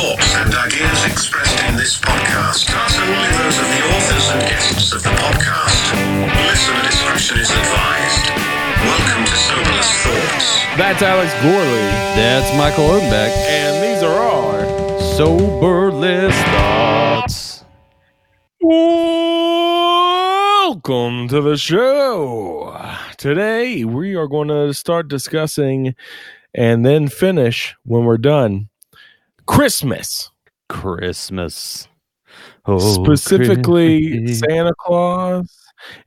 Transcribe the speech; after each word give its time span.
thoughts 0.00 0.34
and 0.36 0.54
ideas 0.54 1.04
expressed 1.04 1.60
in 1.68 1.76
this 1.76 2.00
podcast 2.00 2.72
are 2.74 2.88
solely 2.88 3.30
those 3.36 3.58
of 3.60 3.68
the 3.68 3.82
authors 3.92 4.30
and 4.32 4.40
guests 4.48 4.92
of 4.94 5.02
the 5.02 5.10
podcast. 5.10 5.92
Listener 6.48 6.82
discretion 6.88 7.36
is 7.36 7.50
advised. 7.50 8.30
Welcome 8.80 9.26
to 9.26 9.36
Soberless 9.36 9.92
Thoughts. 10.00 10.64
That's 10.78 11.02
Alex 11.02 11.30
Gorley, 11.42 11.90
That's 12.16 12.50
Michael 12.56 12.88
Odenbeck. 12.88 13.28
and 13.28 13.84
these 13.84 14.02
are 14.02 14.18
our 14.18 14.66
Soberless 15.18 16.34
thoughts. 16.56 17.64
Welcome 20.62 21.28
to 21.28 21.42
the 21.42 21.58
show. 21.58 22.74
Today 23.18 23.84
we 23.84 24.14
are 24.14 24.28
going 24.28 24.48
to 24.48 24.72
start 24.72 25.08
discussing 25.08 25.94
and 26.54 26.86
then 26.86 27.08
finish 27.08 27.76
when 27.84 28.04
we're 28.06 28.16
done 28.16 28.70
Christmas, 29.50 30.30
Christmas. 30.68 31.88
Oh, 32.66 32.78
specifically 32.78 34.08
Christmas. 34.10 34.38
Santa 34.38 34.74
Claus 34.78 35.58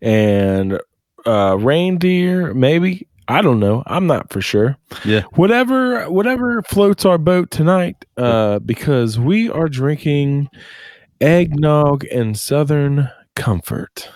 and 0.01 0.79
uh, 1.25 1.57
reindeer. 1.59 2.53
Maybe 2.53 3.07
I 3.27 3.41
don't 3.41 3.59
know. 3.59 3.83
I'm 3.85 4.07
not 4.07 4.31
for 4.31 4.41
sure. 4.41 4.77
Yeah. 5.05 5.21
whatever 5.35 6.09
whatever 6.09 6.61
floats 6.63 7.05
our 7.05 7.17
boat 7.17 7.51
tonight 7.51 8.05
uh 8.17 8.59
because 8.59 9.19
we 9.19 9.49
are 9.49 9.67
drinking 9.69 10.49
eggnog 11.21 12.05
and 12.11 12.37
southern 12.37 13.09
comfort 13.35 14.09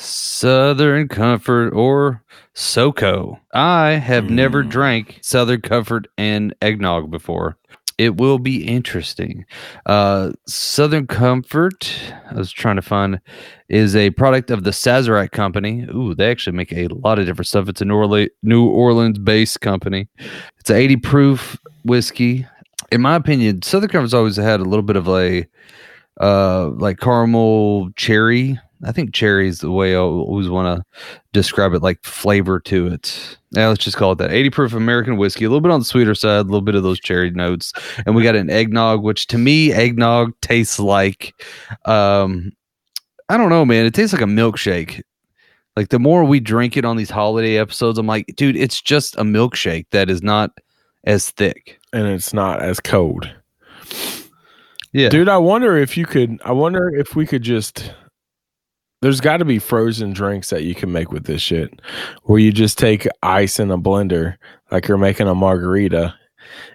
Southern 0.00 1.08
Comfort 1.08 1.70
or 1.72 2.22
SoCo. 2.54 3.40
I 3.52 3.92
have 3.94 4.30
never 4.30 4.62
Mm. 4.62 4.68
drank 4.70 5.18
Southern 5.22 5.60
Comfort 5.60 6.06
and 6.16 6.54
eggnog 6.62 7.10
before. 7.10 7.56
It 7.98 8.16
will 8.16 8.38
be 8.38 8.64
interesting. 8.64 9.44
Uh, 9.84 10.30
Southern 10.46 11.08
Comfort, 11.08 11.92
I 12.30 12.34
was 12.34 12.52
trying 12.52 12.76
to 12.76 12.82
find, 12.82 13.20
is 13.68 13.96
a 13.96 14.10
product 14.10 14.52
of 14.52 14.62
the 14.62 14.70
Sazerac 14.70 15.32
Company. 15.32 15.82
Ooh, 15.92 16.14
they 16.14 16.30
actually 16.30 16.56
make 16.56 16.72
a 16.72 16.86
lot 16.88 17.18
of 17.18 17.26
different 17.26 17.48
stuff. 17.48 17.68
It's 17.68 17.80
a 17.80 17.84
New 17.84 18.68
Orleans, 18.68 19.18
based 19.18 19.60
company. 19.60 20.08
It's 20.58 20.70
an 20.70 20.76
80 20.76 20.96
proof 20.98 21.58
whiskey. 21.84 22.46
In 22.92 23.00
my 23.00 23.16
opinion, 23.16 23.62
Southern 23.62 23.90
Comfort's 23.90 24.14
always 24.14 24.36
had 24.36 24.60
a 24.60 24.64
little 24.64 24.82
bit 24.82 24.96
of 24.96 25.08
a 25.08 25.44
uh, 26.20 26.68
like 26.70 27.00
caramel 27.00 27.90
cherry. 27.96 28.58
I 28.84 28.92
think 28.92 29.12
cherry 29.12 29.48
is 29.48 29.58
the 29.58 29.70
way 29.72 29.94
I 29.94 29.98
always 29.98 30.48
want 30.48 30.78
to 30.80 31.10
describe 31.32 31.72
it, 31.74 31.82
like 31.82 32.02
flavor 32.04 32.60
to 32.60 32.86
it. 32.88 33.38
Yeah, 33.50 33.68
let's 33.68 33.82
just 33.82 33.96
call 33.96 34.12
it 34.12 34.18
that. 34.18 34.30
80 34.32 34.50
proof 34.50 34.72
American 34.72 35.16
whiskey, 35.16 35.44
a 35.44 35.48
little 35.48 35.60
bit 35.60 35.72
on 35.72 35.80
the 35.80 35.84
sweeter 35.84 36.14
side, 36.14 36.40
a 36.40 36.42
little 36.42 36.60
bit 36.60 36.74
of 36.74 36.82
those 36.82 37.00
cherry 37.00 37.30
notes. 37.30 37.72
And 38.06 38.14
we 38.14 38.22
got 38.22 38.36
an 38.36 38.50
eggnog, 38.50 39.02
which 39.02 39.26
to 39.28 39.38
me, 39.38 39.72
eggnog 39.72 40.32
tastes 40.42 40.78
like, 40.78 41.34
um, 41.86 42.52
I 43.28 43.36
don't 43.36 43.50
know, 43.50 43.64
man. 43.64 43.84
It 43.86 43.94
tastes 43.94 44.12
like 44.12 44.22
a 44.22 44.26
milkshake. 44.26 45.02
Like 45.76 45.88
the 45.88 45.98
more 45.98 46.24
we 46.24 46.40
drink 46.40 46.76
it 46.76 46.84
on 46.84 46.96
these 46.96 47.10
holiday 47.10 47.56
episodes, 47.58 47.98
I'm 47.98 48.06
like, 48.06 48.32
dude, 48.36 48.56
it's 48.56 48.80
just 48.80 49.16
a 49.16 49.22
milkshake 49.22 49.86
that 49.90 50.08
is 50.10 50.22
not 50.22 50.50
as 51.04 51.30
thick. 51.30 51.78
and 51.92 52.06
it's 52.06 52.32
not 52.34 52.60
as 52.60 52.80
cold 52.80 53.32
Yeah. 54.92 55.08
dude 55.08 55.28
i 55.28 55.38
wonder 55.38 55.76
if 55.76 55.96
you 55.96 56.04
could 56.04 56.38
i 56.44 56.52
wonder 56.52 56.88
if 56.94 57.14
we 57.14 57.24
could 57.26 57.42
just 57.42 57.92
there's 59.00 59.20
got 59.20 59.38
to 59.38 59.44
be 59.44 59.58
frozen 59.58 60.12
drinks 60.12 60.50
that 60.50 60.64
you 60.64 60.74
can 60.74 60.92
make 60.92 61.12
with 61.12 61.24
this 61.24 61.42
shit 61.42 61.80
where 62.24 62.38
you 62.38 62.52
just 62.52 62.78
take 62.78 63.06
ice 63.22 63.58
in 63.58 63.70
a 63.70 63.78
blender 63.78 64.36
like 64.70 64.88
you're 64.88 64.98
making 64.98 65.28
a 65.28 65.34
margarita 65.34 66.14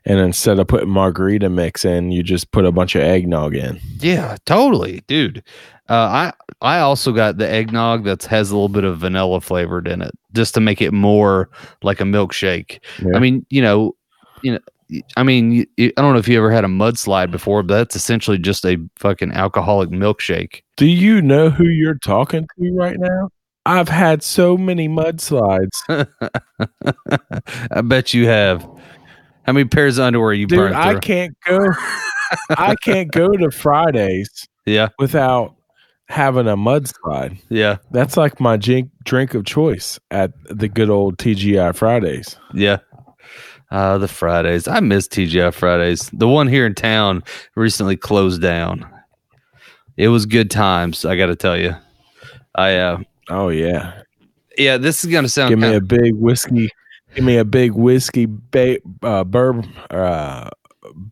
and 0.05 0.19
instead 0.19 0.59
of 0.59 0.67
putting 0.67 0.89
margarita 0.89 1.49
mix 1.49 1.83
in 1.83 2.11
you 2.11 2.23
just 2.23 2.51
put 2.51 2.66
a 2.66 2.71
bunch 2.71 2.95
of 2.95 3.01
eggnog 3.01 3.55
in 3.55 3.79
Yeah, 3.99 4.38
totally, 4.45 5.01
dude. 5.07 5.44
Uh, 5.89 5.94
I 5.94 6.34
I 6.61 6.79
also 6.79 7.11
got 7.11 7.38
the 7.38 7.50
eggnog 7.50 8.06
that 8.06 8.23
has 8.23 8.51
a 8.51 8.55
little 8.55 8.69
bit 8.69 8.85
of 8.85 9.00
vanilla 9.00 9.41
flavored 9.41 9.88
in 9.88 10.01
it, 10.01 10.11
just 10.31 10.53
to 10.53 10.61
make 10.61 10.81
it 10.81 10.94
more 10.94 11.50
like 11.81 12.00
a 12.00 12.05
milkshake. 12.05 12.79
Yeah. 13.01 13.16
I 13.16 13.19
mean, 13.19 13.45
you 13.50 13.61
know, 13.61 13.95
you 14.44 14.53
know, 14.53 14.59
I 15.17 15.23
mean, 15.23 15.66
I 15.79 15.91
don't 15.97 16.13
know 16.13 16.19
if 16.19 16.27
you 16.27 16.38
ever 16.38 16.51
had 16.51 16.63
a 16.63 16.67
mudslide 16.67 17.31
before, 17.31 17.63
but 17.63 17.75
that's 17.75 17.95
essentially 17.95 18.38
just 18.38 18.66
a 18.66 18.77
fucking 18.97 19.31
alcoholic 19.31 19.89
milkshake. 19.89 20.61
Do 20.77 20.85
you 20.85 21.21
know 21.21 21.49
who 21.49 21.66
you're 21.67 21.97
talking 21.99 22.47
to 22.59 22.73
right 22.75 22.99
now? 22.99 23.29
I've 23.66 23.89
had 23.89 24.23
so 24.23 24.57
many 24.57 24.89
mudslides. 24.89 25.79
I 27.72 27.81
bet 27.81 28.13
you 28.13 28.27
have. 28.27 28.61
How 29.45 29.53
many 29.53 29.67
pairs 29.67 29.97
of 29.97 30.05
underwear 30.05 30.33
you 30.33 30.47
Dude, 30.47 30.57
burned 30.59 30.75
I 30.75 30.99
can't 30.99 31.35
go 31.45 31.59
I 32.51 32.75
can't 32.83 33.11
go 33.11 33.27
to 33.29 33.51
Fridays 33.51 34.47
Yeah, 34.66 34.89
without 34.99 35.55
having 36.07 36.47
a 36.47 36.55
mudslide. 36.55 37.38
yeah, 37.49 37.77
That's 37.91 38.16
like 38.17 38.39
my 38.39 38.55
drink 38.57 38.89
drink 39.03 39.33
of 39.33 39.45
choice 39.45 39.99
at 40.11 40.31
the 40.45 40.67
good 40.69 40.89
old 40.89 41.17
TGI 41.17 41.75
Fridays. 41.75 42.38
yeah. 42.53 42.77
Uh, 43.73 43.97
the 43.97 44.07
Fridays. 44.07 44.67
I 44.67 44.79
miss 44.81 45.07
TGI 45.07 45.51
Fridays. 45.53 46.09
The 46.13 46.28
one 46.28 46.47
here 46.47 46.66
in 46.67 46.75
town 46.75 47.23
recently 47.56 47.97
closed 47.97 48.39
down. 48.41 48.88
It 49.97 50.09
was 50.09 50.25
good 50.28 50.51
times, 50.51 51.06
I 51.06 51.16
got 51.16 51.25
to 51.28 51.35
tell 51.35 51.57
you. 51.57 51.75
I 52.56 52.75
uh 52.78 52.97
Oh 53.29 53.50
yeah. 53.50 54.01
yeah, 54.57 54.78
this 54.78 55.03
is 55.03 55.11
gonna 55.11 55.28
sound 55.28 55.50
Give 55.50 55.59
me 55.59 55.72
kinda- 55.72 55.78
a 55.78 55.81
big 56.00 56.13
whiskey 56.16 56.69
give 57.16 57.25
me 57.25 57.38
a 57.38 57.45
big 57.45 57.72
whiskey 57.73 58.28
ba- 58.28 58.79
uh, 59.01 59.23
burb 59.23 59.67
uh, 59.91 60.50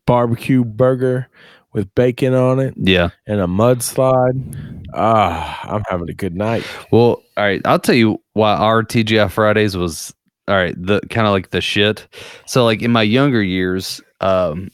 barbecue 0.05 0.63
burger 0.63 1.27
with 1.73 1.93
bacon 1.95 2.33
on 2.33 2.59
it 2.59 2.73
yeah. 2.77 3.09
and 3.27 3.39
a 3.39 3.45
mudslide. 3.47 4.85
Ah, 4.93 5.59
I'm 5.73 5.83
having 5.89 6.09
a 6.09 6.13
good 6.13 6.35
night. 6.35 6.63
Well, 6.91 7.23
all 7.37 7.43
right. 7.43 7.61
I'll 7.65 7.79
tell 7.79 7.95
you 7.95 8.21
why 8.33 8.53
our 8.55 8.83
TGI 8.83 9.31
Fridays 9.31 9.77
was 9.77 10.13
all 10.47 10.55
right. 10.55 10.75
The 10.77 11.01
kind 11.09 11.27
of 11.27 11.33
like 11.33 11.51
the 11.51 11.61
shit. 11.61 12.07
So 12.45 12.65
like 12.65 12.81
in 12.81 12.91
my 12.91 13.03
younger 13.03 13.43
years, 13.43 14.01
um, 14.19 14.69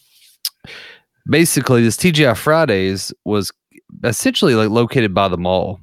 basically 1.29 1.83
this 1.83 1.97
TGI 1.97 2.35
Fridays 2.37 3.13
was 3.25 3.51
essentially 4.03 4.55
like 4.55 4.69
located 4.69 5.13
by 5.13 5.27
the 5.27 5.37
mall. 5.37 5.79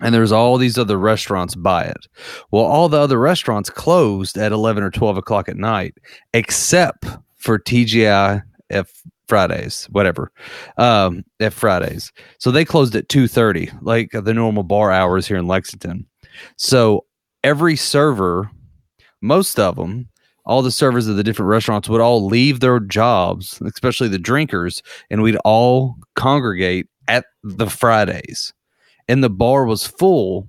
And 0.00 0.12
there's 0.12 0.32
all 0.32 0.58
these 0.58 0.76
other 0.76 0.98
restaurants 0.98 1.54
by 1.54 1.84
it. 1.84 2.08
Well, 2.50 2.64
all 2.64 2.88
the 2.88 2.98
other 2.98 3.18
restaurants 3.18 3.70
closed 3.70 4.36
at 4.36 4.50
11 4.50 4.82
or 4.82 4.90
12 4.90 5.18
o'clock 5.18 5.48
at 5.48 5.56
night, 5.56 5.94
except 6.32 7.06
for 7.36 7.60
TGI 7.60 8.42
F 8.70 8.90
Fridays, 9.28 9.86
whatever, 9.90 10.32
um, 10.78 11.24
at 11.40 11.52
Fridays. 11.52 12.12
So 12.38 12.50
they 12.50 12.64
closed 12.64 12.96
at 12.96 13.08
2:30, 13.08 13.70
like 13.82 14.10
the 14.12 14.34
normal 14.34 14.64
bar 14.64 14.90
hours 14.90 15.26
here 15.26 15.36
in 15.36 15.46
Lexington. 15.46 16.06
So 16.56 17.06
every 17.42 17.76
server, 17.76 18.50
most 19.24 19.58
of 19.58 19.76
them, 19.76 20.08
all 20.46 20.60
the 20.62 20.70
servers 20.70 21.08
of 21.08 21.16
the 21.16 21.24
different 21.24 21.48
restaurants 21.48 21.88
would 21.88 22.00
all 22.02 22.26
leave 22.26 22.60
their 22.60 22.78
jobs, 22.78 23.60
especially 23.64 24.08
the 24.08 24.18
drinkers, 24.18 24.82
and 25.10 25.22
we'd 25.22 25.38
all 25.44 25.96
congregate 26.16 26.86
at 27.08 27.24
the 27.42 27.68
Fridays. 27.68 28.52
And 29.08 29.24
the 29.24 29.30
bar 29.30 29.64
was 29.64 29.86
full 29.86 30.48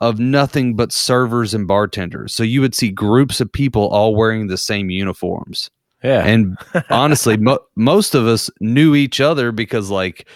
of 0.00 0.18
nothing 0.18 0.74
but 0.76 0.92
servers 0.92 1.54
and 1.54 1.68
bartenders. 1.68 2.34
So 2.34 2.42
you 2.42 2.60
would 2.60 2.74
see 2.74 2.90
groups 2.90 3.40
of 3.40 3.52
people 3.52 3.88
all 3.88 4.14
wearing 4.16 4.46
the 4.46 4.56
same 4.56 4.88
uniforms 4.90 5.70
Yeah. 6.02 6.24
and 6.24 6.56
honestly 6.88 7.36
mo- 7.36 7.58
most 7.76 8.14
of 8.14 8.26
us 8.26 8.50
knew 8.60 8.94
each 8.94 9.20
other 9.20 9.52
because 9.52 9.90
like 9.90 10.26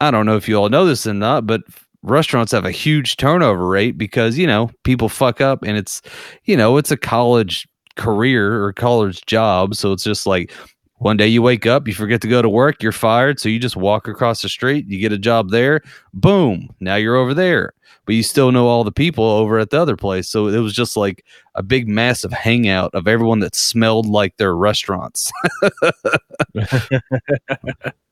i 0.00 0.10
don't 0.10 0.24
know 0.24 0.36
if 0.36 0.48
you 0.48 0.56
all 0.56 0.70
know 0.70 0.86
this 0.86 1.06
or 1.06 1.12
not 1.12 1.46
but 1.46 1.60
restaurants 2.02 2.52
have 2.52 2.64
a 2.64 2.70
huge 2.70 3.16
turnover 3.16 3.66
rate 3.66 3.98
because 3.98 4.38
you 4.38 4.46
know 4.46 4.70
people 4.84 5.08
fuck 5.08 5.40
up 5.40 5.62
and 5.62 5.76
it's 5.76 6.02
you 6.44 6.56
know 6.56 6.76
it's 6.76 6.90
a 6.90 6.96
college 6.96 7.68
career 7.96 8.62
or 8.64 8.72
college 8.72 9.24
job. 9.26 9.74
So 9.74 9.92
it's 9.92 10.04
just 10.04 10.26
like 10.26 10.52
one 10.96 11.16
day 11.16 11.26
you 11.26 11.42
wake 11.42 11.66
up 11.66 11.88
you 11.88 11.94
forget 11.94 12.20
to 12.22 12.28
go 12.28 12.42
to 12.42 12.48
work 12.48 12.82
you're 12.82 12.92
fired. 12.92 13.40
So 13.40 13.48
you 13.48 13.58
just 13.58 13.76
walk 13.76 14.08
across 14.08 14.42
the 14.42 14.48
street 14.48 14.86
you 14.88 14.98
get 14.98 15.12
a 15.12 15.18
job 15.18 15.50
there 15.50 15.82
boom 16.14 16.68
now 16.80 16.96
you're 16.96 17.16
over 17.16 17.34
there. 17.34 17.72
But 18.06 18.14
you 18.14 18.22
still 18.22 18.50
know 18.50 18.66
all 18.66 18.82
the 18.82 18.90
people 18.90 19.24
over 19.24 19.58
at 19.58 19.70
the 19.70 19.80
other 19.80 19.94
place. 19.96 20.28
So 20.28 20.48
it 20.48 20.58
was 20.58 20.72
just 20.72 20.96
like 20.96 21.24
a 21.54 21.62
big 21.62 21.86
massive 21.86 22.32
hangout 22.32 22.92
of 22.94 23.06
everyone 23.06 23.40
that 23.40 23.54
smelled 23.54 24.06
like 24.06 24.36
their 24.36 24.56
restaurants 24.56 25.30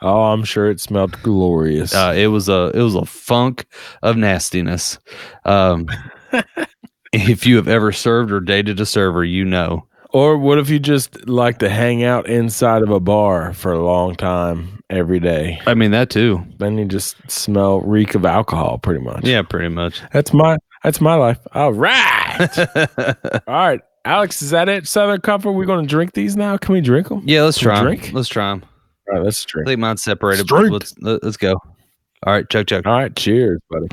oh, 0.00 0.22
I'm 0.24 0.44
sure 0.44 0.70
it 0.70 0.80
smelled 0.80 1.20
glorious. 1.22 1.94
Uh, 1.94 2.12
it 2.16 2.28
was 2.28 2.48
a 2.48 2.70
it 2.74 2.82
was 2.82 2.94
a 2.94 3.04
funk 3.04 3.66
of 4.02 4.16
nastiness. 4.16 4.98
Um, 5.44 5.88
if 7.12 7.46
you 7.46 7.56
have 7.56 7.68
ever 7.68 7.92
served 7.92 8.32
or 8.32 8.40
dated 8.40 8.80
a 8.80 8.86
server, 8.86 9.24
you 9.24 9.44
know. 9.44 9.86
or 10.10 10.36
what 10.38 10.58
if 10.58 10.68
you 10.70 10.78
just 10.78 11.26
like 11.28 11.58
to 11.58 11.68
hang 11.68 12.04
out 12.04 12.28
inside 12.28 12.82
of 12.82 12.90
a 12.90 13.00
bar 13.00 13.52
for 13.52 13.72
a 13.72 13.84
long 13.84 14.14
time 14.14 14.82
every 14.90 15.20
day? 15.20 15.60
I 15.66 15.74
mean 15.74 15.90
that 15.92 16.10
too. 16.10 16.44
Then 16.58 16.78
you 16.78 16.84
just 16.84 17.16
smell 17.30 17.80
reek 17.80 18.14
of 18.14 18.24
alcohol 18.24 18.78
pretty 18.78 19.00
much. 19.00 19.24
Yeah, 19.24 19.42
pretty 19.42 19.68
much. 19.68 20.02
That's 20.12 20.32
my 20.32 20.58
that's 20.82 21.00
my 21.00 21.14
life. 21.14 21.38
All 21.54 21.72
right. 21.72 22.48
All 23.46 23.54
right. 23.54 23.80
Alex, 24.04 24.42
is 24.42 24.50
that 24.50 24.68
it? 24.68 24.88
Southern 24.88 25.20
Comfort. 25.20 25.52
We're 25.52 25.64
going 25.64 25.84
to 25.84 25.88
drink 25.88 26.12
these 26.14 26.36
now. 26.36 26.56
Can 26.56 26.72
we 26.72 26.80
drink 26.80 27.08
them? 27.08 27.22
yeah, 27.24 27.42
let's 27.42 27.58
Can 27.58 27.66
try 27.66 27.82
drink? 27.82 28.10
Let's 28.12 28.28
try 28.28 28.50
them. 28.50 28.64
All 29.08 29.16
right, 29.16 29.24
let's 29.24 29.44
I 29.44 29.50
drink. 29.50 29.68
think 29.68 29.80
mine's 29.80 30.02
separated. 30.02 30.50
Let's 30.50 30.94
let- 31.00 31.22
let's 31.24 31.36
go. 31.36 31.52
All 32.24 32.32
right, 32.32 32.48
chug 32.48 32.66
chug. 32.68 32.86
All 32.86 32.92
right, 32.98 33.14
cheers, 33.16 33.60
buddy. 33.68 33.88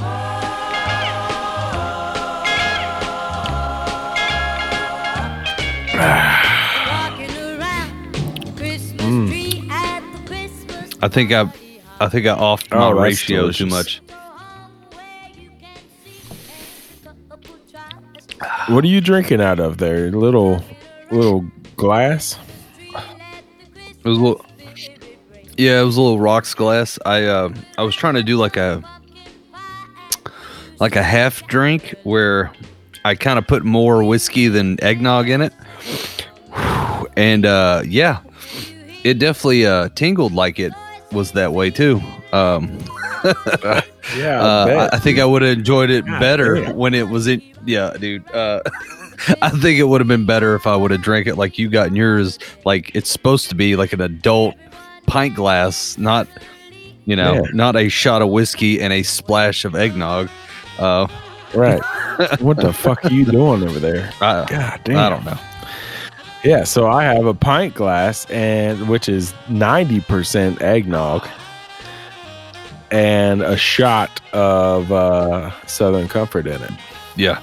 Mm. 7.98 9.28
tree 9.28 9.68
at 9.70 10.02
the 10.14 10.28
Christmas 10.28 10.90
I 11.02 11.08
think 11.08 11.32
I, 11.32 11.42
I 12.00 12.08
think 12.10 12.28
I 12.28 12.36
offed 12.36 12.68
Oh, 12.72 12.94
my 12.96 13.10
that's 13.10 13.30
ratio 13.30 13.52
too 13.52 13.66
much. 13.66 14.02
where 14.08 15.30
you 15.36 15.50
can 15.60 15.78
see 16.04 16.22
a 17.06 17.30
couple 17.30 17.56
tries 17.72 18.70
What 18.70 18.84
are 18.84 18.88
you 18.88 19.02
drinking 19.02 19.42
out 19.42 19.60
of 19.60 19.78
there? 19.78 20.12
Little 20.12 20.62
little 21.12 21.46
glass? 21.76 22.38
It 22.92 24.08
was 24.08 24.18
a 24.18 24.22
little, 24.22 24.46
yeah, 25.60 25.82
it 25.82 25.84
was 25.84 25.98
a 25.98 26.02
little 26.02 26.20
rocks 26.20 26.54
glass. 26.54 26.98
I 27.06 27.26
uh, 27.26 27.54
I 27.78 27.84
was 27.84 27.96
trying 27.96 28.14
to 28.16 28.24
do 28.24 28.38
like 28.38 28.56
a 28.56 28.82
like 30.80 30.96
a 30.96 31.04
half 31.04 31.46
drink 31.48 31.94
where 32.04 32.52
I 33.04 33.16
kind 33.16 33.38
of 33.38 33.46
put 33.46 33.66
more 33.66 34.04
whiskey 34.04 34.48
than 34.48 34.82
eggnog 34.82 35.28
in 35.30 35.42
it, 35.42 35.54
and 37.18 37.46
uh, 37.46 37.84
yeah, 37.86 38.22
it 39.04 39.20
definitely 39.20 39.66
uh, 39.66 39.90
tingled 39.90 40.34
like 40.34 40.60
it 40.60 40.74
was 41.12 41.34
that 41.34 41.52
way 41.52 41.70
too. 41.70 42.02
Um, 42.32 42.80
Yeah, 44.18 44.42
uh, 44.42 44.90
I, 44.92 44.96
I 44.96 45.00
think 45.00 45.20
I 45.20 45.26
would 45.26 45.42
have 45.42 45.58
enjoyed 45.58 45.90
it 45.90 46.06
better 46.06 46.56
damn. 46.56 46.76
when 46.76 46.94
it 46.94 47.10
was 47.10 47.28
in. 47.28 47.42
Yeah, 47.66 47.94
dude. 48.00 48.30
Uh, 48.32 48.62
I 49.42 49.50
think 49.50 49.78
it 49.78 49.84
would 49.84 50.02
have 50.02 50.08
been 50.08 50.26
better 50.26 50.56
if 50.56 50.66
I 50.66 50.76
would 50.76 50.92
have 50.92 51.02
drank 51.02 51.28
it 51.28 51.36
like 51.36 51.60
you 51.60 51.70
got 51.70 51.88
in 51.88 51.96
yours. 51.96 52.40
Like 52.66 52.96
it's 52.96 53.10
supposed 53.10 53.50
to 53.50 53.56
be 53.56 53.76
like 53.76 53.94
an 53.94 54.02
adult 54.02 54.56
pint 55.10 55.36
glass, 55.36 55.98
not 55.98 56.28
you 57.06 57.16
know, 57.16 57.34
Yeah. 57.34 57.42
not 57.54 57.76
a 57.76 57.90
shot 57.90 58.22
of 58.22 58.30
whiskey 58.30 58.80
and 58.80 58.94
a 58.94 59.02
splash 59.02 59.66
of 59.66 59.74
eggnog. 59.76 60.30
Uh, 60.78 61.08
right. 61.56 61.82
what 62.40 62.58
the 62.58 62.72
fuck 62.72 63.04
are 63.04 63.12
you 63.12 63.26
doing 63.26 63.64
over 63.64 63.80
there? 63.80 64.12
I, 64.22 64.46
God 64.48 64.82
damn. 64.84 64.98
I 64.98 65.10
don't 65.10 65.26
know. 65.26 65.38
Yeah, 66.44 66.64
so 66.64 66.88
I 66.88 67.04
have 67.04 67.26
a 67.26 67.34
pint 67.34 67.74
glass 67.74 68.26
and 68.30 68.88
which 68.88 69.10
is 69.10 69.34
90% 69.48 70.62
eggnog 70.62 71.28
and 72.92 73.42
a 73.42 73.58
shot 73.58 74.22
of 74.32 74.92
uh, 74.92 75.52
Southern 75.66 76.08
Comfort 76.08 76.46
in 76.48 76.62
it. 76.62 76.72
Yeah, 77.16 77.42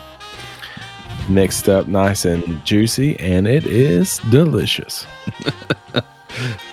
Mixed 1.29 1.69
up 1.69 1.89
nice 1.89 2.25
and 2.25 2.65
juicy 2.65 3.19
and 3.19 3.49
it 3.49 3.67
is 3.67 4.19
delicious. 4.31 5.07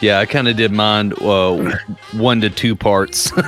yeah. 0.00 0.18
I 0.20 0.26
kind 0.26 0.48
of 0.48 0.56
did 0.56 0.70
mine 0.72 1.12
uh, 1.20 1.76
one 2.12 2.40
to 2.42 2.50
two 2.50 2.76
parts. 2.76 3.32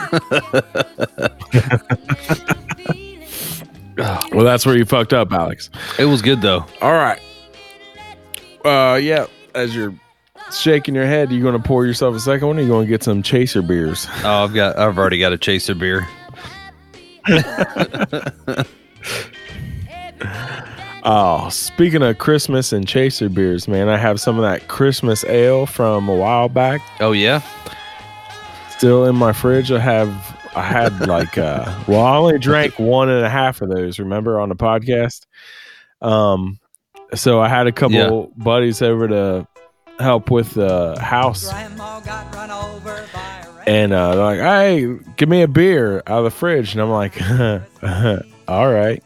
Well, 4.33 4.45
that's 4.45 4.65
where 4.65 4.79
you 4.79 4.87
fucked 4.87 5.13
up, 5.13 5.31
Alex. 5.31 5.69
it 5.99 6.07
was 6.07 6.23
good 6.23 6.41
though. 6.41 6.65
All 6.81 6.93
right. 6.93 7.21
Uh 8.65 8.99
yeah, 9.03 9.27
as 9.55 9.77
you're 9.77 9.93
shaking 10.53 10.95
your 10.95 11.05
head, 11.07 11.31
you 11.31 11.43
going 11.43 11.61
to 11.61 11.63
pour 11.63 11.85
yourself 11.85 12.17
a 12.17 12.21
second 12.21 12.47
one 12.49 12.59
or 12.59 12.63
you 12.63 12.69
going 12.69 12.87
to 12.87 12.91
get 12.91 13.03
some 13.03 13.23
chaser 13.23 13.61
beers? 13.61 14.07
Oh, 14.25 14.45
I've 14.45 14.55
got. 14.55 14.79
I've 14.79 14.97
already 14.97 15.19
got 15.19 15.35
a 15.35 15.39
chaser 15.39 15.75
beer. 15.75 16.09
Oh, 21.03 21.49
speaking 21.49 22.03
of 22.03 22.19
Christmas 22.19 22.73
and 22.73 22.87
chaser 22.87 23.29
beers, 23.31 23.67
man, 23.67 23.89
I 23.89 23.97
have 23.97 24.21
some 24.21 24.37
of 24.37 24.43
that 24.43 24.69
Christmas 24.69 25.25
ale 25.25 25.65
from 25.67 26.09
a 26.09 26.15
while 26.15 26.49
back 26.51 26.83
Oh 27.01 27.13
yeah. 27.13 27.41
still 28.77 29.07
in 29.07 29.17
my 29.17 29.33
fridge. 29.33 29.71
I 29.73 29.79
have 29.79 30.09
I 30.55 30.63
had 30.63 31.01
like 31.09 31.39
uh 31.39 31.65
well, 31.87 32.03
I 32.05 32.17
only 32.17 32.39
drank 32.39 32.79
one 32.79 33.09
and 33.09 33.25
a 33.25 33.31
half 33.31 33.63
of 33.63 33.71
those, 33.71 33.99
remember 33.99 34.39
on 34.41 34.49
the 34.51 34.57
podcast? 34.57 35.25
Um 36.03 36.59
so 37.15 37.41
I 37.41 37.49
had 37.49 37.67
a 37.67 37.73
couple 37.73 37.97
Yeah. 38.37 38.45
buddies 38.45 38.83
over 38.83 39.09
to 39.09 39.47
help 39.99 40.31
with 40.31 40.53
the 40.55 40.99
house 41.01 41.51
Grandma 41.51 42.01
got 42.01 42.35
run 42.35 42.51
over 42.51 43.07
by 43.13 43.21
a 43.47 43.51
rat. 43.57 43.69
and 43.69 43.93
uh 43.95 44.15
they're 44.15 44.25
like, 44.25 44.39
Hey, 44.41 44.99
give 45.17 45.29
me 45.31 45.41
a 45.43 45.49
beer 45.49 45.99
out 46.07 46.19
of 46.19 46.25
the 46.25 46.31
fridge 46.31 46.75
and 46.75 46.83
I'm 46.83 46.91
like 46.91 47.15
all 48.51 48.73
right. 48.73 49.03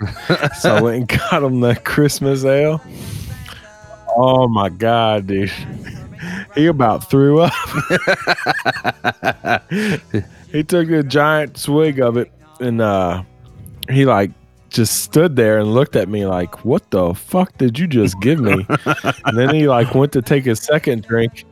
so 0.58 0.75
I 0.75 0.81
went 0.81 0.96
and 0.96 1.20
got 1.20 1.43
him 1.43 1.61
the 1.61 1.76
Christmas 1.76 2.44
ale. 2.44 2.81
Oh 4.17 4.49
my 4.49 4.70
god, 4.70 5.26
dude. 5.26 5.52
He 6.55 6.67
about 6.67 7.11
threw 7.11 7.41
up. 7.41 7.52
he 10.50 10.62
took 10.62 10.88
a 10.88 11.02
giant 11.02 11.58
swig 11.58 12.00
of 12.00 12.17
it 12.17 12.32
and 12.61 12.81
uh 12.81 13.23
he 13.91 14.06
like 14.06 14.31
just 14.70 15.02
stood 15.02 15.37
there 15.37 15.58
and 15.58 15.75
looked 15.75 15.94
at 15.94 16.08
me 16.08 16.26
like, 16.26 16.64
"What 16.64 16.90
the 16.90 17.14
fuck 17.14 17.56
did 17.58 17.79
you 17.79 17.87
just 17.87 18.19
give 18.20 18.40
me?" 18.40 18.67
and 19.25 19.37
then 19.37 19.55
he 19.55 19.69
like 19.69 19.94
went 19.94 20.12
to 20.12 20.23
take 20.23 20.44
his 20.44 20.61
second 20.61 21.02
drink, 21.02 21.44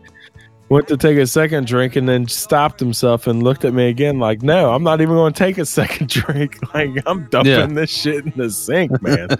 went 0.72 0.88
to 0.88 0.96
take 0.96 1.18
a 1.18 1.26
second 1.26 1.66
drink, 1.66 1.94
and 1.96 2.08
then 2.08 2.26
stopped 2.26 2.80
himself 2.80 3.26
and 3.26 3.42
looked 3.42 3.64
at 3.64 3.72
me 3.74 3.88
again 3.88 4.18
like, 4.18 4.42
"No, 4.42 4.72
I'm 4.72 4.82
not 4.82 5.00
even 5.00 5.14
going 5.14 5.32
to 5.32 5.38
take 5.38 5.58
a 5.58 5.66
second 5.66 6.08
drink. 6.10 6.58
Like 6.74 6.90
I'm 7.06 7.26
dumping 7.28 7.52
Yeah. 7.52 7.66
this 7.66 7.90
shit 7.90 8.24
in 8.26 8.32
the 8.36 8.50
sink, 8.50 9.00
man." 9.02 9.28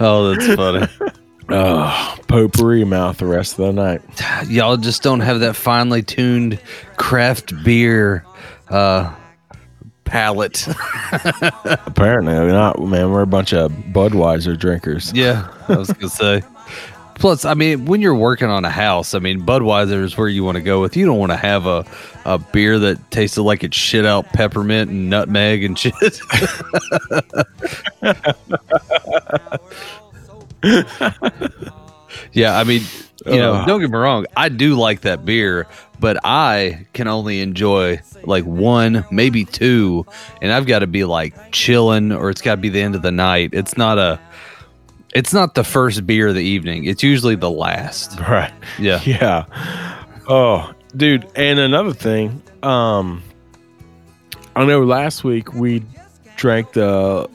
Oh, 0.00 0.32
that's 0.32 0.54
funny. 0.54 0.86
oh, 1.50 2.16
potpourri 2.28 2.84
mouth 2.86 3.18
the 3.18 3.26
rest 3.26 3.58
of 3.58 3.66
the 3.66 3.72
night. 3.74 4.00
Y'all 4.48 4.78
just 4.78 5.02
don't 5.02 5.20
have 5.20 5.40
that 5.40 5.54
finely 5.54 6.02
tuned 6.02 6.58
craft 6.96 7.52
beer 7.62 8.24
uh, 8.70 9.14
palate. 10.04 10.66
Apparently 11.64 12.32
we're 12.32 12.52
not, 12.52 12.80
man. 12.80 13.10
We're 13.10 13.20
a 13.22 13.26
bunch 13.26 13.52
of 13.52 13.70
Budweiser 13.70 14.58
drinkers. 14.58 15.12
yeah, 15.14 15.48
I 15.68 15.76
was 15.76 15.90
gonna 15.92 16.08
say. 16.08 16.42
Plus, 17.18 17.44
I 17.46 17.54
mean, 17.54 17.86
when 17.86 18.00
you're 18.02 18.14
working 18.14 18.48
on 18.48 18.64
a 18.64 18.70
house, 18.70 19.14
I 19.14 19.18
mean, 19.18 19.40
Budweiser 19.40 20.02
is 20.02 20.16
where 20.16 20.28
you 20.28 20.44
want 20.44 20.56
to 20.56 20.62
go 20.62 20.80
with. 20.80 20.96
You 20.96 21.06
don't 21.06 21.18
want 21.18 21.32
to 21.32 21.36
have 21.36 21.66
a, 21.66 21.84
a 22.24 22.38
beer 22.38 22.78
that 22.78 23.10
tasted 23.10 23.42
like 23.42 23.64
it 23.64 23.72
shit 23.72 24.04
out 24.04 24.26
peppermint 24.32 24.90
and 24.90 25.08
nutmeg 25.08 25.64
and 25.64 25.78
shit. 25.78 25.94
yeah, 32.32 32.58
I 32.58 32.64
mean, 32.64 32.82
you 33.24 33.36
know, 33.38 33.64
don't 33.66 33.80
get 33.80 33.90
me 33.90 33.96
wrong, 33.96 34.26
I 34.36 34.50
do 34.50 34.74
like 34.76 35.00
that 35.00 35.24
beer, 35.24 35.66
but 35.98 36.18
I 36.22 36.86
can 36.92 37.08
only 37.08 37.40
enjoy 37.40 38.00
like 38.24 38.44
one, 38.44 39.04
maybe 39.10 39.44
two, 39.44 40.04
and 40.42 40.52
I've 40.52 40.66
got 40.66 40.80
to 40.80 40.86
be 40.86 41.04
like 41.04 41.50
chilling 41.52 42.12
or 42.12 42.28
it's 42.30 42.42
got 42.42 42.56
to 42.56 42.60
be 42.60 42.68
the 42.68 42.82
end 42.82 42.94
of 42.94 43.02
the 43.02 43.12
night. 43.12 43.50
It's 43.52 43.76
not 43.76 43.98
a 43.98 44.20
it's 45.16 45.32
not 45.32 45.54
the 45.54 45.64
first 45.64 46.06
beer 46.06 46.28
of 46.28 46.34
the 46.34 46.42
evening. 46.42 46.84
It's 46.84 47.02
usually 47.02 47.34
the 47.36 47.50
last. 47.50 48.18
Right. 48.20 48.52
Yeah. 48.78 49.00
Yeah. 49.04 49.44
Oh, 50.28 50.72
dude. 50.96 51.26
And 51.34 51.58
another 51.58 51.92
thing, 51.92 52.42
um, 52.62 53.22
I 54.54 54.64
know 54.64 54.84
last 54.84 55.24
week 55.24 55.52
we 55.54 55.82
drank 56.36 56.72
the 56.72 57.28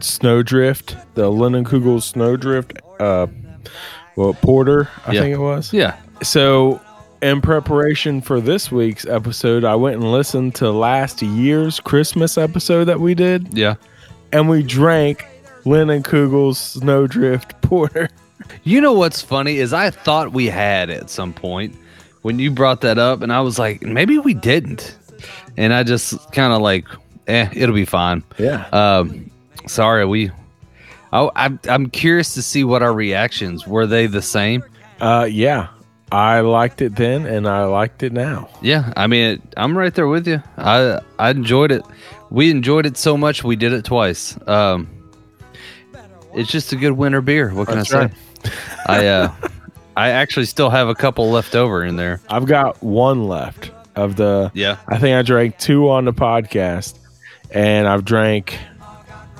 Snowdrift, 0.00 0.96
the 1.14 1.30
Leinenkugel 1.30 2.00
Snowdrift, 2.02 2.78
uh, 3.00 3.26
well, 4.16 4.34
porter, 4.34 4.88
I 5.06 5.12
Yeah. 5.12 5.20
think 5.20 5.34
it 5.34 5.40
was. 5.40 5.72
Yeah. 5.72 5.94
So, 6.22 6.80
in 7.22 7.40
preparation 7.40 8.20
for 8.20 8.40
this 8.40 8.70
week's 8.72 9.04
episode, 9.06 9.64
I 9.64 9.74
went 9.74 9.96
and 9.96 10.10
listened 10.12 10.54
to 10.56 10.70
last 10.70 11.20
year's 11.22 11.80
Christmas 11.80 12.38
episode 12.38 12.84
that 12.84 13.00
we 13.00 13.14
did, 13.14 13.48
Yeah. 13.56 13.74
and 14.32 14.48
we 14.48 14.62
drank 14.62 15.24
Leinenkugel's 15.64 16.58
Snowdrift 16.58 17.60
porter. 17.62 18.08
You 18.64 18.80
know 18.80 18.92
what's 18.92 19.20
funny 19.20 19.56
is 19.56 19.72
I 19.72 19.90
thought 19.90 20.32
we 20.32 20.46
had 20.46 20.90
at 20.90 21.10
some 21.10 21.32
point 21.32 21.76
when 22.22 22.38
you 22.38 22.50
brought 22.50 22.80
that 22.82 22.98
up, 22.98 23.22
and 23.22 23.32
I 23.32 23.40
was 23.40 23.58
like, 23.58 23.82
maybe 23.82 24.18
we 24.18 24.34
didn't. 24.34 24.96
And 25.56 25.72
I 25.72 25.82
just 25.82 26.32
kind 26.32 26.52
of 26.52 26.60
like, 26.60 26.86
eh, 27.26 27.48
it'll 27.52 27.74
be 27.74 27.84
fine. 27.84 28.22
Yeah. 28.38 28.66
Um, 28.72 29.30
sorry, 29.66 30.04
we. 30.04 30.30
I, 31.12 31.30
I'm 31.36 31.58
I'm 31.68 31.88
curious 31.88 32.34
to 32.34 32.42
see 32.42 32.64
what 32.64 32.82
our 32.82 32.92
reactions 32.92 33.66
were. 33.66 33.86
They 33.86 34.06
the 34.06 34.22
same? 34.22 34.62
Uh, 35.00 35.26
yeah. 35.30 35.68
I 36.10 36.40
liked 36.40 36.80
it 36.80 36.96
then, 36.96 37.26
and 37.26 37.46
I 37.46 37.64
liked 37.64 38.02
it 38.02 38.12
now. 38.12 38.48
Yeah, 38.62 38.92
I 38.96 39.06
mean, 39.06 39.34
it, 39.34 39.42
I'm 39.58 39.76
right 39.76 39.94
there 39.94 40.08
with 40.08 40.26
you. 40.26 40.42
I 40.56 41.00
I 41.18 41.30
enjoyed 41.30 41.70
it. 41.70 41.82
We 42.30 42.50
enjoyed 42.50 42.86
it 42.86 42.96
so 42.96 43.16
much 43.16 43.44
we 43.44 43.56
did 43.56 43.72
it 43.72 43.84
twice. 43.84 44.38
Um, 44.46 44.88
it's 46.38 46.50
just 46.50 46.72
a 46.72 46.76
good 46.76 46.92
winter 46.92 47.20
beer. 47.20 47.50
What 47.52 47.68
can 47.68 47.78
That's 47.78 47.92
I 47.92 48.08
say? 48.08 48.14
right. 48.46 48.52
I 48.86 49.06
uh, 49.06 49.32
I 49.96 50.10
actually 50.10 50.46
still 50.46 50.70
have 50.70 50.88
a 50.88 50.94
couple 50.94 51.30
left 51.30 51.54
over 51.54 51.84
in 51.84 51.96
there. 51.96 52.20
I've 52.28 52.46
got 52.46 52.82
one 52.82 53.26
left 53.26 53.72
of 53.96 54.16
the. 54.16 54.50
Yeah. 54.54 54.78
I 54.86 54.98
think 54.98 55.16
I 55.16 55.22
drank 55.22 55.58
two 55.58 55.90
on 55.90 56.04
the 56.04 56.12
podcast, 56.12 56.96
and 57.50 57.88
I've 57.88 58.04
drank, 58.04 58.58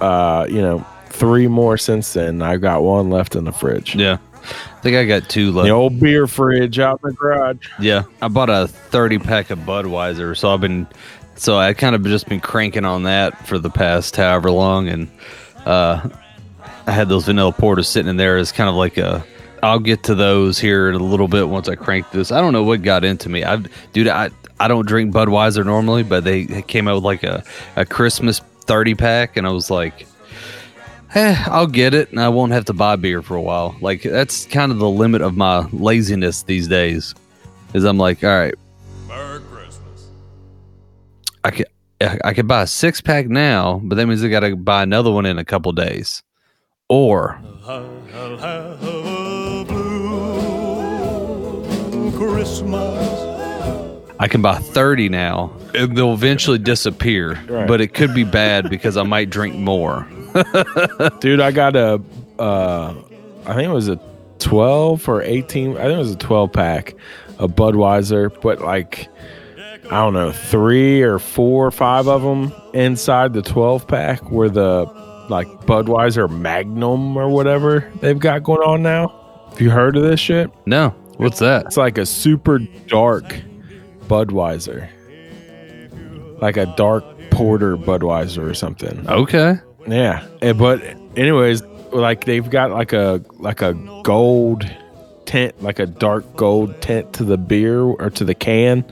uh, 0.01 0.47
you 0.49 0.61
know, 0.61 0.85
three 1.07 1.47
more 1.47 1.79
since 1.79 2.13
then. 2.13 2.43
I've 2.43 2.61
got 2.61 2.83
one 2.83 3.11
left 3.11 3.37
in 3.37 3.45
the 3.45 3.53
fridge. 3.53 3.95
Yeah. 3.95 4.19
I 4.43 4.81
think 4.81 4.97
I 4.97 5.05
got 5.05 5.29
two 5.29 5.53
left. 5.53 5.67
The 5.67 5.73
old 5.73 6.01
beer 6.01 6.27
fridge 6.27 6.79
out 6.79 7.01
in 7.05 7.11
the 7.11 7.17
garage. 7.17 7.69
Yeah, 7.79 8.05
I 8.23 8.29
bought 8.29 8.49
a 8.49 8.69
30 8.69 9.19
pack 9.19 9.51
of 9.51 9.59
Budweiser, 9.61 10.37
so 10.37 10.51
I've 10.51 10.61
been 10.61 10.87
so 11.35 11.57
I 11.57 11.73
kind 11.75 11.95
of 11.95 12.05
just 12.05 12.29
been 12.29 12.41
cranking 12.41 12.85
on 12.85 13.05
that 13.05 13.47
for 13.47 13.59
the 13.59 13.71
past 13.71 14.17
however 14.17 14.51
long, 14.51 14.89
and 14.89 15.09
uh, 15.67 16.09
I 16.89 16.93
had 16.93 17.11
those 17.11 17.27
vanilla 17.27 17.53
porters 17.53 17.87
sitting 17.87 18.09
in 18.09 18.17
there 18.17 18.39
as 18.39 18.51
kind 18.51 18.71
of 18.71 18.75
like 18.75 18.97
a. 18.97 19.23
I'll 19.63 19.79
get 19.79 20.05
to 20.05 20.15
those 20.15 20.59
here 20.59 20.89
in 20.89 20.95
a 20.95 21.05
little 21.05 21.29
bit 21.29 21.51
once 21.51 21.69
I 21.69 21.75
crank 21.75 22.11
this. 22.13 22.33
I 22.33 22.41
don't 22.41 22.55
know 22.55 22.63
what 22.63 22.81
got 22.81 23.05
into 23.05 23.29
me. 23.29 23.45
I, 23.45 23.57
dude, 23.93 24.09
I 24.09 24.31
I 24.59 24.69
don't 24.69 24.87
drink 24.87 25.13
Budweiser 25.13 25.67
normally, 25.67 26.03
but 26.03 26.25
they 26.25 26.47
came 26.63 26.89
out 26.89 26.95
with 26.95 27.05
like 27.05 27.25
a 27.25 27.45
a 27.77 27.85
Christmas 27.85 28.39
30 28.63 28.95
pack, 28.95 29.37
and 29.37 29.47
I 29.47 29.51
was 29.51 29.71
like. 29.71 30.07
Eh, 31.15 31.43
I'll 31.47 31.67
get 31.67 31.95
it, 31.95 32.11
and 32.11 32.21
I 32.21 32.29
won't 32.29 32.53
have 32.53 32.67
to 32.67 32.75
buy 32.75 32.97
beer 32.97 33.23
for 33.23 33.35
a 33.35 33.41
while. 33.41 33.75
Like 33.81 34.03
that's 34.03 34.45
kind 34.45 34.71
of 34.71 34.77
the 34.77 34.91
limit 34.91 35.23
of 35.23 35.39
my 35.39 35.67
laziness 35.73 36.43
these 36.43 36.69
days. 36.69 37.15
Is 37.73 37.85
I'm 37.85 37.97
like, 37.97 38.23
all 38.23 38.39
right, 38.39 38.55
Merry 39.09 39.41
Christmas. 39.41 40.09
I 41.45 41.51
could 41.51 41.67
I 42.01 42.35
could 42.35 42.47
buy 42.47 42.63
a 42.63 42.67
six 42.67 43.01
pack 43.01 43.27
now, 43.27 43.81
but 43.85 43.97
that 43.97 44.07
means 44.07 44.23
I 44.23 44.29
got 44.29 44.41
to 44.41 44.55
buy 44.55 44.83
another 44.83 45.11
one 45.11 45.25
in 45.25 45.39
a 45.39 45.47
couple 45.47 45.73
days. 45.73 46.23
Or 46.89 47.39
I'll 47.67 48.39
have 48.39 48.83
a 48.83 49.65
blue 51.91 52.11
Christmas. 52.17 53.25
I 54.19 54.27
can 54.27 54.41
buy 54.43 54.57
30 54.57 55.11
now. 55.11 55.53
and 55.75 55.97
They'll 55.97 56.15
eventually 56.15 56.59
disappear, 56.59 57.39
Right. 57.49 57.69
but 57.69 57.81
it 57.83 57.89
could 57.95 58.15
be 58.15 58.25
bad 58.25 58.69
because 58.71 58.97
I 58.97 59.03
might 59.03 59.29
drink 59.31 59.55
more. 59.55 60.07
Dude, 61.21 61.41
I 61.41 61.51
got 61.53 61.77
a 61.77 62.01
uh 62.39 62.95
I 63.47 63.55
think 63.55 63.69
it 63.69 63.73
was 63.75 63.89
a 63.89 64.01
12 64.39 65.09
or 65.09 65.23
18, 65.23 65.73
I 65.77 65.83
think 65.83 65.93
it 65.95 65.99
was 65.99 66.13
a 66.13 66.17
12 66.17 66.53
pack 66.53 66.95
of 67.39 67.51
Budweiser, 67.53 68.31
but 68.41 68.61
like 68.61 69.09
I 69.91 70.01
don't 70.03 70.13
know, 70.15 70.33
3 70.33 71.03
or 71.03 71.19
4 71.19 71.67
or 71.67 71.71
5 71.71 72.09
of 72.09 72.23
them 72.23 72.53
inside 72.75 73.33
the 73.35 73.43
12 73.43 73.87
pack 73.89 74.31
were 74.31 74.49
the 74.51 74.87
like 75.29 75.49
Budweiser 75.67 76.29
Magnum 76.31 77.17
or 77.17 77.29
whatever 77.29 77.91
they've 78.01 78.19
got 78.19 78.43
going 78.43 78.63
on 78.63 78.83
now. 78.83 79.15
Have 79.51 79.61
you 79.61 79.71
heard 79.71 79.97
of 79.97 80.03
this 80.03 80.21
shit? 80.21 80.51
No, 80.67 80.91
what's 81.17 81.39
that? 81.41 81.67
It's 81.67 81.77
like 81.77 81.99
a 81.99 82.07
super 82.07 82.59
dark 82.59 83.25
Budweiser. 84.07 84.89
Like 86.41 86.57
a 86.57 86.67
dark 86.77 87.05
porter 87.31 87.77
Budweiser 87.77 88.49
or 88.49 88.55
something. 88.55 89.09
Okay. 89.09 89.57
Yeah, 89.87 90.27
eh, 90.43 90.53
but 90.53 90.83
anyways, 91.17 91.63
like 91.93 92.25
they've 92.25 92.49
got 92.49 92.71
like 92.71 92.93
a 92.93 93.23
like 93.39 93.63
a 93.63 93.75
gold 94.03 94.71
tint, 95.29 95.63
like 95.63 95.79
a 95.79 95.87
dark 95.87 96.37
gold 96.37 96.81
tint 96.81 97.13
to 97.15 97.25
the 97.25 97.37
beer 97.37 97.83
or 97.83 98.11
to 98.11 98.25
the 98.25 98.35
can 98.35 98.85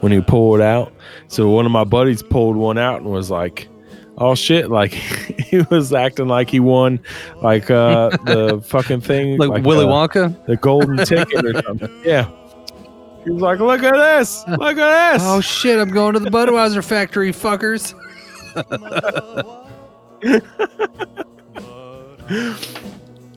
when 0.00 0.12
you 0.12 0.22
pull 0.22 0.54
it 0.54 0.60
out. 0.60 0.92
So 1.28 1.48
one 1.48 1.66
of 1.66 1.72
my 1.72 1.84
buddies 1.84 2.22
pulled 2.22 2.56
one 2.56 2.78
out 2.78 3.00
and 3.00 3.10
was 3.10 3.30
like, 3.30 3.68
"Oh 4.18 4.34
shit!" 4.34 4.70
Like 4.70 4.92
he 5.38 5.62
was 5.70 5.92
acting 5.92 6.28
like 6.28 6.50
he 6.50 6.60
won 6.60 7.00
like 7.42 7.70
uh 7.70 8.10
the 8.24 8.60
fucking 8.66 9.00
thing, 9.00 9.38
Like, 9.38 9.64
Willy 9.64 9.84
uh, 9.84 9.88
Wonka? 9.88 10.46
the 10.46 10.56
golden 10.56 10.98
ticket 11.04 11.44
or 11.44 11.62
something. 11.62 11.90
Yeah. 12.04 12.28
He 13.24 13.30
was 13.30 13.40
like, 13.40 13.58
"Look 13.58 13.82
at 13.82 13.94
this! 13.94 14.44
Look 14.48 14.76
at 14.76 15.12
this!" 15.14 15.22
Oh 15.24 15.40
shit, 15.40 15.78
I'm 15.78 15.90
going 15.90 16.12
to 16.12 16.20
the 16.20 16.28
Budweiser 16.30 16.84
factory, 16.84 17.32
fuckers. 17.32 17.94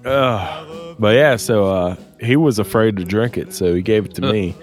Ugh. 0.06 0.96
But 1.00 1.16
yeah, 1.16 1.36
so 1.36 1.66
uh, 1.66 1.96
he 2.20 2.36
was 2.36 2.60
afraid 2.60 2.98
to 2.98 3.04
drink 3.06 3.38
it, 3.38 3.54
so 3.54 3.74
he 3.76 3.82
gave 3.82 4.06
it 4.06 4.16
to 4.16 4.22
me, 4.22 4.56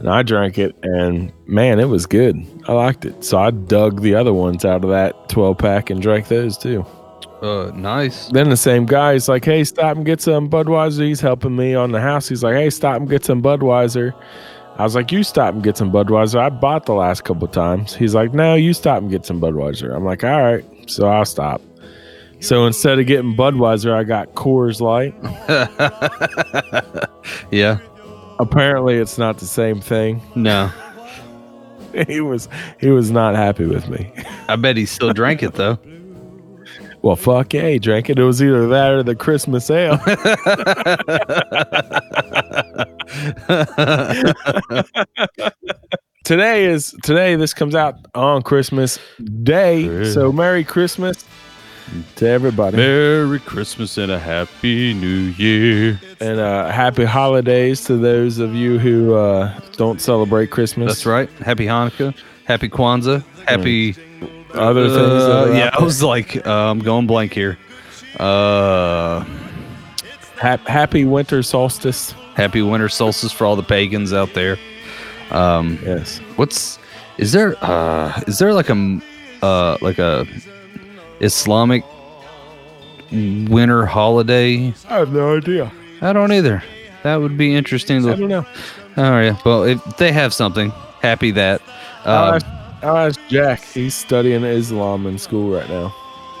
and 0.00 0.08
I 0.08 0.22
drank 0.22 0.58
it, 0.58 0.74
and 0.82 1.32
man, 1.46 1.78
it 1.78 1.88
was 1.88 2.06
good. 2.06 2.36
I 2.66 2.72
liked 2.72 3.04
it, 3.04 3.22
so 3.22 3.38
I 3.38 3.50
dug 3.52 4.00
the 4.00 4.14
other 4.16 4.32
ones 4.32 4.64
out 4.64 4.82
of 4.82 4.90
that 4.90 5.28
twelve 5.28 5.58
pack 5.58 5.90
and 5.90 6.02
drank 6.02 6.26
those 6.28 6.58
too. 6.58 6.84
Uh, 7.40 7.70
nice. 7.74 8.26
Then 8.28 8.50
the 8.50 8.56
same 8.56 8.84
guy, 8.86 9.12
he's 9.14 9.28
like, 9.28 9.44
"Hey, 9.44 9.62
stop 9.64 9.96
and 9.96 10.04
get 10.04 10.20
some 10.20 10.50
Budweiser." 10.50 11.04
He's 11.06 11.20
helping 11.20 11.54
me 11.56 11.74
on 11.74 11.92
the 11.92 12.00
house. 12.00 12.28
He's 12.28 12.42
like, 12.42 12.54
"Hey, 12.54 12.70
stop 12.70 12.96
and 12.96 13.08
get 13.08 13.24
some 13.24 13.40
Budweiser." 13.42 14.12
I 14.78 14.82
was 14.82 14.94
like, 14.94 15.12
"You 15.12 15.22
stop 15.22 15.54
and 15.54 15.62
get 15.62 15.76
some 15.76 15.90
Budweiser." 15.92 16.38
I 16.40 16.48
bought 16.50 16.86
the 16.86 16.94
last 16.94 17.24
couple 17.24 17.46
times. 17.48 17.94
He's 17.94 18.14
like, 18.14 18.34
"No, 18.34 18.54
you 18.56 18.72
stop 18.74 19.00
and 19.02 19.10
get 19.10 19.24
some 19.24 19.40
Budweiser." 19.40 19.94
I'm 19.94 20.04
like, 20.04 20.24
"All 20.24 20.42
right," 20.42 20.64
so 20.86 21.06
I'll 21.08 21.24
stop. 21.24 21.62
So 22.40 22.66
instead 22.66 22.98
of 22.98 23.06
getting 23.06 23.34
Budweiser, 23.36 23.92
I 23.92 24.04
got 24.04 24.34
Coors 24.34 24.80
Light. 24.80 25.14
Yeah. 27.50 27.78
Apparently, 28.40 28.96
it's 28.96 29.18
not 29.18 29.38
the 29.38 29.46
same 29.46 29.80
thing. 29.80 30.22
No. 30.34 30.70
he 32.08 32.20
was 32.20 32.48
he 32.78 32.90
was 32.90 33.10
not 33.10 33.34
happy 33.34 33.66
with 33.66 33.88
me. 33.88 34.12
I 34.48 34.56
bet 34.56 34.76
he 34.76 34.86
still 34.86 35.12
drank 35.12 35.42
it 35.42 35.54
though. 35.54 35.78
Well, 37.02 37.16
fuck 37.16 37.54
yeah, 37.54 37.68
he 37.68 37.78
drank 37.78 38.10
it. 38.10 38.18
It 38.18 38.24
was 38.24 38.42
either 38.42 38.68
that 38.68 38.92
or 38.92 39.02
the 39.02 39.14
Christmas 39.14 39.70
ale. 39.70 39.98
today 46.24 46.64
is 46.64 46.94
today. 47.02 47.36
This 47.36 47.54
comes 47.54 47.74
out 47.74 47.94
on 48.14 48.42
Christmas 48.42 48.98
Day, 49.42 50.12
so 50.12 50.32
Merry 50.32 50.64
Christmas 50.64 51.24
to 52.16 52.28
everybody, 52.28 52.76
Merry 52.76 53.38
Christmas 53.40 53.98
and 53.98 54.10
a 54.12 54.18
Happy 54.18 54.94
New 54.94 55.32
Year. 55.36 56.00
and 56.20 56.38
uh, 56.40 56.68
happy 56.70 57.04
holidays 57.04 57.84
to 57.84 57.96
those 57.96 58.38
of 58.38 58.54
you 58.54 58.78
who 58.78 59.14
uh, 59.14 59.58
don't 59.76 60.00
celebrate 60.00 60.50
Christmas. 60.50 60.88
That's 60.92 61.06
right. 61.06 61.28
Happy 61.44 61.66
Hanukkah. 61.66 62.14
Happy 62.44 62.68
Kwanzaa. 62.68 63.22
Happy. 63.46 63.94
Other 64.54 64.88
things, 64.88 64.98
Uh, 64.98 65.52
yeah, 65.54 65.70
I 65.78 65.82
was 65.82 66.02
like, 66.02 66.44
uh, 66.46 66.50
I'm 66.70 66.80
going 66.80 67.06
blank 67.06 67.32
here. 67.32 67.56
Uh, 68.18 69.22
there. 69.24 69.36
Hap- 70.38 70.66
happy 70.66 71.04
winter 71.04 71.42
solstice. 71.42 72.12
happy 72.34 72.62
winter 72.62 72.88
solstice 72.88 73.30
for 73.32 73.44
all 73.44 73.54
the 73.56 73.62
pagans 73.62 74.12
out 74.12 74.32
there. 74.34 74.58
Um, 75.30 75.78
Yes. 75.84 76.18
what's 76.36 76.78
is 77.18 77.32
there? 77.32 77.54
Uh, 77.62 78.20
is 78.26 78.38
there 78.38 78.52
like 78.54 78.68
a 78.68 78.72
m- 78.72 79.02
uh 79.42 79.76
like 79.80 79.98
a 79.98 80.26
Islamic 81.20 81.84
winter 83.12 83.86
holiday? 83.86 84.72
I 84.88 84.98
have 84.98 85.12
no 85.12 85.36
idea. 85.36 85.72
I 86.00 86.12
don't 86.12 86.32
either. 86.32 86.62
That 87.02 87.16
would 87.16 87.36
be 87.36 87.54
interesting. 87.54 88.08
I 88.08 88.14
don't 88.14 88.28
know. 88.28 88.46
oh 88.96 89.20
yeah. 89.20 89.38
Well, 89.44 89.64
if 89.64 89.82
they 89.96 90.12
have 90.12 90.32
something, 90.34 90.70
happy 91.02 91.30
that. 91.32 91.60
I'll 92.04 92.28
Um, 92.28 92.34
ask, 92.36 92.46
I'll 92.82 92.96
ask 92.96 93.20
Jack. 93.28 93.62
He's 93.64 93.94
studying 93.94 94.44
Islam 94.44 95.06
in 95.06 95.18
school 95.18 95.52
right 95.54 95.68
now. 95.68 95.94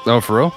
oh, 0.06 0.20
for 0.22 0.38
real? 0.38 0.54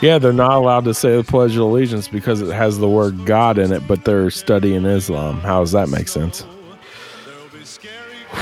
Yeah, 0.00 0.18
they're 0.18 0.32
not 0.32 0.52
allowed 0.52 0.84
to 0.84 0.94
say 0.94 1.16
the 1.16 1.24
Pledge 1.24 1.54
of 1.56 1.62
Allegiance 1.62 2.08
because 2.08 2.40
it 2.40 2.52
has 2.54 2.78
the 2.78 2.88
word 2.88 3.26
God 3.26 3.58
in 3.58 3.72
it, 3.72 3.86
but 3.86 4.04
they're 4.04 4.30
studying 4.30 4.84
Islam. 4.86 5.40
How 5.40 5.60
does 5.60 5.72
that 5.72 5.88
make 5.90 6.08
sense? 6.08 6.46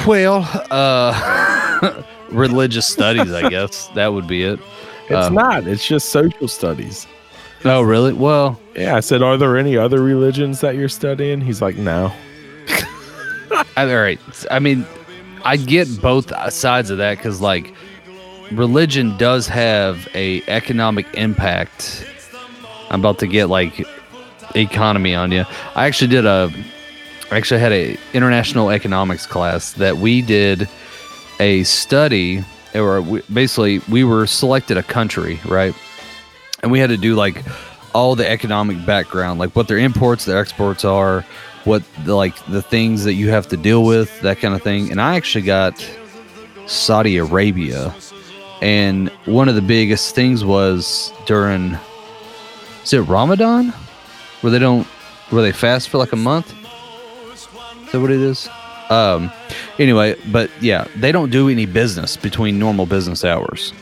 Well, 0.07 0.49
uh, 0.71 2.03
religious 2.37 2.87
studies, 2.87 3.33
I 3.33 3.49
guess 3.49 3.89
that 3.95 4.13
would 4.13 4.27
be 4.27 4.45
it. 4.45 4.61
It's 5.09 5.27
Uh, 5.27 5.29
not. 5.31 5.67
It's 5.67 5.87
just 5.87 6.11
social 6.11 6.49
studies. 6.49 7.07
Oh, 7.65 7.83
really? 7.83 8.13
Well, 8.13 8.61
Yeah, 8.77 8.95
I 8.97 9.01
said, 9.01 9.23
Are 9.23 9.37
there 9.37 9.57
any 9.57 9.77
other 9.77 10.03
religions 10.03 10.61
that 10.61 10.75
you're 10.77 10.89
studying? 10.89 11.41
He's 11.41 11.63
like, 11.63 11.77
No. 11.77 12.13
All 13.77 13.87
right. 13.87 14.21
I 14.51 14.59
mean, 14.59 14.85
I 15.45 15.57
get 15.57 16.01
both 16.01 16.33
sides 16.53 16.91
of 16.91 16.99
that 16.99 17.17
because, 17.19 17.41
like, 17.41 17.73
religion 18.53 19.17
does 19.17 19.47
have 19.49 20.09
a 20.15 20.43
economic 20.49 21.07
impact. 21.15 22.07
I'm 22.91 23.01
about 23.01 23.19
to 23.21 23.27
get 23.27 23.47
like 23.49 23.87
economy 24.55 25.15
on 25.15 25.33
you. 25.33 25.45
I 25.75 25.87
actually 25.87 26.09
did 26.09 26.25
a, 26.27 26.51
I 27.31 27.37
actually 27.37 27.61
had 27.61 27.73
a 27.73 27.97
international 28.13 28.71
economics 28.71 29.27
class 29.27 29.73
that 29.75 29.97
we 29.99 30.23
did 30.23 30.69
a 31.41 31.63
study, 31.65 32.45
or 32.75 33.01
we, 33.01 33.23
basically 33.33 33.81
we 33.91 34.05
were 34.05 34.27
selected 34.27 34.77
a 34.77 34.83
country, 34.83 35.41
right? 35.45 35.75
and 36.63 36.73
we 36.73 36.81
had 36.81 36.91
to 36.91 36.97
do 36.97 37.15
like 37.15 37.45
all 37.95 38.17
the 38.17 38.29
economic 38.29 38.85
background, 38.85 39.39
like 39.39 39.55
what 39.55 39.69
their 39.69 39.79
imports, 39.79 40.25
their 40.25 40.39
exports 40.39 40.85
are, 40.85 41.23
what 41.65 41.83
the, 42.05 42.15
like 42.15 42.35
the 42.47 42.61
things 42.61 43.05
that 43.05 43.15
you 43.15 43.31
have 43.31 43.47
to 43.49 43.57
deal 43.57 43.85
with, 43.85 44.21
that 44.23 44.41
kind 44.41 44.53
of 44.53 44.63
thing. 44.63 44.91
And 44.91 45.01
I 45.01 45.15
actually 45.15 45.45
got 45.45 45.75
Saudi 46.67 47.19
Arabia, 47.19 47.95
and 48.61 49.11
one 49.27 49.49
of 49.49 49.55
the 49.55 49.63
biggest 49.63 50.15
things 50.15 50.45
was 50.45 51.13
during 51.27 51.77
is 52.83 52.93
it 52.93 53.01
Ramadan, 53.03 53.73
where 54.41 54.51
they 54.51 54.59
don't 54.59 54.87
where 55.31 55.43
they 55.43 55.53
fast 55.53 55.89
for 55.89 55.99
like 55.99 56.13
a 56.13 56.17
month. 56.17 56.53
Is 57.33 57.93
that 57.93 58.01
what 58.01 58.11
it 58.11 58.21
is? 58.21 58.49
Um. 58.91 59.33
Anyway, 59.79 60.17
but 60.31 60.51
yeah, 60.61 60.87
they 60.97 61.13
don't 61.13 61.31
do 61.31 61.49
any 61.49 61.67
business 61.67 62.17
between 62.17 62.59
normal 62.59 62.87
business 62.87 63.25
hours. 63.25 63.73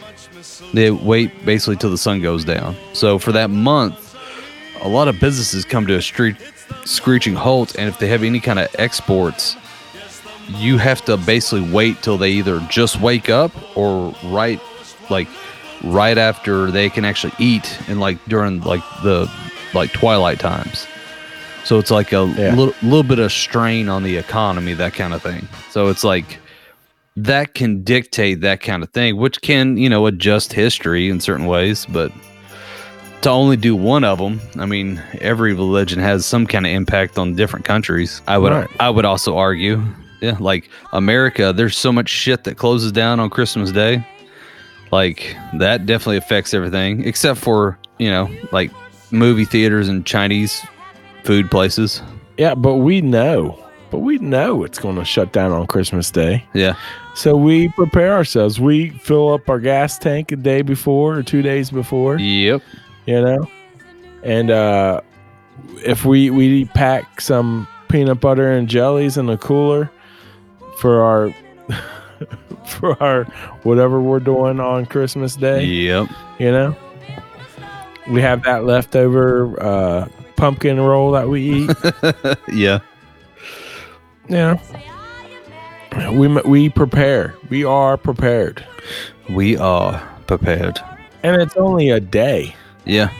They 0.72 0.90
wait 0.90 1.44
basically 1.44 1.76
till 1.76 1.90
the 1.90 1.98
sun 1.98 2.20
goes 2.20 2.44
down. 2.44 2.76
So 2.94 3.18
for 3.18 3.32
that 3.32 3.50
month, 3.50 4.16
a 4.82 4.88
lot 4.88 5.08
of 5.08 5.20
businesses 5.20 5.64
come 5.64 5.86
to 5.86 5.94
a 5.96 6.02
street 6.02 6.36
screeching 6.84 7.34
halt, 7.34 7.76
and 7.76 7.88
if 7.88 7.98
they 7.98 8.08
have 8.08 8.22
any 8.22 8.40
kind 8.40 8.58
of 8.58 8.68
exports, 8.78 9.56
you 10.48 10.78
have 10.78 11.04
to 11.04 11.16
basically 11.16 11.70
wait 11.70 12.02
till 12.02 12.18
they 12.18 12.30
either 12.30 12.60
just 12.70 13.00
wake 13.00 13.30
up 13.30 13.52
or 13.76 14.14
right 14.24 14.60
like 15.10 15.28
right 15.84 16.18
after 16.18 16.70
they 16.70 16.88
can 16.88 17.04
actually 17.04 17.32
eat 17.38 17.78
and 17.88 18.00
like 18.00 18.22
during 18.26 18.60
like 18.62 18.82
the 19.02 19.30
like 19.74 19.92
twilight 19.92 20.38
times. 20.38 20.86
So 21.64 21.78
it's 21.78 21.90
like 21.90 22.12
a 22.12 22.26
Yeah. 22.36 22.54
little 22.54 22.74
little 22.82 23.02
bit 23.02 23.18
of 23.18 23.32
strain 23.32 23.88
on 23.88 24.02
the 24.02 24.16
economy, 24.16 24.74
that 24.74 24.94
kind 24.94 25.14
of 25.14 25.22
thing. 25.22 25.48
So 25.70 25.88
it's 25.88 26.04
like 26.04 26.38
that 27.16 27.54
can 27.54 27.82
dictate 27.84 28.40
that 28.42 28.60
kind 28.60 28.82
of 28.82 28.90
thing, 28.90 29.16
which 29.16 29.40
can, 29.40 29.76
you 29.76 29.88
know, 29.88 30.06
adjust 30.06 30.52
history 30.52 31.08
in 31.08 31.20
certain 31.20 31.46
ways, 31.46 31.86
but 31.88 32.12
to 33.22 33.30
only 33.30 33.56
do 33.56 33.74
one 33.74 34.04
of 34.04 34.18
them, 34.18 34.40
I 34.58 34.66
mean, 34.66 35.00
every 35.20 35.54
religion 35.54 35.98
has 36.00 36.26
some 36.26 36.46
kind 36.46 36.66
of 36.66 36.72
impact 36.72 37.16
on 37.18 37.34
different 37.34 37.64
countries. 37.64 38.20
I 38.28 38.36
would 38.36 38.52
Right. 38.52 38.68
I 38.80 38.90
would 38.90 39.04
also 39.06 39.36
argue. 39.36 39.82
Yeah, 40.20 40.36
like 40.40 40.68
America, 40.92 41.52
there's 41.54 41.76
so 41.76 41.92
much 41.92 42.08
shit 42.08 42.44
that 42.44 42.56
closes 42.56 42.92
down 42.92 43.20
on 43.20 43.30
Christmas 43.30 43.72
Day. 43.72 44.04
Like 44.92 45.36
that 45.54 45.86
definitely 45.86 46.16
affects 46.18 46.52
everything 46.54 47.04
except 47.04 47.40
for, 47.40 47.78
you 47.98 48.10
know, 48.10 48.28
like 48.52 48.70
movie 49.10 49.44
theaters 49.44 49.88
and 49.88 50.04
Chinese 50.04 50.62
food 51.24 51.50
places. 51.50 52.02
Yeah, 52.38 52.54
but 52.54 52.76
we 52.76 53.00
know, 53.00 53.58
but 53.90 53.98
we 54.00 54.18
know 54.18 54.62
it's 54.64 54.78
going 54.78 54.96
to 54.96 55.04
shut 55.04 55.32
down 55.32 55.52
on 55.52 55.66
Christmas 55.66 56.10
Day. 56.10 56.44
Yeah. 56.54 56.74
So 57.14 57.36
we 57.36 57.68
prepare 57.70 58.12
ourselves. 58.12 58.58
We 58.60 58.90
fill 58.90 59.32
up 59.32 59.48
our 59.48 59.60
gas 59.60 59.98
tank 59.98 60.32
a 60.32 60.36
day 60.36 60.62
before 60.62 61.14
or 61.16 61.22
two 61.22 61.42
days 61.42 61.70
before, 61.70 62.18
Yep. 62.18 62.62
you 63.06 63.20
know, 63.22 63.48
and 64.24 64.50
uh, 64.50 65.00
if 65.84 66.04
we 66.04 66.30
we 66.30 66.64
pack 66.66 67.20
some 67.20 67.68
peanut 67.88 68.20
butter 68.20 68.50
and 68.50 68.66
jellies 68.68 69.16
in 69.16 69.26
the 69.26 69.36
cooler 69.36 69.90
for 70.78 71.00
our 71.02 71.34
for 72.66 73.00
our 73.00 73.24
whatever 73.62 74.00
we're 74.00 74.18
doing 74.18 74.58
on 74.58 74.86
Christmas 74.86 75.36
Day, 75.36 75.64
Yep. 75.64 76.08
you 76.40 76.50
know, 76.50 76.76
we 78.10 78.20
have 78.20 78.42
that 78.42 78.64
leftover 78.64 79.54
uh, 79.62 80.08
pumpkin 80.36 80.80
roll 80.80 81.10
that 81.12 81.28
we 81.28 81.42
eat. 81.66 81.70
Yeah. 82.52 82.80
Yeah. 84.28 84.58
We 86.10 86.28
we 86.28 86.68
prepare. 86.70 87.34
We 87.50 87.64
are 87.64 87.96
prepared, 87.96 88.64
We 89.30 89.56
are 89.56 90.00
prepared. 90.26 90.80
and 91.22 91.40
it's 91.40 91.56
only 91.56 91.90
a 91.90 92.00
day. 92.00 92.54
Yeah. 92.84 93.10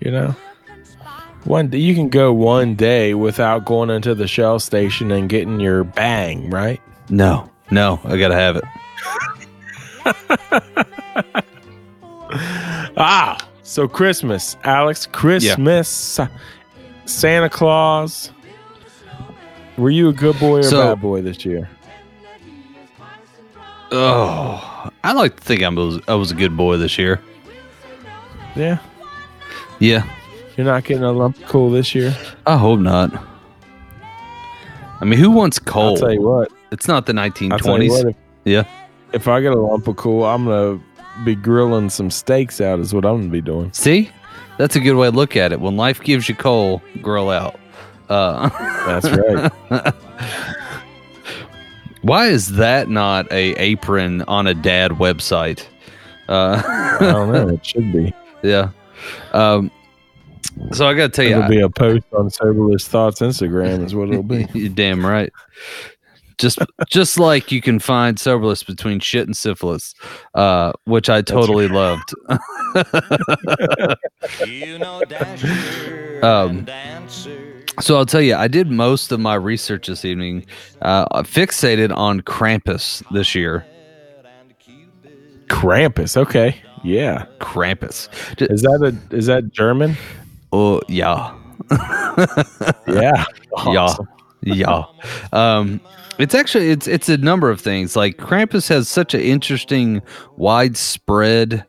You 0.00 0.10
know, 0.10 0.34
one 1.44 1.68
day, 1.68 1.78
you 1.78 1.94
can 1.94 2.08
go 2.10 2.32
one 2.32 2.74
day 2.74 3.14
without 3.14 3.64
going 3.64 3.88
into 3.88 4.14
the 4.14 4.26
shell 4.28 4.58
station 4.58 5.10
and 5.10 5.28
getting 5.28 5.58
your 5.60 5.84
bang 5.84 6.50
right. 6.50 6.80
No. 7.08 7.48
No, 7.70 7.98
I 8.04 8.16
got 8.18 8.28
to 8.28 8.34
have 8.34 8.56
it. 8.56 8.64
Ah, 12.98 13.36
so 13.66 13.88
Christmas, 13.88 14.56
Alex. 14.64 15.06
Christmas, 15.06 16.20
Santa 17.04 17.48
Claus. 17.50 18.30
Were 19.76 19.90
you 19.90 20.08
a 20.08 20.12
good 20.12 20.38
boy 20.38 20.58
or 20.60 20.62
So- 20.62 20.82
bad 20.94 21.00
boy 21.02 21.20
this 21.22 21.44
year? 21.44 21.68
Oh, 23.92 24.90
I 25.04 25.12
like 25.12 25.36
to 25.36 25.42
think 25.42 25.62
I 25.62 25.68
was 25.68 26.00
I 26.08 26.14
was 26.14 26.30
a 26.32 26.34
good 26.34 26.56
boy 26.56 26.76
this 26.76 26.98
year. 26.98 27.20
Yeah, 28.56 28.78
Yeah. 29.78 30.02
you're 30.56 30.66
not 30.66 30.84
getting 30.84 31.04
a 31.04 31.12
lump 31.12 31.36
of 31.38 31.46
coal 31.46 31.70
this 31.70 31.94
year. 31.94 32.16
I 32.46 32.56
hope 32.56 32.80
not. 32.80 33.12
I 35.00 35.04
mean, 35.04 35.18
who 35.20 35.30
wants 35.30 35.58
coal? 35.58 35.90
I'll 35.90 35.96
tell 35.96 36.12
you 36.12 36.22
what. 36.22 36.50
It's 36.72 36.88
not 36.88 37.06
the 37.06 37.12
I'll 37.16 37.30
tell 37.30 37.42
you 37.44 37.50
1920s. 37.50 37.90
what. 37.90 38.06
If, 38.08 38.16
Yeah. 38.44 38.64
if 39.12 39.28
I 39.28 39.40
get 39.40 39.52
a 39.52 39.56
lump 39.60 39.86
of 39.86 39.96
coal, 39.96 40.24
I'm 40.24 40.46
gonna 40.46 40.80
be 41.24 41.34
grilling 41.34 41.90
some 41.90 42.10
steaks 42.10 42.60
out. 42.60 42.78
Is 42.80 42.94
what 42.94 43.04
I'm 43.04 43.18
gonna 43.18 43.30
be 43.30 43.40
doing. 43.40 43.72
See? 43.72 44.10
That's 44.58 44.74
a 44.74 44.80
good 44.80 44.94
way 44.94 45.10
to 45.10 45.16
look 45.16 45.36
at 45.36 45.52
it. 45.52 45.60
When 45.60 45.76
life 45.76 46.00
gives 46.02 46.28
you 46.28 46.34
coal, 46.34 46.82
grill 47.02 47.30
out. 47.30 47.60
Uh, 48.08 48.48
That's 48.86 49.10
right. 49.10 49.52
why 52.02 52.26
is 52.28 52.52
that 52.52 52.88
not 52.88 53.30
a 53.30 53.52
apron 53.56 54.22
on 54.22 54.46
a 54.46 54.54
dad 54.54 54.92
website? 54.92 55.66
Uh, 56.28 56.62
I 56.64 56.98
don't 57.00 57.32
know. 57.32 57.48
It 57.48 57.66
should 57.66 57.92
be. 57.92 58.14
yeah. 58.42 58.70
Um, 59.32 59.70
so 60.72 60.88
I 60.88 60.94
got 60.94 61.08
to 61.08 61.08
tell 61.10 61.24
you, 61.24 61.36
It'll 61.36 61.48
be 61.48 61.60
a 61.60 61.68
post 61.68 62.06
on 62.12 62.30
Soberless 62.30 62.88
Thoughts 62.88 63.20
Instagram. 63.20 63.84
Is 63.84 63.94
what 63.94 64.08
it'll 64.08 64.22
be. 64.22 64.46
You're 64.54 64.70
damn 64.70 65.04
right. 65.04 65.32
Just 66.38 66.58
just 66.88 67.18
like 67.18 67.50
you 67.50 67.62
can 67.62 67.78
find 67.78 68.18
soberless 68.18 68.62
between 68.62 69.00
shit 69.00 69.26
and 69.26 69.36
syphilis, 69.36 69.94
uh, 70.34 70.72
which 70.84 71.08
I 71.08 71.22
totally 71.22 71.68
loved. 71.68 72.14
You 74.46 74.78
know 74.78 75.02
Um. 76.22 76.66
So 77.80 77.96
I'll 77.96 78.06
tell 78.06 78.20
you, 78.20 78.34
I 78.34 78.48
did 78.48 78.70
most 78.70 79.12
of 79.12 79.20
my 79.20 79.34
research 79.34 79.86
this 79.86 80.04
evening. 80.04 80.44
Uh, 80.82 81.06
fixated 81.22 81.94
on 81.94 82.20
Krampus 82.22 83.02
this 83.12 83.34
year. 83.34 83.64
Krampus. 85.48 86.16
Okay. 86.16 86.56
Yeah. 86.84 87.26
Krampus. 87.40 88.08
Is 88.50 88.62
that 88.62 88.82
a 89.10 89.14
is 89.16 89.26
that 89.26 89.52
German? 89.52 89.96
Oh 90.52 90.80
yeah, 90.88 91.34
Yeah. 91.70 92.76
yeah, 92.86 93.24
Awesome. 93.54 94.08
Yeah. 94.46 94.84
Um, 95.32 95.80
it's 96.18 96.34
actually 96.34 96.70
it's 96.70 96.86
it's 96.86 97.08
a 97.08 97.16
number 97.18 97.50
of 97.50 97.60
things. 97.60 97.96
Like 97.96 98.16
Krampus 98.16 98.68
has 98.68 98.88
such 98.88 99.14
an 99.14 99.20
interesting, 99.20 100.02
widespread. 100.36 101.64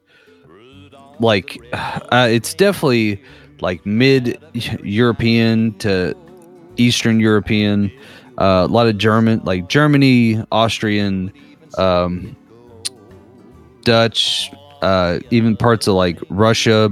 Like, 1.19 1.57
uh, 1.73 2.27
it's 2.29 2.53
definitely 2.53 3.21
like 3.59 3.85
mid 3.85 4.39
European 4.83 5.73
to 5.79 6.15
Eastern 6.77 7.19
European. 7.19 7.91
Uh, 8.37 8.67
a 8.69 8.71
lot 8.71 8.87
of 8.87 8.97
German, 8.97 9.41
like 9.43 9.67
Germany, 9.67 10.43
Austrian, 10.51 11.33
um, 11.79 12.35
Dutch, 13.81 14.51
uh, 14.83 15.19
even 15.31 15.57
parts 15.57 15.87
of 15.87 15.95
like 15.95 16.19
Russia, 16.29 16.91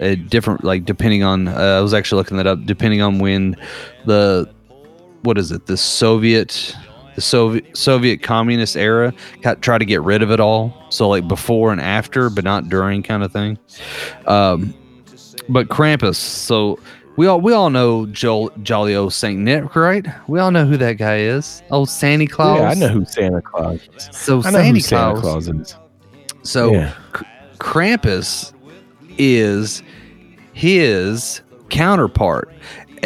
uh, 0.00 0.14
different 0.28 0.64
like 0.64 0.84
depending 0.84 1.22
on. 1.22 1.48
Uh, 1.48 1.78
I 1.78 1.80
was 1.80 1.94
actually 1.94 2.18
looking 2.18 2.36
that 2.36 2.46
up. 2.46 2.64
Depending 2.66 3.00
on 3.00 3.18
when 3.18 3.56
the 4.04 4.54
what 5.26 5.36
is 5.36 5.50
it? 5.50 5.66
The 5.66 5.76
Soviet, 5.76 6.74
the 7.16 7.20
Soviet 7.20 7.76
Soviet 7.76 8.22
communist 8.22 8.76
era 8.76 9.12
got 9.42 9.60
try 9.60 9.76
to 9.76 9.84
get 9.84 10.00
rid 10.02 10.22
of 10.22 10.30
it 10.30 10.40
all. 10.40 10.72
So 10.90 11.08
like 11.08 11.26
before 11.28 11.72
and 11.72 11.80
after, 11.80 12.30
but 12.30 12.44
not 12.44 12.68
during, 12.68 13.02
kind 13.02 13.22
of 13.22 13.32
thing. 13.32 13.58
Um, 14.26 14.72
but 15.48 15.68
Krampus. 15.68 16.14
So 16.14 16.78
we 17.16 17.26
all 17.26 17.40
we 17.40 17.52
all 17.52 17.70
know 17.70 18.06
Joel, 18.06 18.50
jolly 18.62 18.94
old 18.94 19.12
Saint 19.12 19.40
Nick, 19.40 19.74
right? 19.74 20.06
We 20.28 20.38
all 20.38 20.50
know 20.50 20.64
who 20.64 20.76
that 20.76 20.94
guy 20.94 21.18
is. 21.18 21.62
Old 21.70 21.90
Santa 21.90 22.26
Claus. 22.26 22.60
Yeah, 22.60 22.70
I 22.70 22.74
know 22.74 22.88
who 22.88 23.04
Santa 23.04 23.42
Claus 23.42 23.80
is. 23.96 24.08
So 24.12 24.40
Santa 24.42 24.80
Santa 24.80 25.20
Claus. 25.20 25.48
Is. 25.48 25.76
So 26.42 26.72
Yeah. 26.72 26.92
Krampus 27.58 28.52
is 29.18 29.82
his 30.52 31.40
counterpart. 31.70 32.52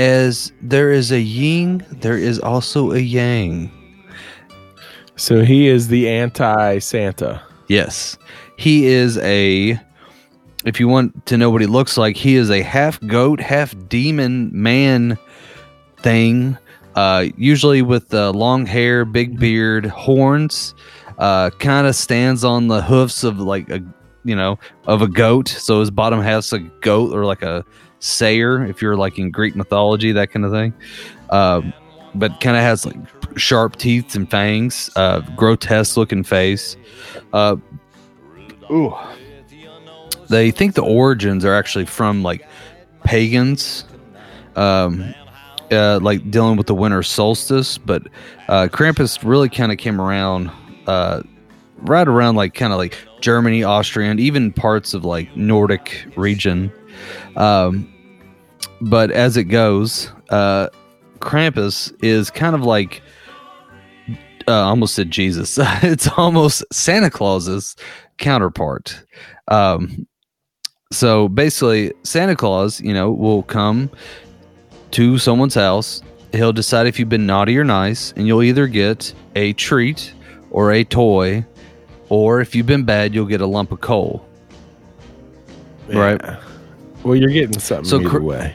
As 0.00 0.50
there 0.62 0.90
is 0.90 1.12
a 1.12 1.20
yin, 1.20 1.84
there 1.90 2.16
is 2.16 2.38
also 2.38 2.92
a 2.92 2.98
yang. 2.98 3.70
So 5.16 5.44
he 5.44 5.68
is 5.68 5.88
the 5.88 6.08
anti 6.08 6.78
Santa. 6.78 7.42
Yes. 7.68 8.16
He 8.56 8.86
is 8.86 9.18
a 9.18 9.78
if 10.64 10.80
you 10.80 10.88
want 10.88 11.26
to 11.26 11.36
know 11.36 11.50
what 11.50 11.60
he 11.60 11.66
looks 11.66 11.98
like, 11.98 12.16
he 12.16 12.36
is 12.36 12.50
a 12.50 12.62
half 12.62 12.98
goat, 13.06 13.40
half 13.40 13.74
demon 13.90 14.50
man 14.54 15.18
thing. 15.98 16.56
Uh, 16.94 17.26
usually 17.36 17.82
with 17.82 18.14
uh, 18.14 18.30
long 18.30 18.64
hair, 18.64 19.04
big 19.04 19.38
beard, 19.38 19.84
horns. 19.84 20.74
Uh, 21.18 21.50
kind 21.58 21.86
of 21.86 21.94
stands 21.94 22.42
on 22.42 22.68
the 22.68 22.80
hoofs 22.80 23.22
of 23.22 23.38
like 23.38 23.68
a 23.68 23.82
you 24.24 24.34
know 24.34 24.58
of 24.86 25.02
a 25.02 25.08
goat. 25.08 25.48
So 25.48 25.80
his 25.80 25.90
bottom 25.90 26.22
half's 26.22 26.54
a 26.54 26.60
goat 26.60 27.14
or 27.14 27.26
like 27.26 27.42
a 27.42 27.66
satyr, 28.00 28.64
if 28.64 28.82
you're 28.82 28.96
like 28.96 29.18
in 29.18 29.30
Greek 29.30 29.54
mythology, 29.54 30.12
that 30.12 30.30
kind 30.30 30.44
of 30.44 30.52
thing. 30.52 30.74
Um, 31.30 31.72
but 32.14 32.40
kind 32.40 32.56
of 32.56 32.62
has 32.62 32.84
like 32.84 32.96
sharp 33.36 33.76
teeth 33.76 34.14
and 34.16 34.28
fangs, 34.28 34.90
uh, 34.96 35.20
grotesque 35.36 35.96
looking 35.96 36.24
face. 36.24 36.76
Uh, 37.32 37.56
ooh. 38.70 38.94
They 40.28 40.50
think 40.50 40.74
the 40.74 40.82
origins 40.82 41.44
are 41.44 41.54
actually 41.54 41.86
from 41.86 42.22
like 42.22 42.46
pagans, 43.04 43.84
um, 44.56 45.14
uh, 45.70 45.98
like 46.02 46.30
dealing 46.30 46.56
with 46.56 46.66
the 46.66 46.74
winter 46.74 47.02
solstice. 47.02 47.78
But 47.78 48.04
uh, 48.48 48.68
Krampus 48.70 49.24
really 49.24 49.48
kind 49.48 49.72
of 49.72 49.78
came 49.78 50.00
around 50.00 50.50
uh, 50.86 51.22
right 51.78 52.06
around 52.06 52.36
like 52.36 52.54
kind 52.54 52.72
of 52.72 52.78
like 52.78 52.96
Germany, 53.20 53.64
Austria, 53.64 54.10
and 54.10 54.20
even 54.20 54.52
parts 54.52 54.94
of 54.94 55.04
like 55.04 55.34
Nordic 55.36 56.06
region. 56.16 56.72
Um, 57.36 57.92
but 58.80 59.10
as 59.10 59.36
it 59.36 59.44
goes, 59.44 60.10
uh, 60.30 60.68
Krampus 61.18 61.92
is 62.02 62.30
kind 62.30 62.54
of 62.54 62.62
like 62.62 63.02
uh, 64.48 64.52
almost 64.52 64.94
said 64.94 65.10
Jesus. 65.10 65.58
it's 65.82 66.08
almost 66.16 66.64
Santa 66.72 67.10
Claus's 67.10 67.76
counterpart. 68.18 69.04
Um, 69.48 70.06
so 70.92 71.28
basically, 71.28 71.92
Santa 72.02 72.34
Claus, 72.34 72.80
you 72.80 72.92
know, 72.92 73.10
will 73.10 73.44
come 73.44 73.90
to 74.92 75.18
someone's 75.18 75.54
house. 75.54 76.02
He'll 76.32 76.52
decide 76.52 76.86
if 76.86 76.98
you've 76.98 77.08
been 77.08 77.26
naughty 77.26 77.56
or 77.58 77.64
nice, 77.64 78.12
and 78.12 78.26
you'll 78.26 78.42
either 78.42 78.66
get 78.66 79.12
a 79.36 79.52
treat 79.54 80.12
or 80.50 80.72
a 80.72 80.84
toy, 80.84 81.44
or 82.08 82.40
if 82.40 82.54
you've 82.54 82.66
been 82.66 82.84
bad, 82.84 83.14
you'll 83.14 83.26
get 83.26 83.40
a 83.40 83.46
lump 83.46 83.72
of 83.72 83.80
coal. 83.80 84.26
Right. 85.88 86.20
Yeah. 87.00 87.06
Well, 87.06 87.16
you're 87.16 87.30
getting 87.30 87.58
something 87.58 87.84
So 87.84 88.00
either 88.00 88.08
cr- 88.08 88.20
way. 88.20 88.54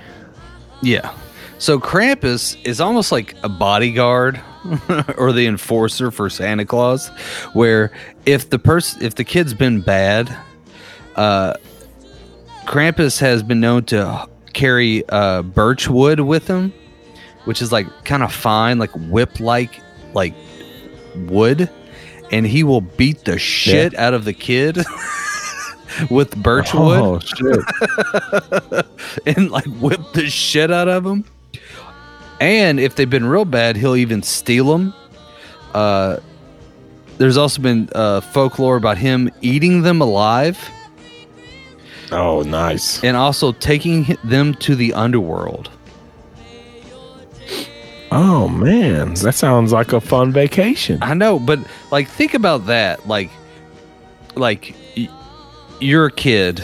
Yeah. 0.82 1.14
So 1.58 1.80
Krampus 1.80 2.58
is 2.66 2.82
almost 2.82 3.12
like 3.12 3.36
a 3.44 3.50
bodyguard 3.50 4.42
or 5.18 5.32
the 5.32 5.48
enforcer 5.48 6.12
for 6.12 6.30
Santa 6.30 6.66
Claus, 6.66 7.10
where 7.54 7.92
if 8.26 8.50
the 8.50 8.60
person 8.60 9.04
if 9.04 9.16
the 9.16 9.24
kid's 9.24 9.54
been 9.54 9.82
bad, 9.82 10.36
uh, 11.16 11.54
Krampus 12.66 13.20
has 13.20 13.42
been 13.44 13.60
known 13.60 13.86
to 13.86 14.28
carry 14.54 15.08
uh, 15.10 15.44
birch 15.44 15.88
wood 15.88 16.20
with 16.20 16.48
him, 16.48 16.74
which 17.46 17.62
is 17.62 17.72
like 17.72 17.88
kind 18.06 18.24
of 18.24 18.34
fine, 18.34 18.78
like 18.80 18.92
whip 18.92 19.40
like 19.40 19.80
like 20.14 20.34
wood, 21.16 21.70
and 22.32 22.46
he 22.46 22.64
will 22.64 22.82
beat 22.82 23.24
the 23.26 23.38
shit 23.40 23.96
out 23.96 24.14
of 24.14 24.26
the 24.26 24.34
kid 24.34 24.78
with 26.10 26.36
birch 26.36 26.74
wood 26.74 27.00
Oh 27.02 27.20
shit! 27.20 28.86
and 29.38 29.52
like 29.52 29.66
whip 29.66 30.02
the 30.14 30.30
shit 30.30 30.72
out 30.72 30.88
of 30.88 31.04
them. 31.04 31.26
And 32.40 32.80
if 32.80 32.96
they've 32.96 33.10
been 33.10 33.26
real 33.26 33.46
bad, 33.46 33.76
he'll 33.78 33.96
even 33.96 34.22
steal 34.22 34.72
them. 34.72 34.94
Uh, 35.74 36.18
there's 37.18 37.38
also 37.38 37.62
been 37.62 37.90
uh, 37.96 38.22
folklore 38.22 38.76
about 38.76 38.98
him 38.98 39.30
eating 39.42 39.84
them 39.84 40.02
alive 40.02 40.58
oh, 42.12 42.42
nice. 42.42 43.04
and 43.04 43.16
also 43.16 43.52
taking 43.54 44.18
them 44.24 44.54
to 44.56 44.76
the 44.76 44.94
underworld. 44.94 45.70
Oh 48.12 48.48
man, 48.48 49.14
that 49.16 49.34
sounds 49.34 49.74
like 49.74 49.92
a 49.92 50.00
fun 50.00 50.32
vacation. 50.32 51.00
I 51.02 51.14
know, 51.14 51.40
but 51.40 51.60
like 51.92 52.08
think 52.08 52.34
about 52.34 52.68
that. 52.68 53.08
Like, 53.08 53.30
like 54.36 54.74
y- 54.74 54.85
you're 55.80 56.06
a 56.06 56.12
kid 56.12 56.64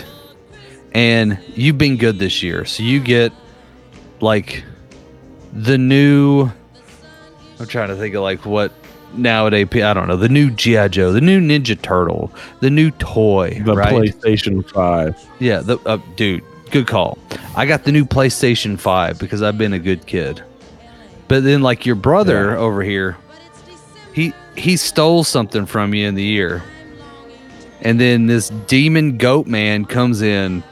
and 0.94 1.40
you've 1.56 1.78
been 1.78 1.98
good 1.98 2.20
this 2.20 2.44
year, 2.44 2.66
so 2.66 2.84
you 2.84 3.00
get 3.00 3.32
like 4.20 4.64
the 5.54 5.78
new. 5.78 6.50
I'm 7.60 7.68
trying 7.68 7.90
to 7.90 7.96
think 7.96 8.16
of 8.16 8.24
like 8.24 8.46
what 8.46 8.72
nowadays. 9.14 9.68
I 9.74 9.94
don't 9.94 10.08
know 10.08 10.18
the 10.18 10.30
new 10.30 10.50
GI 10.52 10.90
Joe, 10.90 11.12
the 11.12 11.22
new 11.22 11.40
Ninja 11.40 11.80
Turtle, 11.82 12.32
the 12.60 12.70
new 12.70 12.92
toy, 12.92 13.62
The 13.64 13.76
right? 13.76 13.94
PlayStation 13.94 14.68
Five. 14.70 15.16
Yeah, 15.40 15.60
the 15.60 15.78
uh, 15.86 15.98
dude, 16.16 16.44
good 16.72 16.88
call. 16.88 17.18
I 17.56 17.66
got 17.66 17.84
the 17.84 17.92
new 17.92 18.06
PlayStation 18.06 18.80
5 18.80 19.20
because 19.20 19.42
I've 19.42 19.58
been 19.58 19.74
a 19.74 19.80
good 19.80 20.06
kid. 20.08 20.42
But 21.28 21.44
then 21.44 21.62
like 21.62 21.86
your 21.86 21.96
brother 21.96 22.52
Yeah. 22.52 22.58
over 22.58 22.82
here, 22.82 23.18
he 24.14 24.34
he 24.58 24.78
stole 24.78 25.24
something 25.24 25.66
from 25.66 25.94
you 25.94 26.08
in 26.08 26.16
the 26.16 26.24
year. 26.24 26.64
And 27.82 28.00
then 28.00 28.28
this 28.28 28.50
demon 28.68 29.18
goat 29.18 29.48
man 29.48 29.86
comes 29.86 30.22
in, 30.22 30.64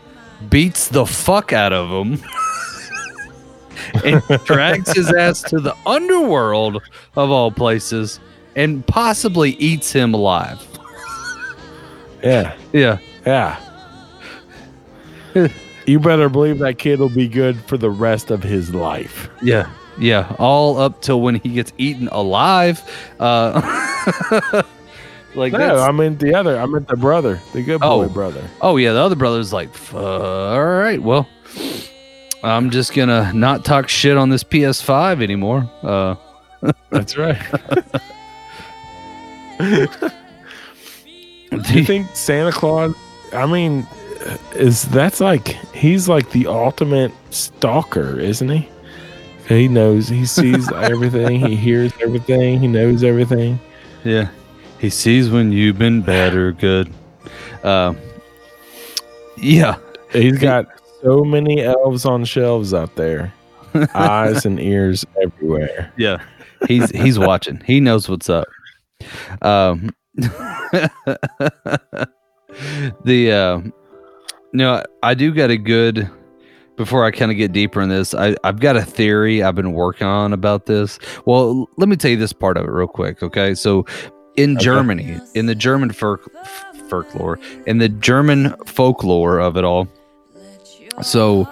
beats 0.49 0.89
the 0.89 1.05
fuck 1.05 1.53
out 1.53 1.73
of 1.73 1.89
him. 1.89 2.19
and 4.05 4.21
drags 4.45 4.93
his 4.93 5.11
ass 5.13 5.41
to 5.41 5.59
the 5.59 5.75
underworld 5.85 6.81
of 7.15 7.31
all 7.31 7.51
places 7.51 8.19
and 8.55 8.85
possibly 8.85 9.51
eats 9.51 9.91
him 9.91 10.13
alive. 10.13 10.65
Yeah, 12.23 12.55
Yeah. 12.73 12.97
yeah. 13.25 13.57
you 15.85 15.99
better 15.99 16.29
believe 16.29 16.59
that 16.59 16.77
kid 16.77 16.99
will 16.99 17.09
be 17.09 17.27
good 17.27 17.59
for 17.65 17.77
the 17.77 17.89
rest 17.89 18.29
of 18.31 18.43
his 18.43 18.73
life. 18.73 19.29
Yeah, 19.41 19.71
yeah, 19.99 20.35
all 20.37 20.77
up 20.77 21.01
till 21.01 21.21
when 21.21 21.35
he 21.35 21.49
gets 21.49 21.71
eaten 21.77 22.09
alive. 22.09 22.81
Uh, 23.19 24.61
like 25.35 25.53
No, 25.53 25.77
I 25.79 25.91
meant 25.91 26.19
the 26.19 26.33
other. 26.35 26.59
I 26.59 26.65
meant 26.65 26.87
the 26.87 26.97
brother, 26.97 27.39
the 27.53 27.61
good 27.61 27.81
boy 27.81 28.05
Oh. 28.05 28.09
brother. 28.09 28.43
oh 28.61 28.77
yeah, 28.77 28.93
the 28.93 28.99
other 28.99 29.15
brother's 29.15 29.53
like, 29.53 29.69
all 29.93 30.63
right, 30.65 31.01
well, 31.01 31.27
I'm 32.43 32.69
just 32.69 32.93
gonna 32.93 33.31
not 33.33 33.65
talk 33.65 33.89
shit 33.89 34.17
on 34.17 34.29
this 34.29 34.43
PS5 34.43 35.21
anymore. 35.21 35.69
Uh, 35.83 36.15
That's 36.89 37.17
right. 37.17 37.39
Do 39.59 39.89
you 41.73 41.83
think 41.83 42.07
Santa 42.15 42.51
Claus? 42.51 42.95
I 43.33 43.45
mean, 43.45 43.85
is 44.55 44.83
that's 44.89 45.19
like 45.19 45.47
he's 45.73 46.07
like 46.07 46.31
the 46.31 46.47
ultimate 46.47 47.11
stalker, 47.31 48.19
isn't 48.19 48.49
he? 48.49 48.69
He 49.47 49.67
knows, 49.67 50.07
he 50.07 50.25
sees 50.25 50.71
everything, 50.73 51.45
he 51.45 51.55
hears 51.55 51.91
everything, 52.01 52.59
he 52.59 52.67
knows 52.67 53.03
everything. 53.03 53.59
yeah, 54.03 54.29
he 54.79 54.89
sees 54.89 55.29
when 55.29 55.51
you've 55.51 55.77
been 55.77 56.01
bad 56.01 56.33
or 56.33 56.51
good. 56.51 56.91
Uh, 57.63 57.93
yeah, 59.37 59.77
He's 60.11 60.39
got 60.39 60.67
so 61.01 61.23
many 61.23 61.61
elves 61.61 62.05
on 62.05 62.25
shelves 62.25 62.73
out 62.73 62.95
there, 62.95 63.31
eyes 63.93 64.45
and 64.45 64.59
ears 64.59 65.05
everywhere. 65.21 65.93
Yeah, 65.97 66.23
he's 66.67 66.89
he's 66.91 67.19
watching. 67.19 67.61
He 67.65 67.79
knows 67.79 68.09
what's 68.09 68.29
up. 68.29 68.47
Um, 69.41 69.91
the 70.15 70.91
uh, 73.31 73.61
no, 74.53 74.83
I 75.03 75.13
do 75.13 75.33
got 75.33 75.51
a 75.51 75.57
good. 75.57 76.09
Before 76.75 77.03
I 77.03 77.11
kind 77.11 77.29
of 77.29 77.35
get 77.35 77.51
deeper 77.51 77.81
in 77.81 77.89
this, 77.89 78.13
I, 78.13 78.37
I've 78.45 78.61
got 78.61 78.77
a 78.77 78.81
theory 78.81 79.43
I've 79.43 79.53
been 79.53 79.73
working 79.73 80.07
on 80.07 80.31
about 80.31 80.65
this. 80.65 80.97
Well, 81.25 81.67
let 81.75 81.89
me 81.89 81.97
tell 81.97 82.09
you 82.09 82.15
this 82.15 82.31
part 82.31 82.55
of 82.55 82.63
it 82.63 82.71
real 82.71 82.87
quick, 82.87 83.21
okay? 83.21 83.53
So, 83.53 83.85
in 84.35 84.57
Germany, 84.57 85.19
in 85.33 85.45
the 85.45 85.55
German 85.55 85.91
folk, 85.91 86.29
folklore, 86.89 87.39
in 87.65 87.77
the 87.79 87.89
German 87.89 88.55
folklore 88.65 89.39
of 89.39 89.57
it 89.57 89.63
all, 89.63 89.87
so 91.01 91.47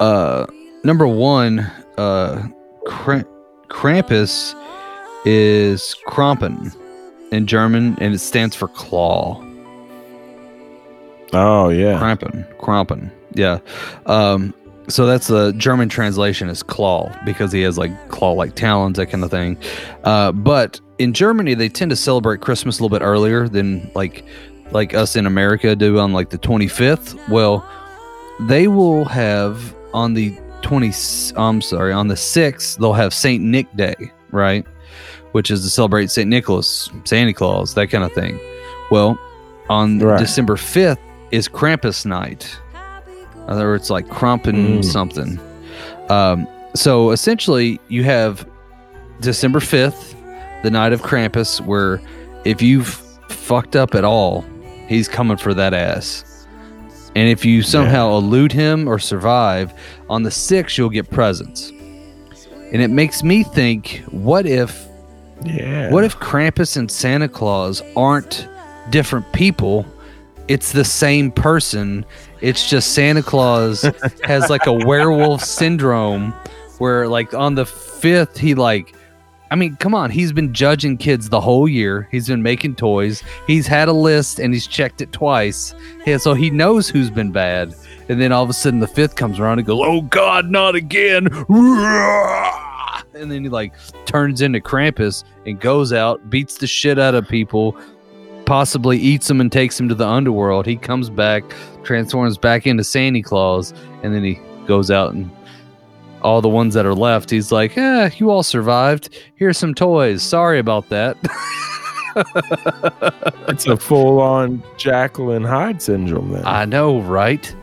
uh, 0.00 0.46
number 0.84 1.06
one, 1.06 1.60
uh, 1.98 2.46
Kra- 2.86 3.26
Krampus 3.68 4.54
is 5.24 5.96
Krampen 6.06 6.74
in 7.32 7.46
German, 7.46 7.96
and 8.00 8.14
it 8.14 8.18
stands 8.18 8.54
for 8.54 8.68
claw. 8.68 9.42
Oh 11.32 11.68
yeah, 11.70 11.98
Krampen, 11.98 12.46
Krampen, 12.58 13.10
yeah. 13.34 13.58
Um, 14.06 14.54
so 14.88 15.06
that's 15.06 15.26
the 15.28 15.52
German 15.52 15.88
translation 15.88 16.48
is 16.48 16.62
claw 16.62 17.12
because 17.24 17.52
he 17.52 17.62
has 17.62 17.76
like 17.78 18.08
claw-like 18.08 18.54
talons, 18.54 18.96
that 18.98 19.06
kind 19.06 19.24
of 19.24 19.30
thing. 19.30 19.56
Uh, 20.04 20.32
but 20.32 20.80
in 20.98 21.12
Germany, 21.12 21.54
they 21.54 21.68
tend 21.68 21.90
to 21.90 21.96
celebrate 21.96 22.40
Christmas 22.40 22.78
a 22.78 22.82
little 22.82 22.96
bit 22.96 23.04
earlier 23.04 23.48
than 23.48 23.90
like 23.94 24.24
like 24.72 24.94
us 24.94 25.14
in 25.16 25.26
America 25.26 25.76
do 25.76 25.98
on 25.98 26.12
like 26.12 26.30
the 26.30 26.38
25th. 26.38 27.28
Well, 27.28 27.68
they 28.40 28.68
will 28.68 29.04
have 29.04 29.74
on 29.94 30.14
the 30.14 30.36
20 30.62 30.92
I'm 31.36 31.60
sorry, 31.60 31.92
on 31.92 32.08
the 32.08 32.14
6th, 32.14 32.78
they'll 32.78 32.92
have 32.92 33.14
Saint 33.14 33.42
Nick 33.44 33.74
Day, 33.76 33.94
right? 34.32 34.66
Which 35.32 35.50
is 35.50 35.62
to 35.62 35.70
celebrate 35.70 36.10
Saint 36.10 36.28
Nicholas, 36.28 36.90
Santa 37.04 37.32
Claus, 37.32 37.74
that 37.74 37.88
kind 37.88 38.02
of 38.04 38.12
thing. 38.12 38.40
Well, 38.90 39.18
on 39.68 39.98
Right. 39.98 40.18
December 40.18 40.56
5th 40.56 40.98
is 41.30 41.48
Krampus 41.48 42.04
night. 42.06 42.58
In 43.46 43.52
other 43.52 43.66
words, 43.66 43.90
like 43.90 44.06
Krampen 44.08 44.78
Mm. 44.78 44.84
something. 44.84 45.38
Um, 46.08 46.46
so 46.74 47.10
essentially, 47.10 47.80
you 47.88 48.04
have 48.04 48.46
December 49.20 49.60
5th, 49.60 50.14
the 50.62 50.70
night 50.70 50.92
of 50.92 51.02
Krampus, 51.02 51.60
where 51.60 52.00
if 52.44 52.60
you've 52.60 53.00
fucked 53.28 53.76
up 53.76 53.94
at 53.94 54.04
all, 54.04 54.44
he's 54.88 55.08
coming 55.08 55.36
for 55.36 55.54
that 55.54 55.74
ass. 55.74 56.24
And 57.14 57.28
if 57.30 57.44
you 57.44 57.62
somehow 57.62 58.10
elude 58.16 58.52
him 58.52 58.86
or 58.88 58.98
survive, 58.98 59.72
on 60.10 60.22
the 60.22 60.30
6th, 60.30 60.76
you'll 60.76 60.90
get 60.90 61.10
presents. 61.10 61.70
And 62.72 62.82
it 62.82 62.90
makes 62.90 63.22
me 63.22 63.42
think 63.42 64.02
what 64.10 64.44
if 64.44 64.86
yeah. 65.44 65.90
what 65.90 66.04
if 66.04 66.16
Krampus 66.18 66.76
and 66.76 66.90
Santa 66.90 67.28
Claus 67.28 67.82
aren't 67.96 68.48
different 68.90 69.32
people? 69.32 69.86
It's 70.48 70.72
the 70.72 70.84
same 70.84 71.30
person. 71.32 72.04
It's 72.40 72.68
just 72.68 72.92
Santa 72.92 73.22
Claus 73.22 73.82
has 74.24 74.50
like 74.50 74.66
a 74.66 74.72
werewolf 74.72 75.42
syndrome 75.42 76.32
where 76.78 77.08
like 77.08 77.34
on 77.34 77.54
the 77.54 77.64
5th 77.64 78.36
he 78.36 78.54
like 78.54 78.94
I 79.48 79.54
mean, 79.54 79.76
come 79.76 79.94
on. 79.94 80.10
He's 80.10 80.32
been 80.32 80.52
judging 80.52 80.96
kids 80.96 81.28
the 81.28 81.40
whole 81.40 81.68
year. 81.68 82.08
He's 82.10 82.26
been 82.26 82.42
making 82.42 82.74
toys. 82.74 83.22
He's 83.46 83.66
had 83.66 83.86
a 83.86 83.92
list 83.92 84.40
and 84.40 84.52
he's 84.52 84.66
checked 84.66 85.00
it 85.00 85.12
twice. 85.12 85.72
Yeah, 86.04 86.16
so 86.16 86.34
he 86.34 86.50
knows 86.50 86.88
who's 86.88 87.10
been 87.10 87.30
bad. 87.30 87.72
And 88.08 88.20
then 88.20 88.32
all 88.32 88.42
of 88.42 88.50
a 88.50 88.52
sudden 88.52 88.80
the 88.80 88.88
fifth 88.88 89.14
comes 89.14 89.38
around 89.38 89.58
and 89.58 89.66
goes, 89.66 89.80
"Oh 89.82 90.02
God, 90.02 90.50
not 90.50 90.74
again!" 90.74 91.28
And 93.14 93.30
then 93.30 93.44
he 93.44 93.48
like 93.48 93.72
turns 94.04 94.42
into 94.42 94.60
Krampus 94.60 95.24
and 95.46 95.60
goes 95.60 95.92
out, 95.92 96.28
beats 96.28 96.58
the 96.58 96.66
shit 96.66 96.98
out 96.98 97.14
of 97.14 97.28
people, 97.28 97.76
possibly 98.46 98.98
eats 98.98 99.28
him 99.28 99.40
and 99.40 99.52
takes 99.52 99.78
him 99.78 99.88
to 99.88 99.94
the 99.94 100.06
underworld. 100.06 100.66
He 100.66 100.76
comes 100.76 101.10
back, 101.10 101.44
transforms 101.84 102.38
back 102.38 102.66
into 102.66 102.84
Santa 102.84 103.22
Claus, 103.22 103.74
and 104.02 104.14
then 104.14 104.24
he 104.24 104.40
goes 104.66 104.90
out 104.90 105.12
and 105.12 105.30
all 106.22 106.40
the 106.40 106.48
ones 106.48 106.74
that 106.74 106.86
are 106.86 106.94
left, 106.94 107.30
he's 107.30 107.52
like, 107.52 107.76
"Yeah, 107.76 108.10
you 108.16 108.30
all 108.30 108.42
survived. 108.42 109.16
Here's 109.36 109.58
some 109.58 109.74
toys. 109.74 110.22
Sorry 110.22 110.58
about 110.58 110.88
that." 110.88 111.16
It's 113.48 113.66
a 113.66 113.76
full 113.76 114.20
on 114.22 114.62
Jekyll 114.78 115.32
and 115.32 115.44
Hyde 115.44 115.82
syndrome 115.82 116.32
then. 116.32 116.42
I 116.46 116.64
know, 116.64 117.00
right? 117.02 117.54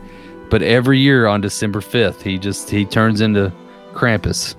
But 0.48 0.62
every 0.62 1.00
year 1.00 1.26
on 1.26 1.40
December 1.40 1.80
5th, 1.80 2.22
he 2.22 2.38
just 2.38 2.70
he 2.70 2.84
turns 2.84 3.20
into 3.20 3.52
Krampus. 3.94 4.54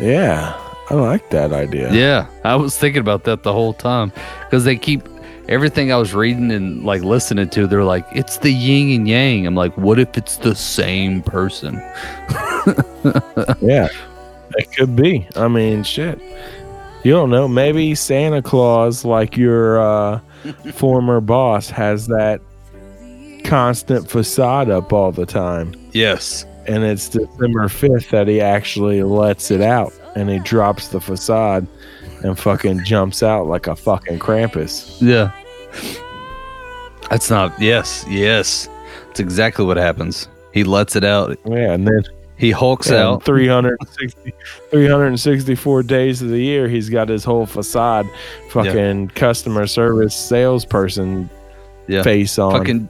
yeah. 0.00 0.58
I 0.90 0.94
like 0.94 1.30
that 1.30 1.52
idea. 1.52 1.92
Yeah, 1.92 2.26
I 2.44 2.56
was 2.56 2.76
thinking 2.76 3.00
about 3.00 3.24
that 3.24 3.44
the 3.44 3.52
whole 3.52 3.72
time 3.72 4.12
because 4.44 4.64
they 4.64 4.76
keep 4.76 5.08
everything 5.48 5.92
I 5.92 5.96
was 5.96 6.14
reading 6.14 6.50
and 6.50 6.84
like 6.84 7.02
listening 7.02 7.48
to. 7.50 7.66
They're 7.68 7.84
like, 7.84 8.06
it's 8.12 8.38
the 8.38 8.52
yin 8.52 9.00
and 9.00 9.08
yang. 9.08 9.46
I'm 9.46 9.54
like, 9.54 9.76
what 9.76 9.98
if 9.98 10.16
it's 10.18 10.38
the 10.38 10.54
same 10.54 11.22
person? 11.22 11.76
Yeah. 13.62 13.88
It 14.56 14.72
could 14.72 14.94
be. 14.94 15.26
I 15.36 15.48
mean, 15.48 15.82
shit. 15.82 16.20
You 17.02 17.12
don't 17.12 17.30
know. 17.30 17.48
Maybe 17.48 17.94
Santa 17.94 18.42
Claus, 18.42 19.04
like 19.04 19.36
your 19.36 19.80
uh, 19.80 20.20
former 20.74 21.22
boss, 21.22 21.70
has 21.70 22.06
that 22.08 22.42
constant 23.44 24.10
facade 24.10 24.68
up 24.68 24.92
all 24.92 25.12
the 25.12 25.24
time. 25.24 25.74
Yes. 25.92 26.44
And 26.66 26.84
it's 26.84 27.08
December 27.08 27.68
5th 27.68 28.10
that 28.10 28.28
he 28.28 28.40
actually 28.42 29.02
lets 29.02 29.50
it 29.50 29.62
out 29.62 29.94
and 30.16 30.28
he 30.30 30.38
drops 30.40 30.88
the 30.88 31.00
facade 31.00 31.66
and 32.22 32.38
fucking 32.38 32.84
jumps 32.84 33.22
out 33.22 33.46
like 33.46 33.66
a 33.66 33.76
fucking 33.76 34.18
Krampus. 34.18 34.96
Yeah. 35.00 35.32
That's 37.08 37.30
not. 37.30 37.58
Yes. 37.60 38.04
Yes. 38.08 38.68
That's 39.06 39.20
exactly 39.20 39.64
what 39.64 39.76
happens. 39.76 40.28
He 40.52 40.64
lets 40.64 40.96
it 40.96 41.04
out. 41.04 41.36
Yeah. 41.46 41.72
And 41.72 41.86
then 41.86 42.02
He 42.36 42.50
hulks 42.50 42.88
and 42.88 42.96
out. 42.96 43.24
360, 43.24 44.32
364 44.70 45.82
days 45.82 46.22
of 46.22 46.28
the 46.30 46.38
year, 46.40 46.68
he's 46.68 46.88
got 46.88 47.08
his 47.08 47.24
whole 47.24 47.46
facade 47.46 48.06
fucking 48.50 49.08
customer 49.08 49.66
service 49.66 50.14
salesperson 50.14 51.28
Yeah. 51.88 52.02
face 52.02 52.38
on. 52.38 52.52
Fucking 52.52 52.88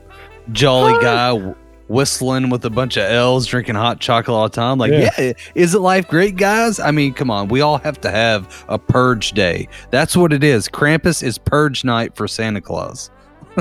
jolly 0.52 0.92
guy 1.02 1.38
wh- 1.38 1.54
whistling 1.90 2.48
with 2.50 2.64
a 2.64 2.70
bunch 2.70 2.96
of 2.96 3.02
L's, 3.04 3.46
drinking 3.46 3.74
hot 3.74 4.00
chocolate 4.00 4.34
all 4.34 4.48
the 4.48 4.54
time. 4.54 4.78
Like, 4.78 4.92
Yeah. 4.92 5.10
yeah, 5.18 5.32
isn't 5.54 5.82
life 5.82 6.08
great, 6.08 6.36
guys? 6.36 6.78
I 6.80 6.90
mean, 6.92 7.12
come 7.12 7.30
on. 7.30 7.48
We 7.48 7.60
all 7.60 7.78
have 7.78 8.00
to 8.02 8.10
have 8.10 8.64
a 8.68 8.78
purge 8.78 9.32
day. 9.32 9.68
That's 9.90 10.16
what 10.16 10.32
it 10.32 10.44
is. 10.44 10.68
Krampus 10.68 11.22
is 11.22 11.36
purge 11.36 11.84
night 11.84 12.14
for 12.16 12.28
Santa 12.28 12.60
Claus. 12.60 13.10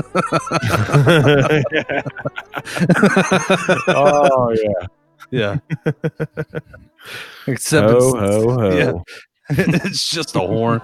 oh 3.88 4.54
yeah. 4.62 4.86
Yeah. 5.32 5.58
Except 7.46 7.88
Ho 7.90 7.96
it's, 7.96 8.12
ho 8.14 8.50
ho. 8.58 8.70
yeah. 8.76 8.92
it's 9.84 10.08
just 10.08 10.36
a 10.36 10.40
horn. 10.40 10.80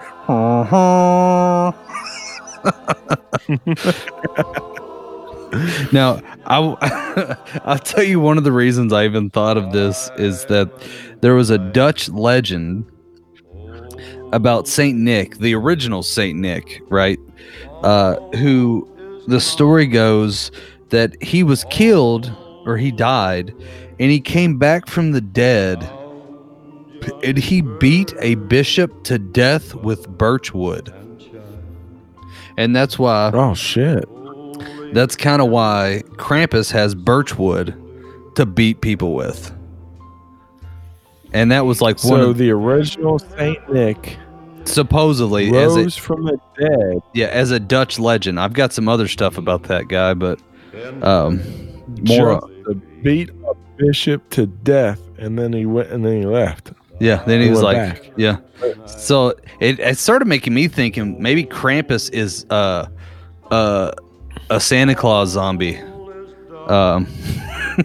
now, 5.92 6.20
I, 6.46 7.36
I'll 7.64 7.78
tell 7.78 8.04
you 8.04 8.20
one 8.20 8.38
of 8.38 8.44
the 8.44 8.52
reasons 8.52 8.92
I 8.92 9.04
even 9.04 9.30
thought 9.30 9.56
of 9.56 9.72
this 9.72 10.10
is 10.16 10.44
that 10.46 10.70
there 11.20 11.34
was 11.34 11.50
a 11.50 11.58
Dutch 11.58 12.08
legend 12.08 12.90
about 14.32 14.68
Saint 14.68 14.98
Nick, 14.98 15.38
the 15.38 15.54
original 15.54 16.02
Saint 16.02 16.38
Nick, 16.38 16.82
right? 16.88 17.18
Uh, 17.82 18.16
who 18.36 18.88
the 19.26 19.40
story 19.40 19.86
goes 19.86 20.50
that 20.90 21.20
he 21.22 21.42
was 21.42 21.64
killed 21.70 22.32
or 22.64 22.76
he 22.76 22.90
died, 22.90 23.54
and 23.98 24.10
he 24.10 24.20
came 24.20 24.58
back 24.58 24.88
from 24.88 25.12
the 25.12 25.20
dead, 25.20 25.82
and 27.22 27.38
he 27.38 27.60
beat 27.60 28.12
a 28.20 28.34
bishop 28.34 29.04
to 29.04 29.18
death 29.18 29.74
with 29.74 30.08
birch 30.08 30.52
wood, 30.52 30.92
and 32.56 32.74
that's 32.74 32.98
why 32.98 33.30
Oh 33.32 33.54
shit. 33.54 34.08
That's 34.92 35.16
kind 35.16 35.40
of 35.42 35.48
why 35.48 36.02
Krampus 36.16 36.70
has 36.72 36.94
birch 36.94 37.38
wood 37.38 37.74
to 38.36 38.46
beat 38.46 38.80
people 38.80 39.14
with. 39.14 39.52
And 41.32 41.50
that 41.52 41.66
was 41.66 41.80
like 41.80 41.96
one 42.04 42.20
So 42.20 42.30
of, 42.30 42.38
the 42.38 42.50
original 42.50 43.18
Saint 43.18 43.72
Nick 43.72 44.16
supposedly 44.64 45.46
as 45.56 45.76
rose 45.76 45.96
a, 45.96 46.00
from 46.00 46.24
the 46.24 46.38
dead. 46.58 47.00
yeah 47.14 47.26
as 47.26 47.50
a 47.52 47.60
Dutch 47.60 47.98
legend. 47.98 48.40
I've 48.40 48.52
got 48.52 48.72
some 48.72 48.88
other 48.88 49.06
stuff 49.08 49.38
about 49.38 49.64
that 49.64 49.88
guy, 49.88 50.14
but 50.14 50.40
um, 51.02 51.40
more 52.02 52.40
to 52.40 52.74
beat 53.02 53.30
a 53.30 53.54
bishop 53.76 54.28
to 54.30 54.46
death, 54.46 55.00
and 55.18 55.38
then 55.38 55.52
he 55.52 55.66
went 55.66 55.90
and 55.90 56.04
then 56.04 56.20
he 56.20 56.26
left. 56.26 56.72
yeah. 57.00 57.22
Then 57.26 57.40
he 57.40 57.46
He 57.46 57.50
was 57.50 57.62
like 57.62 57.76
back. 57.76 58.10
yeah. 58.16 58.38
So 58.86 59.34
it, 59.60 59.78
it 59.78 59.98
started 59.98 60.26
making 60.26 60.54
me 60.54 60.66
thinking 60.68 61.20
maybe 61.22 61.44
Krampus 61.44 62.10
is 62.12 62.44
uh 62.50 62.86
uh 63.50 63.92
a 64.50 64.60
Santa 64.60 64.94
Claus 64.94 65.30
zombie. 65.30 65.78
Um, 66.68 67.06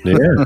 Yeah. 0.06 0.45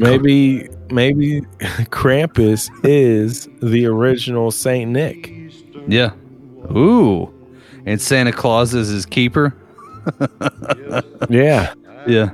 maybe 0.00 0.68
maybe 0.90 1.42
Krampus 1.90 2.68
is 2.84 3.48
the 3.62 3.86
original 3.86 4.50
Saint 4.50 4.90
Nick. 4.90 5.32
Yeah. 5.86 6.10
Ooh. 6.76 7.32
And 7.86 8.00
Santa 8.00 8.32
Claus 8.32 8.74
is 8.74 8.88
his 8.88 9.06
keeper. 9.06 9.54
Yeah. 11.28 11.72
Yeah. 12.08 12.30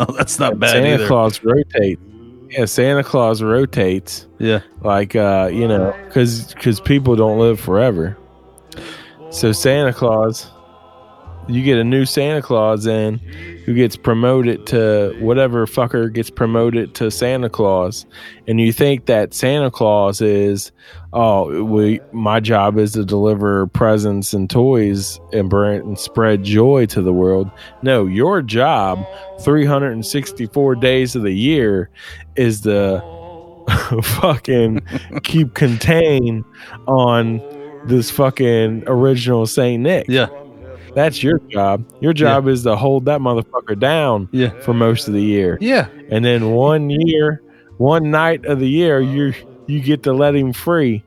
Oh, 0.00 0.12
that's 0.16 0.38
not 0.38 0.58
bad 0.58 0.70
Santa 0.70 0.94
either. 0.94 1.06
Claus 1.06 1.42
rotates. 1.44 2.00
Yeah, 2.48 2.64
Santa 2.64 3.04
Claus 3.04 3.42
rotates. 3.42 4.26
Yeah. 4.38 4.60
like 4.82 5.14
uh 5.14 5.50
you 5.52 5.68
know 5.68 5.94
because 6.06 6.54
because 6.54 6.80
people 6.80 7.16
don't 7.16 7.38
live 7.38 7.60
forever 7.60 8.16
so 9.30 9.50
santa 9.52 9.92
claus 9.92 10.48
you 11.48 11.62
get 11.62 11.78
a 11.78 11.84
new 11.84 12.04
santa 12.04 12.40
claus 12.40 12.86
in 12.86 13.18
who 13.64 13.74
gets 13.74 13.96
promoted 13.96 14.66
to 14.66 15.16
whatever 15.20 15.66
fucker 15.66 16.12
gets 16.12 16.30
promoted 16.30 16.94
to 16.94 17.10
santa 17.10 17.48
claus 17.48 18.06
and 18.46 18.60
you 18.60 18.72
think 18.72 19.06
that 19.06 19.34
santa 19.34 19.70
claus 19.70 20.20
is 20.20 20.72
oh 21.12 21.64
we 21.64 22.00
my 22.12 22.40
job 22.40 22.78
is 22.78 22.92
to 22.92 23.04
deliver 23.04 23.66
presents 23.68 24.32
and 24.32 24.48
toys 24.48 25.20
and, 25.32 25.52
and 25.52 25.98
spread 25.98 26.42
joy 26.42 26.86
to 26.86 27.02
the 27.02 27.12
world 27.12 27.50
no 27.82 28.06
your 28.06 28.42
job 28.42 29.04
364 29.40 30.74
days 30.76 31.14
of 31.14 31.22
the 31.22 31.32
year 31.32 31.90
is 32.36 32.62
the 32.62 33.02
fucking 34.02 34.80
keep 35.22 35.54
contained 35.54 36.44
on 36.86 37.40
this 37.86 38.10
fucking 38.10 38.84
original 38.86 39.46
Saint 39.46 39.82
Nick. 39.82 40.06
Yeah. 40.08 40.28
That's 40.94 41.22
your 41.22 41.38
job. 41.50 41.84
Your 42.00 42.12
job 42.12 42.46
is 42.48 42.62
to 42.64 42.76
hold 42.76 43.04
that 43.06 43.20
motherfucker 43.20 43.78
down 43.78 44.28
Yeah. 44.32 44.50
for 44.60 44.72
most 44.74 45.08
of 45.08 45.14
the 45.14 45.22
year. 45.22 45.58
Yeah. 45.60 45.88
And 46.10 46.24
then 46.24 46.50
one 46.52 46.88
year, 46.90 47.42
one 47.78 48.10
night 48.10 48.44
of 48.46 48.60
the 48.60 48.68
year, 48.68 49.00
you 49.00 49.34
you 49.66 49.80
get 49.80 50.02
to 50.04 50.12
let 50.12 50.34
him 50.36 50.52
free. 50.52 51.02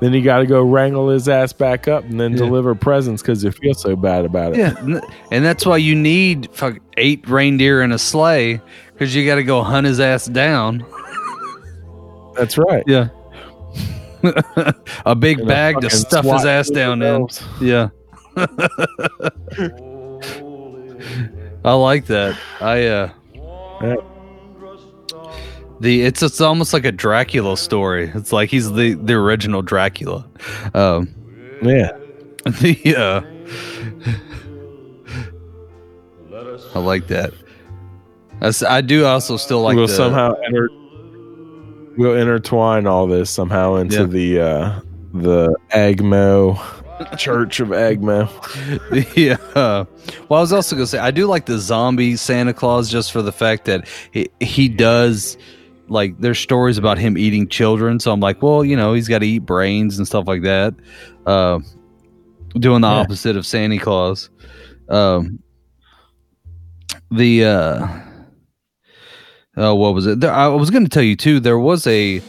Then 0.00 0.12
you 0.12 0.22
got 0.22 0.38
to 0.38 0.46
go 0.46 0.60
wrangle 0.62 1.08
his 1.08 1.26
ass 1.28 1.52
back 1.54 1.88
up 1.88 2.04
and 2.04 2.20
then 2.20 2.32
Yeah. 2.32 2.38
deliver 2.38 2.74
presents 2.74 3.22
because 3.22 3.42
you 3.42 3.50
feel 3.52 3.72
so 3.74 3.96
bad 3.96 4.24
about 4.26 4.52
it. 4.52 4.58
Yeah. 4.58 5.00
And 5.30 5.44
that's 5.44 5.64
why 5.64 5.78
you 5.78 5.94
need 5.94 6.48
fuck 6.52 6.76
eight 6.98 7.26
reindeer 7.28 7.80
in 7.80 7.92
a 7.92 7.98
sleigh 7.98 8.60
because 8.92 9.14
you 9.14 9.24
got 9.24 9.36
to 9.36 9.44
go 9.44 9.62
hunt 9.62 9.86
his 9.86 9.98
ass 10.00 10.26
down. 10.26 10.84
That's 12.36 12.58
right. 12.58 12.84
Yeah. 12.86 13.08
a 15.06 15.14
big 15.14 15.38
And 15.38 15.48
bag 15.48 15.80
to 15.80 15.88
stuff 15.88 16.26
his 16.26 16.44
ass 16.44 16.68
down 16.68 17.00
in. 17.00 17.26
Yeah. 17.60 17.88
I 21.64 21.72
like 21.72 22.06
that. 22.06 22.38
I 22.60 22.86
uh 22.86 23.10
Yeah. 23.82 23.94
the 25.80 26.02
it's 26.02 26.22
it's 26.22 26.40
almost 26.40 26.72
like 26.72 26.84
a 26.84 26.92
Dracula 26.92 27.56
story. 27.56 28.10
It's 28.14 28.32
like 28.32 28.50
he's 28.50 28.70
the 28.72 28.94
the 28.94 29.14
original 29.14 29.62
Dracula. 29.62 30.28
Um 30.74 31.08
Yeah. 31.62 31.90
the 32.60 32.96
uh 32.96 33.22
I 36.74 36.78
like 36.78 37.06
that. 37.08 37.32
I 38.68 38.80
do 38.82 39.06
also 39.06 39.36
still 39.36 39.62
like 39.62 39.76
We'll 39.76 39.86
the, 39.86 39.94
somehow 39.94 40.34
enter 40.46 40.68
we'll 41.96 42.14
intertwine 42.16 42.86
all 42.86 43.06
this 43.06 43.30
somehow 43.30 43.76
into 43.76 44.00
Yeah. 44.00 44.04
the 44.04 44.40
uh 44.40 44.80
the 45.14 45.56
Agmo 45.72 46.58
Church 47.18 47.60
of 47.60 47.68
Agmo. 47.68 48.28
yeah. 49.16 49.36
Well, 49.54 50.38
I 50.38 50.40
was 50.40 50.52
also 50.52 50.76
gonna 50.76 50.86
say 50.86 50.98
I 50.98 51.10
do 51.10 51.26
like 51.26 51.46
the 51.46 51.58
zombie 51.58 52.16
Santa 52.16 52.54
Claus 52.54 52.90
just 52.90 53.12
for 53.12 53.22
the 53.22 53.32
fact 53.32 53.64
that 53.66 53.86
he 54.12 54.28
he 54.40 54.68
does 54.68 55.36
like 55.88 56.18
there's 56.20 56.38
stories 56.38 56.78
about 56.78 56.98
him 56.98 57.16
eating 57.18 57.48
children. 57.48 58.00
So 58.00 58.12
I'm 58.12 58.20
like, 58.20 58.42
well, 58.42 58.64
you 58.64 58.76
know, 58.76 58.92
he's 58.94 59.08
got 59.08 59.20
to 59.20 59.26
eat 59.26 59.40
brains 59.40 59.98
and 59.98 60.06
stuff 60.06 60.26
like 60.26 60.42
that. 60.42 60.74
Uh, 61.24 61.60
doing 62.58 62.80
the 62.80 62.88
Yeah. 62.88 62.94
opposite 62.94 63.36
of 63.36 63.46
Santa 63.46 63.78
Claus. 63.78 64.28
Um, 64.88 65.40
the 67.10 67.44
uh, 67.44 67.86
oh, 69.56 69.74
what 69.74 69.94
was 69.94 70.06
it? 70.06 70.20
There, 70.20 70.32
I 70.32 70.48
was 70.48 70.70
going 70.70 70.84
to 70.84 70.90
tell 70.90 71.02
you 71.02 71.14
too. 71.16 71.38
There 71.40 71.58
was 71.58 71.86
a 71.86 72.20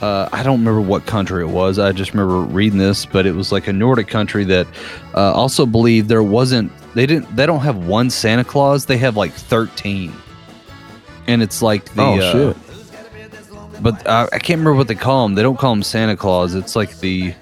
uh, 0.00 0.28
I 0.32 0.42
don't 0.42 0.58
remember 0.58 0.80
what 0.80 1.06
country 1.06 1.42
it 1.42 1.48
was. 1.48 1.78
I 1.78 1.92
just 1.92 2.12
remember 2.12 2.40
reading 2.40 2.78
this, 2.78 3.06
but 3.06 3.24
it 3.26 3.34
was 3.34 3.50
like 3.50 3.66
a 3.66 3.72
Nordic 3.72 4.08
country 4.08 4.44
that 4.44 4.66
uh, 5.14 5.32
also 5.32 5.64
believed 5.64 6.08
there 6.08 6.22
wasn't. 6.22 6.70
They 6.94 7.06
didn't. 7.06 7.34
They 7.34 7.46
don't 7.46 7.60
have 7.60 7.86
one 7.86 8.10
Santa 8.10 8.44
Claus. 8.44 8.86
They 8.86 8.98
have 8.98 9.16
like 9.16 9.32
thirteen, 9.32 10.12
and 11.26 11.42
it's 11.42 11.62
like 11.62 11.94
the. 11.94 12.02
oh 12.02 12.18
uh, 12.18 12.32
shit. 12.32 13.82
but 13.82 14.06
I, 14.06 14.24
I 14.24 14.38
can't 14.38 14.58
remember 14.58 14.74
what 14.74 14.88
they 14.88 14.94
call 14.94 15.26
them. 15.26 15.34
They 15.34 15.42
don't 15.42 15.58
call 15.58 15.72
them 15.72 15.82
Santa 15.82 16.16
Claus. 16.16 16.54
It's 16.54 16.76
like 16.76 16.98
the 16.98 17.34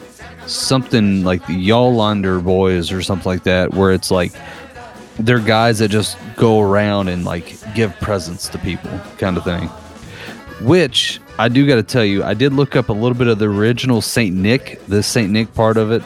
something 0.47 1.25
like 1.25 1.45
the 1.47 1.69
Yolander 1.69 2.43
boys 2.43 2.93
or 2.93 3.03
something 3.03 3.31
like 3.31 3.45
that, 3.45 3.75
where 3.75 3.93
it's 3.93 4.11
like 4.13 4.33
they're 5.19 5.41
guys 5.41 5.81
that 5.81 5.89
just 5.89 6.17
go 6.37 6.61
around 6.61 7.09
and 7.09 7.25
like 7.25 7.57
give 7.75 7.95
presents 8.01 8.49
to 8.51 8.59
people, 8.59 8.91
kind 9.19 9.37
of 9.37 9.43
thing. 9.43 9.69
Which 10.61 11.21
I 11.39 11.49
do 11.49 11.67
got 11.67 11.77
to 11.77 11.83
tell 11.83 12.05
you, 12.05 12.23
I 12.23 12.35
did 12.35 12.53
look 12.53 12.77
up 12.77 12.89
a 12.89 12.93
little 12.93 13.17
bit 13.17 13.27
of 13.27 13.39
the 13.39 13.47
original 13.49 14.01
Saint 14.01 14.37
Nick, 14.37 14.81
the 14.87 15.03
Saint 15.03 15.31
Nick 15.31 15.53
part 15.55 15.77
of 15.77 15.91
it. 15.91 16.03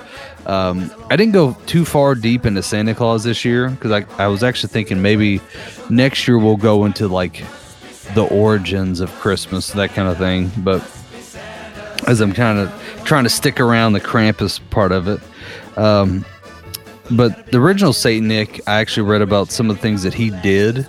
Um, 0.46 0.90
I 1.10 1.16
didn't 1.16 1.34
go 1.34 1.56
too 1.66 1.84
far 1.84 2.14
deep 2.14 2.46
into 2.46 2.62
Santa 2.62 2.94
Claus 2.94 3.24
this 3.24 3.44
year 3.44 3.68
because 3.68 3.90
I, 3.92 4.24
I 4.24 4.28
was 4.28 4.42
actually 4.42 4.70
thinking 4.70 5.02
maybe 5.02 5.42
next 5.90 6.26
year 6.26 6.38
we'll 6.38 6.56
go 6.56 6.86
into 6.86 7.08
like 7.08 7.44
the 8.14 8.24
origins 8.24 9.00
of 9.00 9.10
Christmas, 9.16 9.70
that 9.72 9.90
kind 9.90 10.08
of 10.08 10.16
thing. 10.16 10.50
But 10.58 10.82
as 12.06 12.22
I'm 12.22 12.32
kind 12.32 12.58
of 12.58 13.02
trying 13.04 13.24
to 13.24 13.30
stick 13.30 13.60
around 13.60 13.92
the 13.92 14.00
Krampus 14.00 14.60
part 14.70 14.92
of 14.92 15.08
it. 15.08 15.20
Um, 15.76 16.24
but 17.10 17.50
the 17.52 17.58
original 17.58 17.92
Saint 17.92 18.24
Nick, 18.26 18.60
I 18.66 18.80
actually 18.80 19.08
read 19.08 19.22
about 19.22 19.50
some 19.50 19.68
of 19.68 19.76
the 19.76 19.82
things 19.82 20.02
that 20.02 20.14
he 20.14 20.30
did 20.30 20.86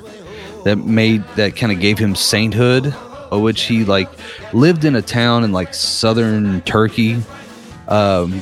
that 0.63 0.78
made 0.78 1.24
that 1.36 1.56
kind 1.56 1.72
of 1.72 1.80
gave 1.80 1.98
him 1.98 2.15
sainthood, 2.15 2.95
which 3.32 3.63
he 3.63 3.86
like 3.86 4.10
lived 4.54 4.86
in 4.86 4.96
a 4.96 5.02
town 5.02 5.44
in 5.44 5.52
like 5.52 5.74
southern 5.74 6.62
Turkey, 6.62 7.22
um, 7.88 8.42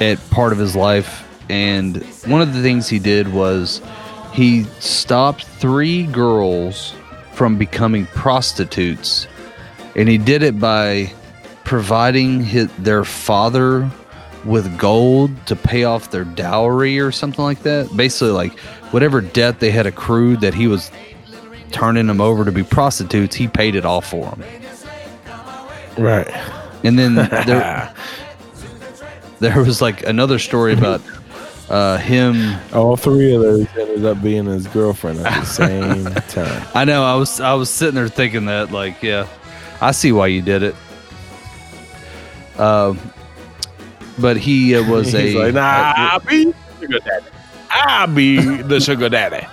at 0.00 0.18
part 0.30 0.52
of 0.52 0.58
his 0.58 0.74
life, 0.74 1.26
and 1.48 2.02
one 2.26 2.40
of 2.40 2.52
the 2.52 2.62
things 2.62 2.88
he 2.88 2.98
did 2.98 3.32
was 3.32 3.80
he 4.32 4.64
stopped 4.80 5.44
three 5.44 6.06
girls 6.06 6.94
from 7.32 7.56
becoming 7.56 8.06
prostitutes, 8.06 9.26
and 9.96 10.08
he 10.08 10.18
did 10.18 10.42
it 10.42 10.58
by 10.58 11.12
providing 11.64 12.42
his, 12.42 12.68
their 12.78 13.04
father 13.04 13.90
with 14.44 14.76
gold 14.78 15.30
to 15.46 15.56
pay 15.56 15.84
off 15.84 16.10
their 16.10 16.24
dowry 16.24 16.98
or 16.98 17.10
something 17.10 17.44
like 17.44 17.62
that. 17.62 17.88
Basically, 17.96 18.30
like 18.30 18.58
whatever 18.90 19.20
debt 19.20 19.60
they 19.60 19.70
had 19.70 19.86
accrued 19.86 20.40
that 20.40 20.54
he 20.54 20.66
was 20.66 20.90
turning 21.70 22.06
them 22.06 22.20
over 22.20 22.44
to 22.44 22.52
be 22.52 22.62
prostitutes, 22.62 23.34
he 23.34 23.48
paid 23.48 23.74
it 23.74 23.84
all 23.84 24.00
for 24.00 24.30
them. 24.30 24.44
Right. 25.98 26.28
And 26.82 26.98
then 26.98 27.14
there, 27.46 27.94
there 29.40 29.62
was 29.62 29.80
like 29.80 30.06
another 30.06 30.38
story 30.38 30.72
about 30.72 31.00
uh, 31.68 31.98
him. 31.98 32.56
All 32.72 32.96
three 32.96 33.34
of 33.34 33.42
those 33.42 33.66
ended 33.76 34.04
up 34.04 34.22
being 34.22 34.46
his 34.46 34.66
girlfriend 34.66 35.20
at 35.20 35.40
the 35.40 35.46
same 35.46 36.04
time. 36.28 36.66
I 36.74 36.84
know 36.84 37.04
I 37.04 37.14
was 37.14 37.40
I 37.40 37.54
was 37.54 37.70
sitting 37.70 37.94
there 37.94 38.08
thinking 38.08 38.46
that 38.46 38.70
like 38.70 39.02
yeah, 39.02 39.26
I 39.80 39.92
see 39.92 40.12
why 40.12 40.28
you 40.28 40.42
did 40.42 40.62
it. 40.62 40.74
Um, 42.58 42.98
but 44.18 44.36
he 44.36 44.76
uh, 44.76 44.88
was 44.88 45.14
a 45.14 45.34
like, 45.34 45.54
nah, 45.54 45.92
I'll 45.96 46.20
be 46.20 46.54
sugar 46.80 46.98
daddy. 47.00 47.26
I'll 47.70 48.06
be 48.06 48.62
the 48.62 48.80
sugar 48.80 49.08
daddy. 49.08 49.46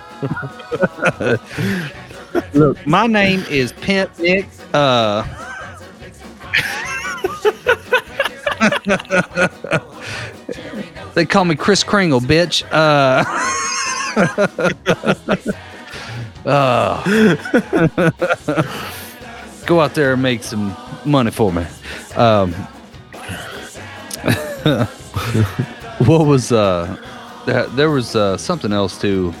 Look, 2.54 2.86
my 2.86 3.06
name 3.06 3.44
is 3.50 3.72
Pimp 3.72 4.18
Nick. 4.18 4.46
Uh, 4.72 5.24
they 11.14 11.26
call 11.26 11.44
me 11.44 11.56
Kris 11.56 11.82
Kringle, 11.82 12.20
bitch. 12.20 12.62
Uh, 12.70 13.24
uh, 16.48 17.02
go 19.66 19.80
out 19.80 19.94
there 19.94 20.12
and 20.12 20.22
make 20.22 20.44
some 20.44 20.76
money 21.04 21.32
for 21.32 21.52
me. 21.52 21.66
Um, 22.16 22.52
what 26.06 26.26
was 26.26 26.52
uh, 26.52 26.96
there, 27.46 27.66
there 27.68 27.90
was 27.90 28.14
uh, 28.14 28.36
something 28.36 28.72
else 28.72 29.00
too 29.00 29.34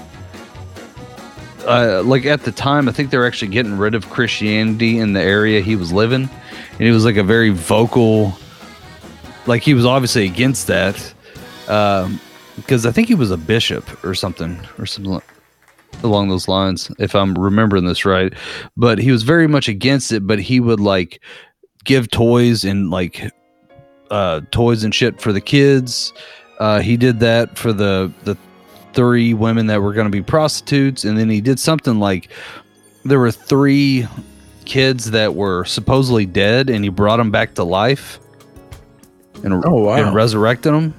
uh, 1.66 2.02
like 2.04 2.26
at 2.26 2.42
the 2.42 2.52
time, 2.52 2.88
I 2.88 2.92
think 2.92 3.10
they 3.10 3.18
were 3.18 3.26
actually 3.26 3.48
getting 3.48 3.76
rid 3.76 3.94
of 3.94 4.08
Christianity 4.10 4.98
in 4.98 5.12
the 5.12 5.20
area 5.20 5.60
he 5.60 5.76
was 5.76 5.92
living, 5.92 6.28
and 6.70 6.80
he 6.80 6.90
was 6.90 7.04
like 7.04 7.16
a 7.16 7.22
very 7.22 7.50
vocal, 7.50 8.36
like 9.46 9.62
he 9.62 9.74
was 9.74 9.84
obviously 9.84 10.24
against 10.24 10.66
that, 10.66 11.14
um, 11.68 12.20
because 12.56 12.86
I 12.86 12.92
think 12.92 13.08
he 13.08 13.14
was 13.14 13.30
a 13.30 13.36
bishop 13.36 14.04
or 14.04 14.14
something 14.14 14.60
or 14.78 14.86
something 14.86 15.20
along 16.02 16.28
those 16.28 16.48
lines, 16.48 16.90
if 16.98 17.14
I'm 17.14 17.34
remembering 17.34 17.84
this 17.84 18.04
right. 18.04 18.32
But 18.76 18.98
he 18.98 19.10
was 19.10 19.22
very 19.22 19.46
much 19.46 19.68
against 19.68 20.12
it, 20.12 20.26
but 20.26 20.38
he 20.38 20.60
would 20.60 20.80
like 20.80 21.22
give 21.84 22.10
toys 22.10 22.64
and 22.64 22.90
like 22.90 23.30
uh, 24.10 24.42
toys 24.50 24.84
and 24.84 24.94
shit 24.94 25.20
for 25.20 25.32
the 25.32 25.40
kids. 25.40 26.12
Uh, 26.58 26.80
he 26.80 26.96
did 26.96 27.20
that 27.20 27.56
for 27.58 27.72
the 27.72 28.12
the 28.24 28.36
three 28.94 29.34
women 29.34 29.66
that 29.68 29.80
were 29.82 29.92
going 29.92 30.06
to 30.06 30.10
be 30.10 30.22
prostitutes 30.22 31.04
and 31.04 31.18
then 31.18 31.28
he 31.28 31.40
did 31.40 31.58
something 31.58 31.98
like 31.98 32.28
there 33.04 33.18
were 33.18 33.30
three 33.32 34.06
kids 34.64 35.10
that 35.10 35.34
were 35.34 35.64
supposedly 35.64 36.26
dead 36.26 36.70
and 36.70 36.84
he 36.84 36.90
brought 36.90 37.16
them 37.16 37.30
back 37.30 37.54
to 37.54 37.64
life 37.64 38.18
and, 39.42 39.64
Oh, 39.64 39.84
wow. 39.84 39.94
and 39.96 40.14
resurrected 40.14 40.72
them 40.72 40.94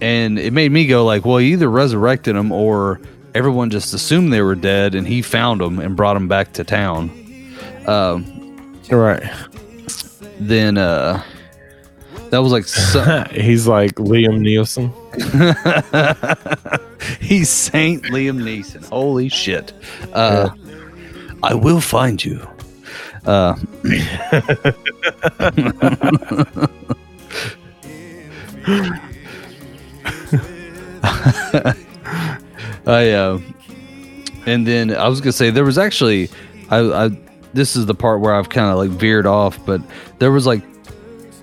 and 0.00 0.38
it 0.38 0.52
made 0.52 0.72
me 0.72 0.86
go 0.86 1.04
like 1.04 1.24
well 1.24 1.36
he 1.38 1.52
either 1.52 1.70
resurrected 1.70 2.34
them 2.34 2.50
or 2.50 3.00
everyone 3.34 3.70
just 3.70 3.94
assumed 3.94 4.32
they 4.32 4.42
were 4.42 4.54
dead 4.56 4.94
and 4.94 5.06
he 5.06 5.22
found 5.22 5.60
them 5.60 5.78
and 5.78 5.96
brought 5.96 6.14
them 6.14 6.28
back 6.28 6.52
to 6.54 6.64
town 6.64 7.10
um, 7.86 8.24
Right. 8.90 9.22
then 10.40 10.76
uh 10.78 11.22
that 12.30 12.38
was 12.38 12.50
like 12.52 12.64
He's 13.32 13.66
like 13.66 13.92
Liam 13.96 14.40
Nielsen. 14.40 14.90
He's 17.20 17.50
Saint 17.50 18.04
Liam 18.04 18.42
Neeson. 18.42 18.88
Holy 18.88 19.28
shit. 19.28 19.72
Uh, 20.12 20.50
I 21.42 21.54
will 21.54 21.80
find 21.80 22.24
you. 22.24 22.46
Uh, 23.24 23.54
I 32.86 33.10
uh, 33.10 33.40
and 34.46 34.66
then 34.66 34.94
I 34.94 35.08
was 35.08 35.20
gonna 35.20 35.32
say 35.32 35.50
there 35.50 35.64
was 35.64 35.78
actually 35.78 36.30
I, 36.70 37.04
I 37.04 37.10
this 37.52 37.76
is 37.76 37.86
the 37.86 37.94
part 37.94 38.20
where 38.20 38.34
I've 38.34 38.48
kind 38.48 38.70
of 38.70 38.78
like 38.78 38.90
veered 38.90 39.26
off, 39.26 39.64
but 39.66 39.80
there 40.18 40.32
was 40.32 40.46
like 40.46 40.62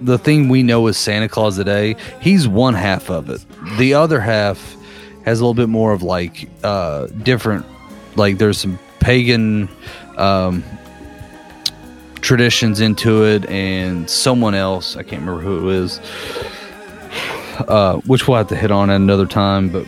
the 0.01 0.17
thing 0.17 0.49
we 0.49 0.63
know 0.63 0.88
as 0.88 0.97
Santa 0.97 1.28
Claus 1.28 1.57
today, 1.57 1.95
he's 2.21 2.47
one 2.47 2.74
half 2.74 3.09
of 3.09 3.30
it. 3.30 3.43
The 3.78 3.93
other 3.93 4.19
half 4.19 4.76
has 5.26 5.39
a 5.39 5.43
little 5.43 5.53
bit 5.53 5.69
more 5.69 5.91
of 5.91 6.01
like 6.03 6.49
uh 6.63 7.07
different 7.24 7.65
like 8.15 8.38
there's 8.38 8.57
some 8.57 8.80
pagan 8.99 9.69
um 10.17 10.63
traditions 12.21 12.82
into 12.82 13.24
it 13.26 13.45
and 13.49 14.09
someone 14.09 14.55
else, 14.55 14.95
I 14.95 15.03
can't 15.03 15.21
remember 15.21 15.41
who 15.41 15.69
it 15.69 15.76
is. 15.76 15.99
Uh 17.67 17.97
which 18.05 18.28
we'll 18.28 18.38
have 18.38 18.47
to 18.47 18.55
hit 18.55 18.71
on 18.71 18.89
at 18.89 18.95
another 18.95 19.26
time, 19.26 19.69
but 19.69 19.86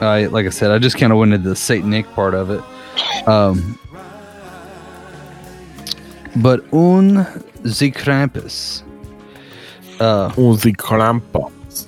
I 0.00 0.26
like 0.26 0.46
I 0.46 0.50
said, 0.50 0.70
I 0.70 0.78
just 0.78 0.96
kind 0.98 1.12
of 1.12 1.18
went 1.18 1.32
into 1.32 1.48
the 1.48 1.56
Satanic 1.56 2.06
part 2.12 2.34
of 2.34 2.50
it. 2.50 2.62
Um 3.28 3.78
but 6.36 6.60
un 6.72 7.14
the 7.62 7.90
Krampus. 7.90 8.82
Uh 10.00 10.30
Uzi 10.32 10.74
Krampus. 10.76 11.86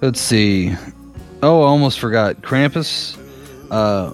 Let's 0.00 0.20
see. 0.20 0.74
Oh, 1.42 1.62
I 1.62 1.66
almost 1.66 1.98
forgot. 2.00 2.40
Krampus 2.42 3.16
uh, 3.70 4.12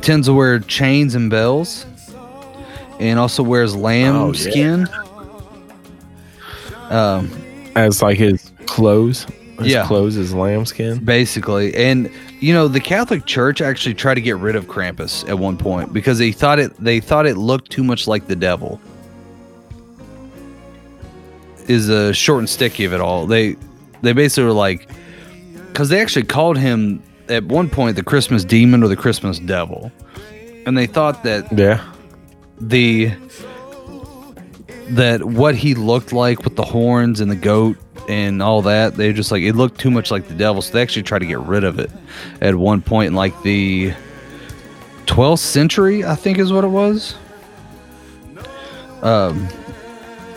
tends 0.00 0.26
to 0.26 0.32
wear 0.34 0.58
chains 0.60 1.14
and 1.14 1.30
bells. 1.30 1.86
and 2.98 3.18
also 3.18 3.42
wears 3.42 3.76
lamb 3.76 4.16
Oh, 4.16 4.32
yeah. 4.32 4.50
skin. 4.50 4.88
Um, 6.90 7.30
As 7.74 8.00
like 8.02 8.16
his 8.18 8.50
clothes. 8.66 9.26
His 9.58 9.68
Yeah. 9.72 9.86
clothes 9.86 10.16
is 10.16 10.34
lambskin. 10.34 10.98
basically, 11.04 11.74
and 11.74 12.10
you 12.40 12.52
know 12.52 12.68
the 12.68 12.80
Catholic 12.80 13.24
Church 13.24 13.62
actually 13.62 13.94
tried 13.94 14.14
to 14.16 14.20
get 14.20 14.36
rid 14.36 14.54
of 14.54 14.66
Krampus 14.66 15.26
at 15.30 15.38
one 15.38 15.56
point 15.56 15.94
because 15.94 16.18
they 16.18 16.30
thought 16.32 16.58
it 16.58 16.72
they 16.78 17.00
thought 17.00 17.24
it 17.26 17.36
looked 17.38 17.70
too 17.70 17.82
much 17.82 18.06
like 18.06 18.26
the 18.26 18.36
devil. 18.36 18.78
Is 21.68 21.88
a 21.88 22.12
short 22.12 22.38
and 22.40 22.48
sticky 22.48 22.84
of 22.84 22.92
it 22.92 23.00
all. 23.00 23.26
They 23.26 23.56
they 24.02 24.12
basically 24.12 24.44
were 24.44 24.52
like 24.52 24.88
because 25.68 25.88
they 25.88 26.00
actually 26.00 26.24
called 26.24 26.56
him 26.58 27.02
at 27.28 27.44
one 27.44 27.68
point 27.68 27.96
the 27.96 28.04
Christmas 28.04 28.44
demon 28.44 28.82
or 28.82 28.88
the 28.88 28.96
Christmas 28.96 29.38
devil, 29.38 29.90
and 30.64 30.76
they 30.78 30.86
thought 30.86 31.24
that 31.24 31.50
Yeah. 31.52 31.82
the 32.60 33.12
that 34.90 35.24
what 35.24 35.56
he 35.56 35.74
looked 35.74 36.12
like 36.12 36.44
with 36.44 36.54
the 36.56 36.62
horns 36.64 37.20
and 37.20 37.30
the 37.30 37.36
goat 37.36 37.76
and 38.08 38.40
all 38.40 38.62
that 38.62 38.94
they 38.94 39.12
just 39.12 39.32
like 39.32 39.42
it 39.42 39.54
looked 39.56 39.80
too 39.80 39.90
much 39.90 40.12
like 40.12 40.28
the 40.28 40.34
devil 40.34 40.62
so 40.62 40.72
they 40.72 40.80
actually 40.80 41.02
tried 41.02 41.18
to 41.18 41.26
get 41.26 41.40
rid 41.40 41.64
of 41.64 41.80
it 41.80 41.90
at 42.40 42.54
one 42.54 42.80
point 42.80 43.08
in 43.08 43.14
like 43.14 43.34
the 43.42 43.92
12th 45.06 45.40
century 45.40 46.04
i 46.04 46.14
think 46.14 46.38
is 46.38 46.52
what 46.52 46.62
it 46.62 46.68
was 46.68 47.16
um 49.02 49.48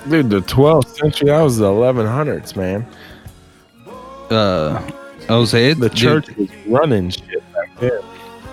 Dude, 0.10 0.30
the 0.30 0.42
12th 0.42 0.98
century, 0.98 1.28
that 1.28 1.42
was 1.42 1.58
the 1.58 1.66
1100s, 1.66 2.56
man. 2.56 2.86
uh 4.32 4.92
i 5.30 5.36
was 5.36 5.52
saying 5.52 5.80
The 5.80 5.90
church 5.90 6.36
was 6.36 6.50
running 6.66 7.12
shit 7.12 7.44
back 7.54 7.80
then. 7.80 8.02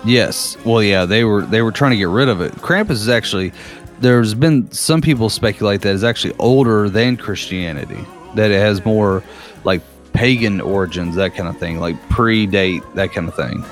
Yes. 0.05 0.57
Well, 0.65 0.83
yeah, 0.83 1.05
they 1.05 1.25
were 1.25 1.43
they 1.43 1.63
were 1.63 1.73
trying 1.73 1.93
to 1.93 1.97
get 1.97 2.09
rid 2.09 2.29
of 2.29 2.41
it. 2.41 2.53
Krampus 2.57 2.91
is 2.93 3.09
actually 3.09 3.53
there's 4.01 4.35
been 4.35 4.71
some 4.71 5.01
people 5.01 5.29
speculate 5.31 5.81
that 5.83 5.95
it's 5.95 6.05
actually 6.05 6.35
older 6.39 6.89
than 6.89 7.17
Christianity. 7.17 8.05
That 8.35 8.51
it 8.51 8.61
has 8.61 8.85
more 8.85 9.23
like 9.65 9.81
pagan 10.13 10.61
origins, 10.61 11.15
that 11.17 11.35
kind 11.35 11.49
of 11.49 11.59
thing, 11.59 11.81
like 11.81 11.97
predate 12.09 12.83
that 12.95 13.13
kind 13.13 13.27
of 13.29 13.35
thing. 13.35 13.65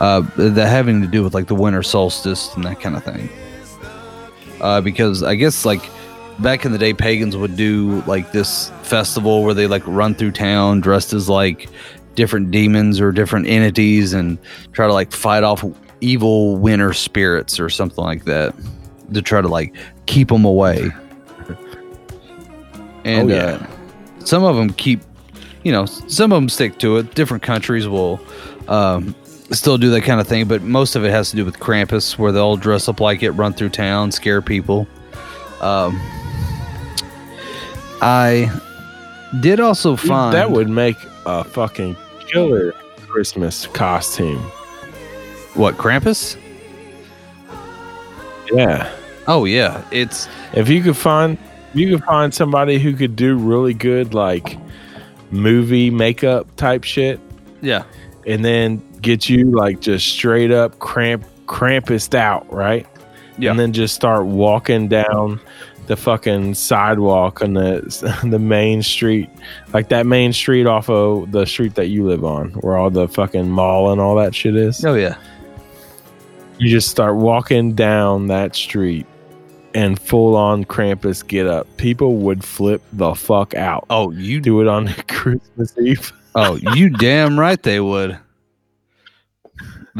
Uh, 0.00 0.22
that 0.36 0.66
having 0.68 1.00
to 1.02 1.06
do 1.06 1.22
with 1.22 1.34
like 1.34 1.46
the 1.46 1.54
winter 1.54 1.82
solstice 1.82 2.54
and 2.54 2.64
that 2.64 2.80
kind 2.80 2.96
of 2.96 3.04
thing. 3.04 3.28
Uh, 4.60 4.80
because 4.80 5.22
I 5.22 5.34
guess 5.36 5.64
like 5.64 5.82
back 6.42 6.64
in 6.64 6.72
the 6.72 6.78
day, 6.78 6.92
pagans 6.94 7.36
would 7.36 7.56
do 7.56 8.02
like 8.06 8.32
this 8.32 8.70
festival 8.82 9.42
where 9.44 9.54
they 9.54 9.66
like 9.66 9.82
run 9.86 10.14
through 10.14 10.32
town 10.32 10.80
dressed 10.80 11.12
as 11.12 11.28
like 11.28 11.68
different 12.14 12.50
demons 12.50 13.00
or 13.00 13.12
different 13.12 13.46
entities 13.46 14.12
and 14.12 14.38
try 14.72 14.86
to 14.86 14.92
like 14.92 15.12
fight 15.12 15.42
off 15.44 15.64
evil 16.00 16.56
winter 16.56 16.92
spirits 16.92 17.60
or 17.60 17.68
something 17.70 18.02
like 18.04 18.24
that 18.24 18.54
to 19.12 19.22
try 19.22 19.40
to 19.40 19.48
like 19.48 19.74
keep 20.06 20.28
them 20.28 20.44
away. 20.44 20.90
And 23.04 23.30
Oh, 23.30 23.34
yeah. 23.34 23.42
uh, 24.20 24.24
some 24.26 24.44
of 24.44 24.56
them 24.56 24.70
keep, 24.74 25.00
you 25.62 25.72
know, 25.72 25.86
some 25.86 26.32
of 26.32 26.36
them 26.36 26.50
stick 26.50 26.78
to 26.80 26.98
it. 26.98 27.14
Different 27.14 27.42
countries 27.42 27.88
will 27.88 28.20
um, 28.68 29.14
still 29.50 29.78
do 29.78 29.88
that 29.92 30.02
kind 30.02 30.20
of 30.20 30.28
thing, 30.28 30.46
but 30.46 30.60
most 30.60 30.96
of 30.96 31.04
it 31.04 31.10
has 31.10 31.30
to 31.30 31.36
do 31.36 31.44
with 31.46 31.58
Krampus, 31.58 32.18
where 32.18 32.30
they'll 32.30 32.58
dress 32.58 32.88
up 32.90 33.00
like 33.00 33.22
it, 33.22 33.30
run 33.30 33.54
through 33.54 33.70
town, 33.70 34.12
scare 34.12 34.42
people. 34.42 34.86
Um, 35.62 35.98
I 38.02 38.50
did 39.40 39.60
also 39.60 39.96
find 39.96 40.34
that 40.34 40.50
would 40.50 40.68
make 40.68 40.96
a 41.26 41.44
fucking 41.44 41.96
killer 42.26 42.72
Christmas 43.08 43.66
costume. 43.68 44.40
what 45.54 45.76
Krampus. 45.76 46.36
Yeah. 48.52 48.92
Oh 49.26 49.44
yeah, 49.44 49.84
it's 49.90 50.28
If 50.52 50.68
you 50.68 50.82
could 50.82 50.96
find 50.96 51.38
you 51.74 51.90
could 51.90 52.04
find 52.04 52.34
somebody 52.34 52.78
who 52.78 52.94
could 52.94 53.14
do 53.14 53.36
really 53.36 53.74
good 53.74 54.14
like 54.14 54.58
movie 55.30 55.90
makeup 55.90 56.48
type 56.56 56.82
shit 56.82 57.20
yeah, 57.62 57.84
and 58.26 58.44
then 58.44 58.82
get 59.00 59.28
you 59.28 59.50
like 59.50 59.80
just 59.80 60.08
straight 60.08 60.50
up 60.50 60.78
cramp 60.78 61.24
crampest 61.46 62.14
out, 62.14 62.50
right? 62.52 62.86
Yeah. 63.38 63.50
And 63.50 63.60
then 63.60 63.72
just 63.72 63.94
start 63.94 64.26
walking 64.26 64.88
down 64.88 65.40
the 65.90 65.96
fucking 65.96 66.54
sidewalk 66.54 67.42
on 67.42 67.54
the 67.54 67.80
the 68.30 68.38
main 68.38 68.80
street, 68.80 69.28
like 69.74 69.88
that 69.88 70.06
main 70.06 70.32
street 70.32 70.64
off 70.64 70.88
of 70.88 71.32
the 71.32 71.44
street 71.44 71.74
that 71.74 71.88
you 71.88 72.06
live 72.06 72.24
on, 72.24 72.50
where 72.60 72.76
all 72.76 72.90
the 72.90 73.08
fucking 73.08 73.50
mall 73.50 73.90
and 73.90 74.00
all 74.00 74.14
that 74.14 74.32
shit 74.32 74.54
is. 74.54 74.84
oh 74.84 74.94
yeah, 74.94 75.16
You 76.58 76.68
just 76.70 76.90
start 76.90 77.16
walking 77.16 77.74
down 77.74 78.28
that 78.28 78.54
street 78.54 79.04
and 79.74 79.98
full 79.98 80.36
on 80.36 80.64
Krampus 80.64 81.26
get 81.26 81.48
up. 81.48 81.66
People 81.76 82.18
would 82.18 82.44
flip 82.44 82.82
the 82.92 83.12
fuck 83.16 83.54
out. 83.56 83.84
oh 83.90 84.12
you 84.12 84.40
Do 84.40 84.60
it 84.60 84.68
on 84.68 84.88
Christmas 85.08 85.76
Eve. 85.76 86.12
Oh, 86.36 86.54
you 86.76 86.90
damn 86.90 87.38
right 87.38 87.60
they 87.60 87.80
would. 87.80 88.16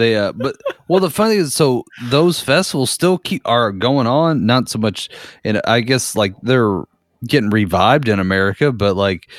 They 0.01 0.17
uh 0.17 0.33
but 0.33 0.57
well 0.89 1.01
the 1.01 1.11
funny 1.11 1.37
is 1.37 1.55
so 1.55 1.85
those 2.05 2.41
festivals 2.41 2.91
still 2.91 3.19
keep 3.19 3.43
are 3.45 3.71
going 3.73 4.07
on, 4.07 4.47
not 4.47 4.69
so 4.69 4.79
much 4.79 5.09
and 5.45 5.61
I 5.67 5.81
guess 5.81 6.17
like 6.17 6.35
they're 6.43 6.83
getting 7.27 7.51
revived 7.51 8.09
in 8.09 8.19
America, 8.19 8.73
but 8.73 8.97
like 8.97 9.31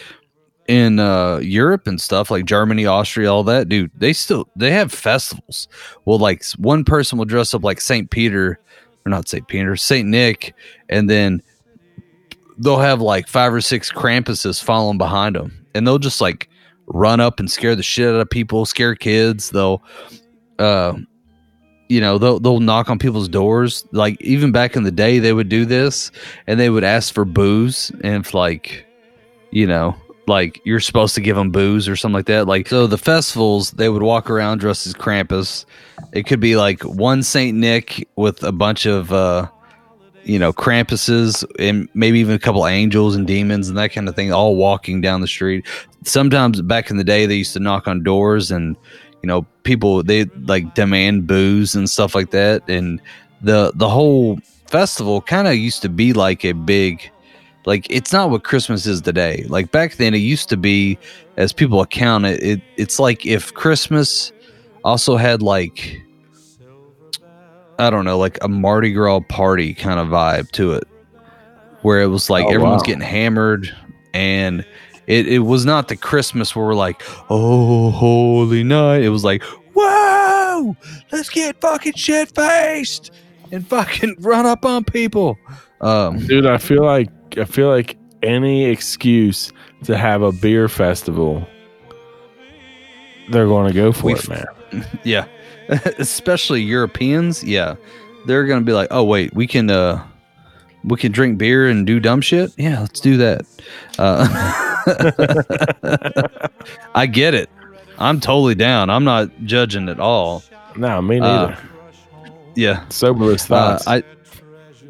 in 0.68 0.99
uh 0.99 1.38
Europe 1.38 1.88
and 1.88 1.99
stuff 1.99 2.32
like 2.32 2.45
Germany, 2.45 2.86
Austria, 2.86 3.32
all 3.32 3.43
that, 3.43 3.68
dude, 3.68 3.91
they 3.97 4.14
still 4.14 4.47
they 4.55 4.72
have 4.72 4.91
festivals. 4.91 5.68
Well 6.05 6.20
like 6.20 6.43
one 6.57 6.86
person 6.86 7.18
will 7.18 7.26
dress 7.26 7.53
up 7.53 7.64
like 7.64 7.82
St. 7.82 8.09
Peter 8.09 8.59
or 9.05 9.09
not 9.09 9.28
St. 9.28 9.47
Peter, 9.47 9.76
St. 9.76 10.07
Nick 10.07 10.53
and 10.89 11.09
then 11.09 11.41
they'll 12.62 12.78
have 12.78 13.01
like 13.01 13.28
five 13.28 13.53
or 13.53 13.62
six 13.62 13.91
Krampuses 13.91 14.64
following 14.64 14.97
behind 14.97 15.36
them, 15.36 15.66
and 15.74 15.86
they'll 15.86 15.99
just 15.99 16.22
like 16.22 16.47
run 16.88 17.20
up 17.20 17.39
and 17.39 17.49
scare 17.49 17.76
the 17.76 17.84
shit 17.84 18.07
out 18.07 18.20
of 18.20 18.30
people, 18.30 18.66
scare 18.66 18.95
kids. 18.95 19.49
They'll, 19.49 19.82
uh, 20.62 20.93
you 21.89 21.99
know, 21.99 22.18
they'll 22.18 22.39
they'll 22.39 22.59
knock 22.59 22.89
on 22.89 22.99
people's 22.99 23.28
doors. 23.28 23.86
Like 23.91 24.22
even 24.22 24.51
back 24.51 24.76
in 24.76 24.84
the 24.84 24.91
day, 24.91 25.20
they 25.20 25.34
would 25.34 25.49
do 25.49 25.66
this, 25.66 26.12
and 26.47 26.59
they 26.59 26.70
would 26.70 26.84
ask 26.84 27.14
for 27.14 27.26
booze, 27.26 27.91
and 28.03 28.26
if 28.26 28.34
like, 28.34 28.86
you 29.51 29.68
know. 29.68 29.95
Like 30.28 30.62
you're 30.64 30.80
supposed 30.80 31.16
to 31.16 31.22
give 31.22 31.36
them 31.36 31.51
booze 31.51 31.89
or 31.89 31.95
something 31.95 32.14
like 32.14 32.28
that. 32.28 32.47
Like 32.47 32.70
so, 32.70 32.86
the 32.86 32.97
festivals 32.97 33.72
they 33.72 33.89
would 33.89 34.03
walk 34.03 34.30
around 34.30 34.59
dressed 34.59 34.86
as 34.86 34.93
Krampus. 34.93 35.66
It 36.14 36.28
could 36.28 36.39
be 36.39 36.55
like 36.55 36.84
one 36.84 37.24
Saint 37.24 37.57
Nick 37.57 38.07
with 38.16 38.41
a 38.43 38.51
bunch 38.51 38.86
of 38.86 39.12
uh, 39.12 39.49
you 40.24 40.39
know, 40.39 40.53
Krampuses 40.53 41.43
and 41.59 41.89
maybe 41.93 42.20
even 42.20 42.36
a 42.36 42.39
couple 42.39 42.66
angels 42.68 43.16
and 43.16 43.26
demons 43.26 43.68
and 43.68 43.78
that 43.78 43.91
kind 43.91 44.07
of 44.07 44.16
thing, 44.16 44.32
all 44.32 44.55
walking 44.55 45.01
down 45.01 45.22
the 45.22 45.28
street. 45.28 45.66
Sometimes 46.03 46.62
back 46.62 46.89
in 46.91 46.97
the 46.97 47.03
day, 47.03 47.26
they 47.26 47.36
used 47.36 47.53
to 47.53 47.59
knock 47.59 47.88
on 47.88 48.03
doors 48.03 48.51
and, 48.51 48.78
you 49.22 49.28
know, 49.28 49.45
people 49.63 50.03
they 50.03 50.26
like 50.45 50.74
demand 50.76 51.28
booze 51.28 51.76
and 51.76 51.89
stuff 51.89 52.15
like 52.15 52.32
that. 52.32 52.67
And 52.69 53.01
the 53.41 53.72
the 53.76 53.89
whole 53.89 54.39
festival 54.67 55.22
kind 55.22 55.47
of 55.47 55.55
used 55.55 55.82
to 55.84 55.89
be 55.89 56.13
like 56.13 56.43
a 56.45 56.53
big, 56.53 57.09
like 57.65 57.88
it's 57.89 58.11
not 58.13 58.30
what 58.30 58.43
Christmas 58.43 58.86
is 58.86 59.01
today. 59.01 59.45
Like 59.47 59.72
back 59.72 59.95
then, 59.95 60.13
it 60.13 60.19
used 60.19 60.49
to 60.49 60.57
be, 60.57 60.97
as 61.38 61.53
people 61.53 61.82
account 61.82 62.26
it, 62.26 62.41
it 62.43 62.61
it's 62.78 62.99
like 62.99 63.26
if 63.26 63.53
Christmas 63.53 64.32
also 64.84 65.17
had 65.17 65.41
like 65.41 66.01
I 67.80 67.89
don't 67.89 68.05
know, 68.05 68.17
like 68.17 68.38
a 68.43 68.47
Mardi 68.47 68.91
Gras 68.91 69.22
party 69.22 69.74
kind 69.74 69.99
of 69.99 70.07
vibe 70.09 70.51
to 70.51 70.74
it, 70.74 70.88
where 71.82 72.01
it 72.01 72.07
was 72.07 72.30
like 72.30 72.45
Oh, 72.45 72.49
everyone's 72.49 72.82
wow. 72.82 72.86
getting 72.86 73.01
hammered, 73.01 73.76
and 74.13 74.65
it, 75.12 75.28
it 75.28 75.39
was 75.39 75.66
not 75.66 75.89
the 75.89 75.97
Christmas 75.97 76.55
where 76.55 76.66
we're 76.66 76.74
like, 76.74 77.03
oh, 77.30 77.91
holy 77.91 78.64
night. 78.64 79.03
It 79.03 79.09
was 79.09 79.26
like, 79.26 79.43
whoa, 79.76 80.74
let's 81.12 81.28
get 81.30 81.59
fucking 81.59 81.95
shit 81.95 82.34
faced 82.34 83.12
and 83.51 83.68
fucking 83.68 84.16
run 84.20 84.45
up 84.45 84.64
on 84.64 84.86
people. 84.86 85.38
Um, 85.82 86.18
Dude, 86.26 86.45
I 86.45 86.57
feel 86.57 86.86
like 86.86 87.09
I 87.38 87.43
feel 87.43 87.68
like 87.68 87.97
any 88.24 88.66
excuse 88.66 89.51
to 89.84 89.97
have 89.97 90.22
a 90.22 90.32
beer 90.32 90.70
festival, 90.70 91.45
they're 93.32 93.47
going 93.47 93.68
to 93.68 93.74
go 93.74 93.91
for 93.91 94.12
it, 94.12 94.30
man. 94.30 94.45
yeah, 95.03 95.26
especially 95.99 96.62
Europeans. 96.62 97.43
Yeah, 97.43 97.76
they're 98.28 98.45
gonna 98.45 98.62
be 98.62 98.74
like, 98.74 98.88
oh 98.91 99.03
wait, 99.03 99.34
we 99.34 99.45
can 99.45 99.70
uh, 99.70 100.07
we 100.86 100.95
can 100.95 101.12
drink 101.12 101.38
beer 101.38 101.68
and 101.68 101.86
do 101.86 101.99
dumb 101.99 102.22
shit. 102.22 102.51
Yeah, 102.57 102.80
let's 102.80 103.01
do 103.01 103.18
that. 103.18 103.45
Uh, 103.99 104.70
I 106.95 107.05
get 107.07 107.34
it. 107.34 107.49
I'm 107.97 108.19
totally 108.19 108.55
down. 108.55 108.89
I'm 108.89 109.03
not 109.03 109.29
judging 109.43 109.89
at 109.89 109.99
all. 109.99 110.43
No, 110.75 111.01
me 111.01 111.19
Uh, 111.19 111.47
neither. 111.47 111.57
Yeah, 112.55 112.88
Soberless 112.89 113.45
uh, 113.45 113.77
thoughts. 113.77 113.88
I 113.88 114.03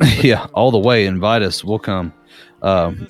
yeah, 0.22 0.48
all 0.54 0.72
the 0.72 0.80
way. 0.80 1.06
Invite 1.06 1.42
us. 1.42 1.64
We'll 1.64 1.80
come. 1.80 2.14
Um, 2.62 3.08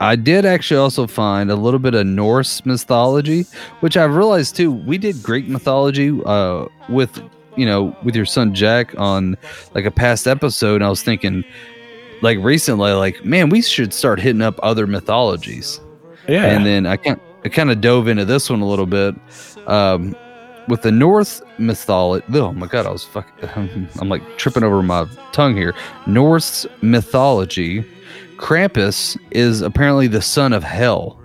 I 0.00 0.16
did 0.16 0.46
actually 0.46 0.78
also 0.78 1.06
find 1.06 1.50
a 1.50 1.56
little 1.56 1.78
bit 1.78 1.94
of 1.94 2.06
Norse 2.06 2.64
mythology, 2.64 3.44
which 3.80 3.96
I've 3.96 4.14
realized 4.14 4.56
too. 4.56 4.72
We 4.72 4.98
did 4.98 5.22
Greek 5.22 5.46
mythology 5.46 6.18
uh, 6.24 6.66
with 6.88 7.22
you 7.56 7.66
know, 7.66 7.94
with 8.02 8.16
your 8.16 8.24
son 8.24 8.54
Jack 8.54 8.94
on 8.98 9.36
like 9.74 9.84
a 9.84 9.90
past 9.90 10.26
episode, 10.26 10.76
and 10.76 10.84
I 10.84 10.88
was 10.88 11.02
thinking, 11.02 11.44
like 12.22 12.38
recently, 12.38 12.92
like 12.92 13.24
man, 13.24 13.50
we 13.50 13.60
should 13.62 13.92
start 13.92 14.20
hitting 14.20 14.42
up 14.42 14.58
other 14.62 14.86
mythologies. 14.86 15.80
Yeah. 16.30 16.46
And 16.46 16.64
then 16.64 16.86
I 16.86 16.96
kind 16.96 17.20
I 17.44 17.48
kind 17.48 17.70
of 17.70 17.80
dove 17.80 18.08
into 18.08 18.24
this 18.24 18.48
one 18.50 18.60
a 18.60 18.66
little 18.66 18.86
bit. 18.86 19.14
Um, 19.66 20.14
with 20.68 20.82
the 20.82 20.92
Norse 20.92 21.42
mythology, 21.58 22.24
oh 22.38 22.52
my 22.52 22.66
god, 22.66 22.86
I 22.86 22.90
was 22.90 23.04
fucking, 23.04 23.88
I'm 24.00 24.08
like 24.08 24.22
tripping 24.38 24.62
over 24.62 24.82
my 24.82 25.06
tongue 25.32 25.56
here. 25.56 25.74
Norse 26.06 26.66
mythology, 26.82 27.84
Krampus 28.36 29.18
is 29.30 29.62
apparently 29.62 30.06
the 30.06 30.22
son 30.22 30.52
of 30.52 30.62
Hel, 30.62 31.18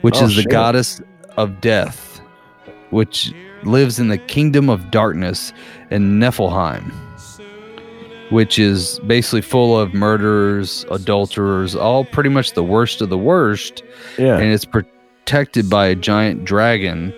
which 0.00 0.16
Oh, 0.16 0.24
is 0.24 0.34
the 0.34 0.42
shit. 0.42 0.50
goddess 0.50 1.00
of 1.36 1.60
death, 1.60 2.20
which 2.90 3.32
lives 3.64 3.98
in 4.00 4.08
the 4.08 4.18
kingdom 4.18 4.68
of 4.68 4.90
darkness 4.90 5.52
in 5.90 6.18
Niflheim, 6.18 6.90
which 8.34 8.58
is 8.58 8.98
basically 9.06 9.40
full 9.40 9.78
of 9.78 9.94
murderers, 9.94 10.84
adulterers, 10.90 11.76
all 11.76 12.04
pretty 12.04 12.28
much 12.28 12.54
the 12.54 12.64
worst 12.64 13.00
of 13.00 13.08
the 13.08 13.16
worst 13.16 13.84
yeah. 14.18 14.36
and 14.38 14.52
it's 14.52 14.64
protected 14.64 15.70
by 15.70 15.86
a 15.86 15.94
giant 15.94 16.44
dragon. 16.44 17.14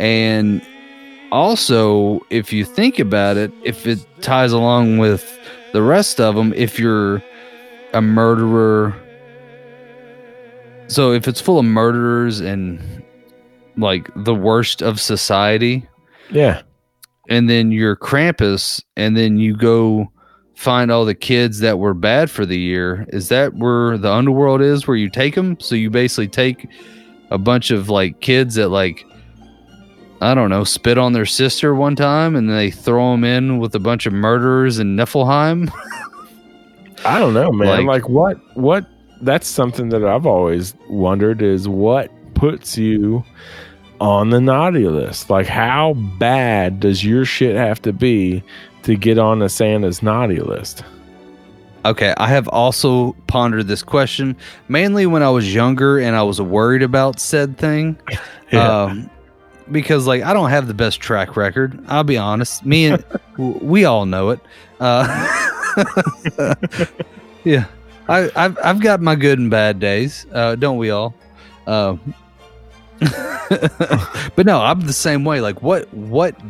And 0.00 0.60
also, 1.30 2.20
if 2.30 2.52
you 2.52 2.64
think 2.64 2.98
about 2.98 3.36
it, 3.36 3.52
if 3.62 3.86
it 3.86 4.04
ties 4.22 4.50
along 4.50 4.98
with 4.98 5.38
the 5.72 5.82
rest 5.82 6.20
of 6.20 6.34
them, 6.34 6.52
if 6.54 6.80
you're 6.80 7.22
a 7.92 8.02
murderer, 8.02 8.92
so 10.88 11.12
if 11.12 11.28
it's 11.28 11.40
full 11.40 11.60
of 11.60 11.64
murderers 11.64 12.40
and 12.40 13.04
like 13.76 14.10
the 14.16 14.34
worst 14.34 14.82
of 14.82 15.00
society, 15.00 15.88
yeah. 16.32 16.62
and 17.28 17.48
then 17.48 17.70
you're 17.70 17.94
Krampus, 17.94 18.82
and 18.96 19.16
then 19.16 19.38
you 19.38 19.56
go 19.56 20.10
find 20.56 20.90
all 20.90 21.04
the 21.04 21.14
kids 21.14 21.60
that 21.60 21.78
were 21.78 21.94
bad 21.94 22.30
for 22.30 22.44
the 22.44 22.58
year. 22.58 23.06
Is 23.10 23.28
that 23.28 23.54
where 23.54 23.96
the 23.96 24.10
underworld 24.12 24.60
is, 24.62 24.86
where 24.88 24.96
you 24.96 25.08
take 25.10 25.34
them? 25.36 25.58
So 25.60 25.74
you 25.76 25.90
basically 25.90 26.28
take 26.28 26.66
a 27.30 27.38
bunch 27.38 27.70
of 27.70 27.88
like 27.88 28.20
kids 28.20 28.56
that 28.56 28.68
like 28.70 29.04
I 30.22 30.34
don't 30.34 30.48
know, 30.48 30.64
spit 30.64 30.96
on 30.96 31.12
their 31.12 31.26
sister 31.26 31.74
one 31.74 31.94
time, 31.94 32.34
and 32.36 32.48
they 32.50 32.70
throw 32.70 33.12
them 33.12 33.22
in 33.22 33.58
with 33.58 33.74
a 33.74 33.78
bunch 33.78 34.06
of 34.06 34.14
murderers 34.14 34.78
in 34.78 34.96
Niflheim. 34.96 35.70
I 37.04 37.18
don't 37.18 37.34
know, 37.34 37.52
man. 37.52 37.68
Like- 37.86 38.02
Like, 38.02 38.08
what 38.08 38.56
what 38.56 38.86
that's 39.20 39.46
something 39.46 39.90
that 39.90 40.04
I've 40.04 40.26
always 40.26 40.74
wondered 40.88 41.42
is 41.42 41.68
what 41.68 42.10
puts 42.34 42.76
you 42.78 43.24
on 44.00 44.30
the 44.30 44.40
naughty 44.40 44.88
list? 44.88 45.28
Like 45.30 45.46
how 45.46 45.94
bad 46.18 46.80
does 46.80 47.04
your 47.04 47.24
shit 47.24 47.56
have 47.56 47.80
to 47.82 47.92
be 47.92 48.42
to 48.86 48.96
get 48.96 49.18
on 49.18 49.40
the 49.40 49.48
Santa's 49.48 50.02
naughty 50.02 50.38
list? 50.38 50.84
Okay, 51.84 52.14
I 52.16 52.28
have 52.28 52.48
also 52.48 53.12
pondered 53.26 53.68
this 53.68 53.82
question 53.82 54.36
mainly 54.68 55.06
when 55.06 55.22
I 55.22 55.30
was 55.30 55.54
younger 55.54 55.98
and 55.98 56.16
I 56.16 56.22
was 56.22 56.40
worried 56.40 56.82
about 56.82 57.20
said 57.20 57.58
thing. 57.58 57.98
Um, 58.52 59.10
because 59.72 60.06
like 60.06 60.22
I 60.22 60.32
don't 60.32 60.50
have 60.50 60.68
the 60.68 60.72
best 60.72 61.00
track 61.00 61.36
record. 61.36 61.82
I'll 61.88 62.04
be 62.04 62.16
honest. 62.16 62.64
Me 62.64 62.86
and 62.86 63.04
we 63.36 63.84
all 63.84 64.06
know 64.06 64.30
it. 64.30 64.40
Uh, 64.78 65.04
yeah, 67.44 67.66
I, 68.08 68.30
I've 68.36 68.56
I've 68.62 68.80
got 68.80 69.00
my 69.00 69.16
good 69.16 69.40
and 69.40 69.50
bad 69.50 69.80
days. 69.80 70.26
Uh, 70.32 70.54
don't 70.54 70.78
we 70.78 70.90
all? 70.90 71.12
Um, 71.66 72.14
but 73.00 74.46
no, 74.46 74.60
I'm 74.62 74.82
the 74.82 74.92
same 74.92 75.24
way. 75.24 75.40
Like, 75.40 75.60
what 75.60 75.92
what 75.92 76.40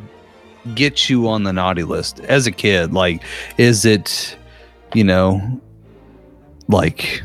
gets 0.74 1.08
you 1.08 1.28
on 1.28 1.44
the 1.44 1.52
naughty 1.52 1.84
list 1.84 2.20
as 2.20 2.46
a 2.46 2.52
kid? 2.52 2.92
Like, 2.92 3.22
is 3.58 3.84
it 3.84 4.36
you 4.94 5.04
know, 5.04 5.60
like, 6.68 7.22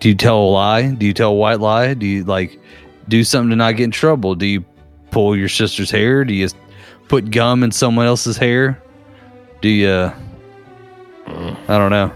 do 0.00 0.08
you 0.08 0.14
tell 0.14 0.38
a 0.38 0.50
lie? 0.50 0.90
Do 0.90 1.06
you 1.06 1.14
tell 1.14 1.30
a 1.30 1.34
white 1.34 1.60
lie? 1.60 1.94
Do 1.94 2.06
you 2.06 2.24
like 2.24 2.58
do 3.08 3.22
something 3.24 3.50
to 3.50 3.56
not 3.56 3.76
get 3.76 3.84
in 3.84 3.90
trouble? 3.90 4.34
Do 4.34 4.46
you 4.46 4.64
pull 5.10 5.36
your 5.36 5.48
sister's 5.48 5.90
hair? 5.90 6.24
Do 6.24 6.34
you 6.34 6.48
put 7.08 7.30
gum 7.30 7.62
in 7.62 7.70
someone 7.70 8.06
else's 8.06 8.36
hair? 8.36 8.82
Do 9.60 9.68
you? 9.68 10.12
I 11.26 11.78
don't 11.78 11.90
know. 11.90 12.12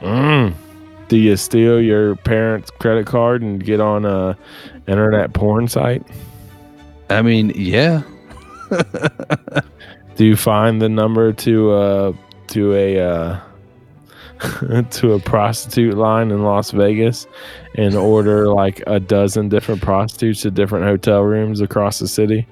Mm. 0.00 0.54
Do 1.08 1.16
you 1.16 1.36
steal 1.36 1.80
your 1.80 2.16
parents' 2.16 2.70
credit 2.70 3.06
card 3.06 3.42
and 3.42 3.64
get 3.64 3.80
on 3.80 4.04
a 4.04 4.36
internet 4.86 5.32
porn 5.32 5.68
site? 5.68 6.06
I 7.10 7.22
mean, 7.22 7.52
yeah, 7.54 8.02
Do 10.16 10.24
you 10.24 10.36
find 10.36 10.80
the 10.80 10.88
number 10.88 11.32
to 11.32 11.72
uh 11.72 12.12
to 12.48 12.72
a 12.74 12.98
uh 13.00 13.40
to 14.90 15.12
a 15.14 15.18
prostitute 15.20 15.94
line 15.96 16.30
in 16.30 16.42
Las 16.42 16.70
Vegas 16.70 17.26
and 17.74 17.94
order 17.94 18.48
like 18.48 18.82
a 18.86 19.00
dozen 19.00 19.48
different 19.48 19.80
prostitutes 19.82 20.42
to 20.42 20.50
different 20.50 20.84
hotel 20.84 21.22
rooms 21.22 21.60
across 21.60 21.98
the 21.98 22.08
city, 22.08 22.46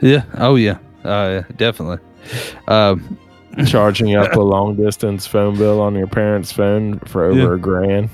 yeah. 0.00 0.24
Oh 0.36 0.56
yeah, 0.56 0.78
uh, 1.04 1.42
definitely. 1.56 1.98
Um, 2.68 3.18
charging 3.66 4.14
up 4.16 4.34
a 4.34 4.40
long 4.54 4.76
distance 4.76 5.26
phone 5.26 5.56
bill 5.56 5.80
on 5.80 5.94
your 5.94 6.06
parents' 6.08 6.52
phone 6.52 6.98
for 7.00 7.24
over 7.24 7.38
Yeah. 7.38 7.54
a 7.54 7.58
grand? 7.58 8.10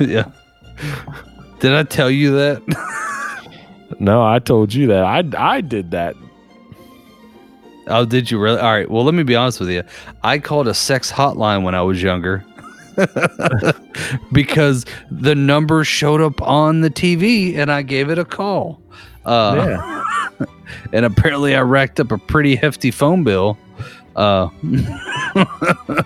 yeah. 0.00 0.30
Did 1.60 1.72
I 1.74 1.82
tell 1.84 2.10
you 2.10 2.32
that? 2.36 2.62
No, 4.00 4.24
I 4.24 4.38
told 4.38 4.72
you 4.72 4.86
that. 4.88 5.04
I 5.04 5.24
I 5.36 5.60
did 5.60 5.90
that. 5.92 6.14
Oh, 7.86 8.04
did 8.04 8.30
you 8.30 8.38
really? 8.40 8.58
All 8.58 8.72
right. 8.72 8.90
Well, 8.90 9.04
let 9.04 9.14
me 9.14 9.22
be 9.22 9.36
honest 9.36 9.60
with 9.60 9.70
you. 9.70 9.82
I 10.22 10.38
called 10.38 10.68
a 10.68 10.74
sex 10.74 11.12
hotline 11.12 11.62
when 11.62 11.74
I 11.74 11.82
was 11.82 12.02
younger 12.02 12.44
because 14.32 14.86
the 15.10 15.34
number 15.34 15.84
showed 15.84 16.20
up 16.20 16.40
on 16.42 16.80
the 16.80 16.90
TV 16.90 17.56
and 17.56 17.70
I 17.70 17.82
gave 17.82 18.10
it 18.10 18.18
a 18.18 18.24
call. 18.24 18.80
Uh, 19.24 19.54
yeah. 19.56 20.00
And 20.92 21.04
apparently 21.04 21.54
I 21.54 21.60
racked 21.60 22.00
up 22.00 22.10
a 22.10 22.18
pretty 22.18 22.56
hefty 22.56 22.90
phone 22.90 23.22
bill 23.22 23.58
uh, 24.16 24.48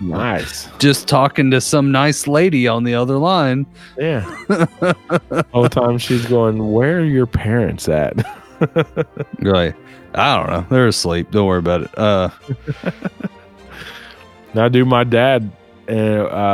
Nice. 0.01 0.67
just 0.79 1.07
talking 1.07 1.51
to 1.51 1.61
some 1.61 1.91
nice 1.91 2.27
lady 2.27 2.67
on 2.67 2.83
the 2.83 2.95
other 2.95 3.17
line. 3.17 3.65
Yeah. 3.97 4.21
Whole 5.51 5.69
time 5.69 5.97
she's 5.97 6.25
going, 6.25 6.71
Where 6.71 6.99
are 6.99 7.03
your 7.05 7.25
parents 7.27 7.87
at? 7.89 8.13
Right. 9.41 9.73
I 10.15 10.35
don't 10.35 10.49
know. 10.49 10.65
They're 10.69 10.87
asleep. 10.87 11.31
Don't 11.31 11.47
worry 11.47 11.59
about 11.59 11.83
it. 11.83 11.97
Uh, 11.97 12.29
Now, 14.53 14.67
dude, 14.67 14.87
my 14.87 15.03
dad 15.03 15.49
uh, 15.87 15.93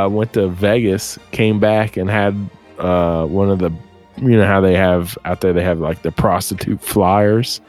uh, 0.04 0.08
went 0.10 0.34
to 0.34 0.48
Vegas, 0.48 1.18
came 1.32 1.58
back, 1.58 1.96
and 1.96 2.10
had 2.10 2.36
uh, 2.78 3.24
one 3.26 3.50
of 3.50 3.58
the, 3.58 3.70
you 4.18 4.36
know 4.36 4.46
how 4.46 4.60
they 4.60 4.74
have 4.76 5.16
out 5.24 5.40
there, 5.40 5.52
they 5.54 5.62
have 5.64 5.78
like 5.80 6.02
the 6.02 6.12
prostitute 6.12 6.80
flyers 6.82 7.60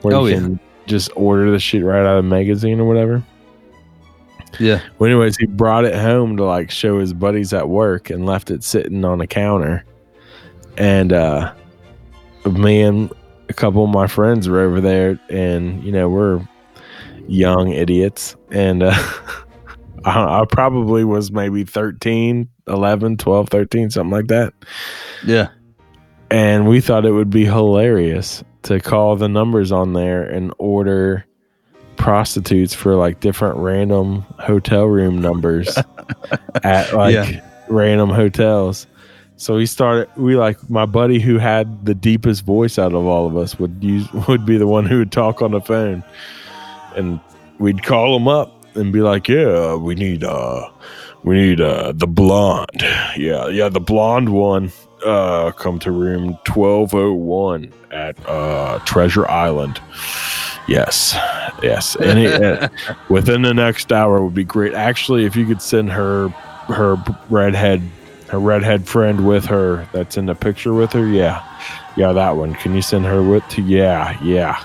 where 0.00 0.14
Oh, 0.16 0.24
you 0.24 0.32
yeah. 0.34 0.40
can 0.40 0.60
just 0.86 1.10
order 1.14 1.50
the 1.50 1.58
shit 1.58 1.84
right 1.84 2.00
out 2.00 2.18
of 2.18 2.24
the 2.24 2.28
magazine 2.28 2.80
or 2.80 2.86
whatever. 2.86 3.22
yeah. 4.58 4.80
Well, 4.98 5.10
anyways, 5.10 5.36
he 5.36 5.46
brought 5.46 5.84
it 5.84 5.94
home 5.94 6.36
to 6.36 6.44
like 6.44 6.70
show 6.70 6.98
his 6.98 7.12
buddies 7.12 7.52
at 7.52 7.68
work 7.68 8.10
and 8.10 8.26
left 8.26 8.50
it 8.50 8.64
sitting 8.64 9.04
on 9.04 9.20
a 9.20 9.26
counter. 9.26 9.84
And 10.78 11.12
uh, 11.12 11.54
me 12.44 12.82
and 12.82 13.12
a 13.48 13.54
couple 13.54 13.84
of 13.84 13.90
my 13.90 14.06
friends 14.06 14.48
were 14.48 14.60
over 14.60 14.80
there, 14.80 15.18
and 15.30 15.82
you 15.82 15.92
know 15.92 16.08
we're 16.08 16.46
young 17.28 17.70
idiots, 17.70 18.36
and 18.50 18.82
uh, 18.82 18.94
I, 20.04 20.40
I 20.40 20.44
probably 20.44 21.04
was 21.04 21.30
maybe 21.32 21.64
13, 21.64 22.48
11, 22.68 23.16
12, 23.16 23.48
13, 23.48 23.90
something 23.90 24.10
like 24.10 24.28
that. 24.28 24.54
Yeah. 25.24 25.48
And 26.30 26.68
we 26.68 26.80
thought 26.80 27.06
it 27.06 27.12
would 27.12 27.30
be 27.30 27.44
hilarious 27.44 28.42
to 28.66 28.80
call 28.80 29.16
the 29.16 29.28
numbers 29.28 29.72
on 29.72 29.92
there 29.94 30.22
and 30.22 30.52
order 30.58 31.24
prostitutes 31.96 32.74
for 32.74 32.94
like 32.94 33.20
different 33.20 33.56
random 33.56 34.22
hotel 34.38 34.84
room 34.84 35.20
numbers 35.20 35.76
at 36.62 36.92
like 36.92 37.14
Yeah. 37.14 37.40
random 37.68 38.10
hotels. 38.10 38.86
So 39.38 39.56
we 39.56 39.66
started 39.66 40.08
we 40.16 40.36
like 40.36 40.70
my 40.70 40.86
buddy 40.86 41.20
who 41.20 41.38
had 41.38 41.84
the 41.86 41.94
deepest 41.94 42.44
voice 42.44 42.78
out 42.78 42.92
of 42.94 43.06
all 43.06 43.26
of 43.26 43.36
us 43.36 43.58
would 43.58 43.82
use 43.82 44.10
would 44.28 44.44
be 44.46 44.56
the 44.58 44.66
one 44.66 44.86
who 44.86 44.98
would 44.98 45.12
talk 45.12 45.42
on 45.42 45.52
the 45.52 45.60
phone. 45.60 46.02
And 46.96 47.20
we'd 47.58 47.82
call 47.82 48.16
him 48.16 48.28
up 48.28 48.52
and 48.76 48.92
be 48.92 49.00
like, 49.00 49.28
"Yeah, 49.28 49.74
we 49.74 49.94
need 49.94 50.24
uh 50.24 50.68
we 51.22 51.34
need 51.36 51.60
uh 51.60 51.92
the 51.94 52.06
blonde. 52.06 52.82
Yeah, 53.16 53.48
yeah, 53.48 53.68
the 53.68 53.80
blonde 53.80 54.30
one 54.30 54.72
uh 55.04 55.52
come 55.52 55.78
to 55.80 55.90
room 55.90 56.38
1201 56.46 57.72
at 57.90 58.16
uh 58.28 58.78
Treasure 58.80 59.28
Island." 59.28 59.80
Yes. 60.68 61.14
Yes. 61.62 61.96
It, 62.00 62.42
uh, 62.42 62.68
within 63.08 63.42
the 63.42 63.54
next 63.54 63.92
hour 63.92 64.24
would 64.24 64.34
be 64.34 64.44
great. 64.44 64.74
Actually, 64.74 65.24
if 65.24 65.36
you 65.36 65.46
could 65.46 65.62
send 65.62 65.90
her 65.90 66.28
her 66.68 66.96
redhead 67.30 67.82
her 68.28 68.40
redhead 68.40 68.88
friend 68.88 69.26
with 69.26 69.44
her 69.44 69.88
that's 69.92 70.16
in 70.16 70.26
the 70.26 70.34
picture 70.34 70.74
with 70.74 70.92
her, 70.92 71.06
yeah. 71.06 71.42
Yeah, 71.96 72.12
that 72.12 72.36
one. 72.36 72.54
Can 72.54 72.74
you 72.74 72.82
send 72.82 73.06
her 73.06 73.22
with 73.22 73.46
to 73.50 73.62
yeah, 73.62 74.18
yeah. 74.22 74.62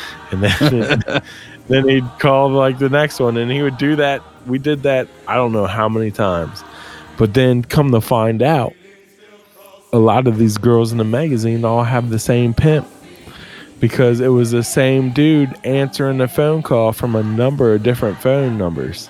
and 0.32 0.42
then 0.42 1.02
then 1.68 1.88
he'd 1.88 2.08
call 2.18 2.50
like 2.50 2.78
the 2.78 2.88
next 2.88 3.20
one, 3.20 3.36
and 3.36 3.50
he 3.50 3.62
would 3.62 3.78
do 3.78 3.96
that. 3.96 4.22
We 4.46 4.58
did 4.58 4.82
that. 4.82 5.08
I 5.28 5.36
don't 5.36 5.52
know 5.52 5.66
how 5.66 5.88
many 5.88 6.10
times, 6.10 6.64
but 7.16 7.34
then 7.34 7.62
come 7.62 7.92
to 7.92 8.00
find 8.00 8.42
out, 8.42 8.74
a 9.94 9.98
lot 9.98 10.26
of 10.26 10.38
these 10.38 10.58
girls 10.58 10.90
in 10.90 10.98
the 10.98 11.04
magazine 11.04 11.64
all 11.64 11.84
have 11.84 12.10
the 12.10 12.18
same 12.18 12.52
pimp 12.52 12.84
because 13.78 14.18
it 14.18 14.26
was 14.26 14.50
the 14.50 14.64
same 14.64 15.12
dude 15.12 15.54
answering 15.62 16.18
the 16.18 16.26
phone 16.26 16.64
call 16.64 16.92
from 16.92 17.14
a 17.14 17.22
number 17.22 17.72
of 17.72 17.84
different 17.84 18.18
phone 18.18 18.58
numbers. 18.58 19.08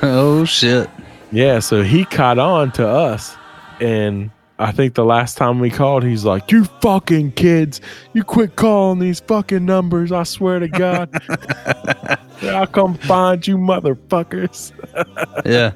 Oh 0.00 0.46
shit. 0.46 0.88
Yeah, 1.32 1.58
so 1.58 1.82
he 1.82 2.06
caught 2.06 2.38
on 2.38 2.72
to 2.72 2.88
us, 2.88 3.36
and 3.78 4.30
I 4.58 4.72
think 4.72 4.94
the 4.94 5.04
last 5.04 5.36
time 5.36 5.60
we 5.60 5.68
called, 5.68 6.02
he's 6.02 6.24
like, 6.24 6.50
"You 6.50 6.64
fucking 6.80 7.32
kids, 7.32 7.82
you 8.14 8.24
quit 8.24 8.56
calling 8.56 9.00
these 9.00 9.20
fucking 9.20 9.66
numbers. 9.66 10.12
I 10.12 10.22
swear 10.22 10.60
to 10.60 10.68
God, 10.68 11.10
I'll 12.42 12.66
come 12.66 12.94
find 12.94 13.46
you, 13.46 13.58
motherfuckers." 13.58 14.72
Yeah. 15.44 15.72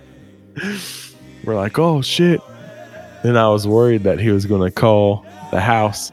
We're 1.44 1.56
like, 1.56 1.78
"Oh 1.78 2.00
shit!" 2.00 2.40
Then 3.24 3.36
I 3.36 3.48
was 3.48 3.66
worried 3.66 4.04
that 4.04 4.20
he 4.20 4.28
was 4.30 4.44
going 4.46 4.60
to 4.62 4.70
call 4.70 5.24
the 5.50 5.60
house 5.60 6.12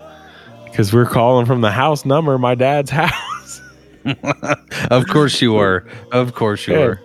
because 0.63 0.93
we're 0.93 1.05
calling 1.05 1.45
from 1.45 1.59
the 1.61 1.69
house 1.71 2.05
number, 2.05 2.37
my 2.39 2.55
dad's 2.55 2.89
house. 3.03 3.61
Of 4.89 5.05
course 5.07 5.39
you 5.41 5.53
were. 5.53 5.85
Of 6.11 6.33
course 6.33 6.65
you 6.67 6.73
Yeah. 6.73 6.79
were. 6.85 7.01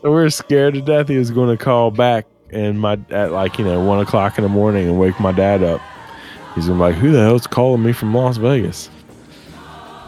So 0.00 0.08
we 0.10 0.16
were 0.16 0.30
scared 0.30 0.74
to 0.74 0.80
death 0.80 1.06
he 1.08 1.16
was 1.18 1.30
going 1.30 1.56
to 1.56 1.62
call 1.62 1.92
back 1.92 2.26
and 2.50 2.80
my 2.80 2.98
at 3.10 3.30
like 3.30 3.58
you 3.58 3.64
know 3.64 3.80
one 3.84 4.00
o'clock 4.00 4.36
in 4.38 4.42
the 4.42 4.48
morning 4.50 4.88
and 4.88 4.98
wake 4.98 5.20
my 5.20 5.30
dad 5.32 5.62
up. 5.62 5.80
He's 6.56 6.66
gonna 6.66 6.78
be 6.78 6.80
like, 6.80 6.94
"Who 6.96 7.12
the 7.12 7.20
hell's 7.22 7.46
calling 7.46 7.82
me 7.82 7.92
from 7.92 8.12
Las 8.12 8.36
Vegas?" 8.38 8.90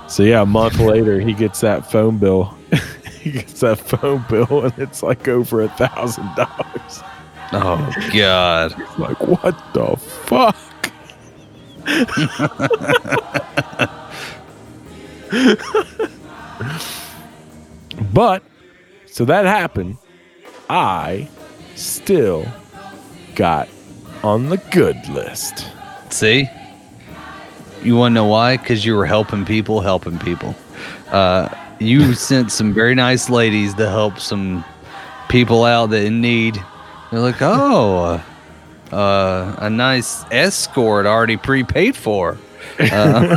So 0.08 0.22
yeah, 0.24 0.42
a 0.42 0.46
month 0.46 0.78
later 0.80 1.20
he 1.20 1.32
gets 1.34 1.60
that 1.60 1.90
phone 1.90 2.18
bill. 2.18 2.54
he 3.20 3.30
gets 3.30 3.60
that 3.60 3.78
phone 3.78 4.24
bill 4.28 4.64
and 4.64 4.74
it's 4.78 5.02
like 5.02 5.28
over 5.28 5.62
a 5.62 5.68
thousand 5.68 6.28
dollars. 6.34 7.02
Oh 7.52 7.92
god. 8.12 8.74
Like 8.98 9.20
what 9.20 9.56
the 9.74 9.96
fuck? 9.96 10.56
but 18.12 18.42
so 19.06 19.24
that 19.24 19.46
happened. 19.46 19.98
I 20.70 21.28
still 21.74 22.46
got 23.34 23.68
on 24.22 24.48
the 24.48 24.56
good 24.56 25.08
list. 25.08 25.66
See? 26.10 26.48
You 27.82 27.96
want 27.96 28.12
to 28.12 28.14
know 28.14 28.26
why? 28.26 28.56
Because 28.56 28.84
you 28.84 28.96
were 28.96 29.04
helping 29.04 29.44
people, 29.44 29.80
helping 29.80 30.18
people. 30.18 30.54
Uh, 31.10 31.48
you 31.78 32.14
sent 32.14 32.50
some 32.50 32.72
very 32.72 32.94
nice 32.94 33.28
ladies 33.28 33.74
to 33.74 33.88
help 33.88 34.18
some 34.18 34.64
people 35.28 35.64
out 35.64 35.90
that 35.90 36.04
in 36.04 36.20
need. 36.20 36.62
They're 37.14 37.22
like, 37.22 37.40
oh, 37.42 38.20
uh, 38.90 39.56
a 39.58 39.70
nice 39.70 40.24
escort 40.32 41.06
already 41.06 41.36
prepaid 41.36 41.94
for. 41.94 42.36
Uh, 42.80 43.36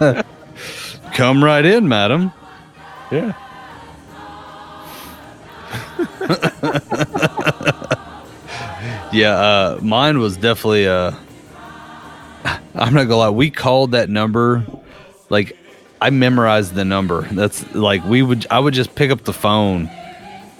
come 1.12 1.44
right 1.44 1.66
in, 1.66 1.86
madam. 1.86 2.32
Yeah. 3.10 3.34
Yeah, 9.10 9.32
uh, 9.32 9.78
mine 9.82 10.18
was 10.18 10.36
definitely 10.36 10.86
uh 10.86 11.12
I'm 12.74 12.92
not 12.94 13.04
gonna 13.04 13.16
lie, 13.16 13.30
we 13.30 13.50
called 13.50 13.92
that 13.92 14.10
number 14.10 14.66
like 15.30 15.56
I 16.00 16.10
memorized 16.10 16.74
the 16.74 16.84
number. 16.84 17.22
That's 17.32 17.74
like 17.74 18.04
we 18.04 18.22
would 18.22 18.46
I 18.50 18.58
would 18.58 18.74
just 18.74 18.94
pick 18.94 19.10
up 19.10 19.24
the 19.24 19.32
phone 19.32 19.88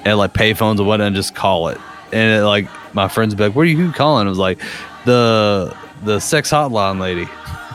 and 0.05 0.18
like 0.18 0.33
pay 0.33 0.55
phones 0.55 0.81
and 0.81 0.89
whatnot 0.89 1.09
and 1.09 1.16
just 1.16 1.35
call 1.35 1.68
it. 1.68 1.79
And 2.13 2.41
it, 2.41 2.45
like 2.45 2.69
my 2.95 3.09
friends 3.09 3.35
be 3.35 3.45
like, 3.45 3.57
What 3.57 3.63
are 3.63 3.67
you 3.67 3.93
calling? 3.93 4.27
I 4.27 4.31
was 4.31 4.39
like, 4.39 4.61
the 5.05 5.77
the 6.05 6.21
sex 6.21 6.51
hotline 6.51 7.01
lady. 7.01 7.29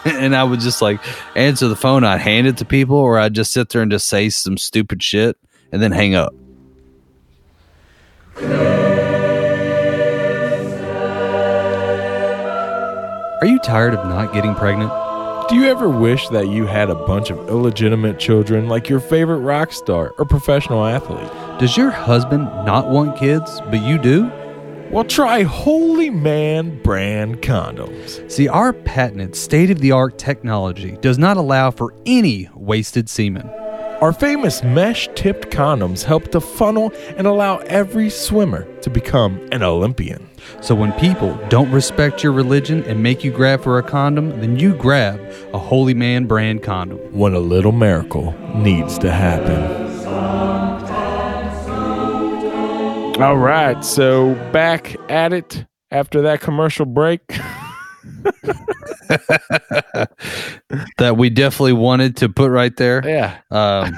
and 0.06 0.36
I 0.36 0.44
would 0.44 0.60
just 0.60 0.82
like 0.82 1.00
answer 1.36 1.68
the 1.68 1.76
phone, 1.76 2.04
I'd 2.04 2.22
hand 2.22 2.48
it 2.48 2.58
to 2.58 2.66
people, 2.66 2.98
or 2.98 3.20
I'd 3.20 3.34
just 3.34 3.54
sit 3.54 3.70
there 3.70 3.82
and 3.82 3.92
just 3.92 4.08
say 4.08 4.30
some 4.30 4.58
stupid 4.58 5.02
shit 5.02 5.38
and 5.72 5.82
then 5.82 5.92
hang 5.92 6.16
up. 6.16 6.34
Are 13.42 13.48
you 13.48 13.60
tired 13.60 13.94
of 13.94 14.06
not 14.06 14.34
getting 14.34 14.56
pregnant? 14.56 15.03
Do 15.50 15.56
you 15.56 15.66
ever 15.66 15.90
wish 15.90 16.30
that 16.30 16.48
you 16.48 16.66
had 16.66 16.90
a 16.90 16.96
bunch 16.96 17.30
of 17.30 17.50
illegitimate 17.50 18.18
children 18.18 18.70
like 18.70 18.88
your 18.88 19.02
favorite 19.02 19.40
rock 19.40 19.74
star 19.74 20.14
or 20.18 20.24
professional 20.24 20.86
athlete? 20.86 21.30
Does 21.60 21.76
your 21.76 21.92
husband 21.92 22.46
not 22.66 22.90
want 22.90 23.18
kids, 23.18 23.60
but 23.66 23.82
you 23.82 23.98
do? 23.98 24.32
Well, 24.90 25.04
try 25.04 25.44
Holy 25.44 26.10
Man 26.10 26.82
brand 26.82 27.42
condoms. 27.42 28.32
See, 28.32 28.48
our 28.48 28.72
patented 28.72 29.36
state 29.36 29.70
of 29.70 29.80
the 29.80 29.92
art 29.92 30.18
technology 30.18 30.98
does 31.02 31.18
not 31.18 31.36
allow 31.36 31.72
for 31.72 31.94
any 32.06 32.50
wasted 32.56 33.10
semen. 33.10 33.50
Our 34.04 34.12
famous 34.12 34.62
mesh 34.64 35.08
tipped 35.16 35.50
condoms 35.50 36.04
help 36.04 36.30
to 36.32 36.42
funnel 36.42 36.92
and 37.16 37.26
allow 37.26 37.60
every 37.60 38.10
swimmer 38.10 38.66
to 38.82 38.90
become 38.90 39.40
an 39.54 39.64
Olympian. 39.64 40.30
So 40.60 40.76
when 40.76 40.92
people 41.00 41.40
don't 41.48 41.72
respect 41.72 42.22
your 42.22 42.34
religion 42.34 42.84
and 42.84 43.02
make 43.02 43.24
you 43.24 43.32
grab 43.32 43.64
for 43.64 43.78
a 43.78 43.82
condom, 43.82 44.42
then 44.42 44.60
you 44.60 44.76
grab 44.76 45.22
a 45.54 45.58
Holy 45.58 45.94
Man 45.94 46.26
brand 46.26 46.64
condom. 46.64 46.98
When 47.18 47.34
a 47.34 47.40
little 47.40 47.72
miracle 47.72 48.36
needs 48.54 49.00
to 49.00 49.10
happen. 49.10 50.04
All 53.22 53.38
right, 53.38 53.86
so 53.86 54.36
back 54.52 54.98
at 55.10 55.32
it 55.32 55.66
after 55.92 56.22
that 56.24 56.42
commercial 56.42 56.86
break. 56.86 57.22
That 60.98 61.18
we 61.18 61.30
definitely 61.30 61.74
wanted 61.74 62.18
to 62.18 62.30
put 62.30 62.50
right 62.52 62.76
there. 62.78 63.02
yeah. 63.06 63.40
Um, 63.52 63.98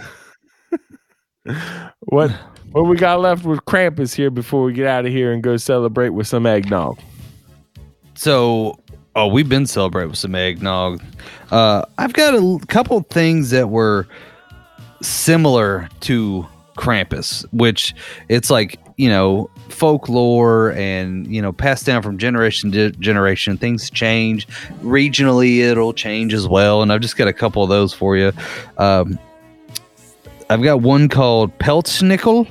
What 2.08 2.32
what 2.72 2.86
we 2.88 2.98
got 2.98 3.20
left 3.22 3.46
with 3.46 3.60
Krampus 3.66 4.16
here 4.16 4.30
before 4.32 4.64
we 4.64 4.74
get 4.74 4.88
out 4.88 5.06
of 5.06 5.12
here 5.12 5.32
and 5.32 5.44
go 5.44 5.58
celebrate 5.58 6.10
with 6.10 6.26
some 6.28 6.46
eggnog? 6.48 7.00
So, 8.16 8.80
oh, 9.16 9.28
we've 9.28 9.48
been 9.48 9.68
celebrating 9.68 10.10
with 10.10 10.18
some 10.20 10.34
eggnog. 10.36 11.02
Uh, 11.52 11.84
I've 12.00 12.14
got 12.14 12.34
a 12.34 12.38
l- 12.38 12.60
couple 12.68 13.00
things 13.04 13.52
that 13.52 13.70
were 13.70 14.08
similar 15.02 15.88
to 16.02 16.46
Krampus, 16.78 17.46
which 17.52 17.94
it's 18.30 18.50
like 18.50 18.80
you 18.98 19.10
know 19.10 19.50
folklore 19.70 20.72
and 20.74 21.28
you 21.28 21.42
know 21.42 21.52
passed 21.52 21.86
down 21.86 22.02
from 22.02 22.18
generation 22.18 22.72
to 22.74 22.92
generation. 22.92 23.58
Things 23.58 23.90
change 23.90 24.48
regionally; 24.82 25.60
it'll 25.60 25.94
change 25.94 26.34
as 26.34 26.48
well. 26.48 26.82
And 26.82 26.92
I've 26.92 27.02
just 27.02 27.18
got 27.18 27.28
a 27.28 27.34
couple 27.34 27.64
of 27.64 27.70
those 27.70 27.94
for 27.94 28.18
you. 28.18 28.32
Um, 28.78 29.20
I've 30.50 30.62
got 30.62 30.82
one 30.82 31.10
called 31.10 31.58
Pelznickel. 31.60 32.48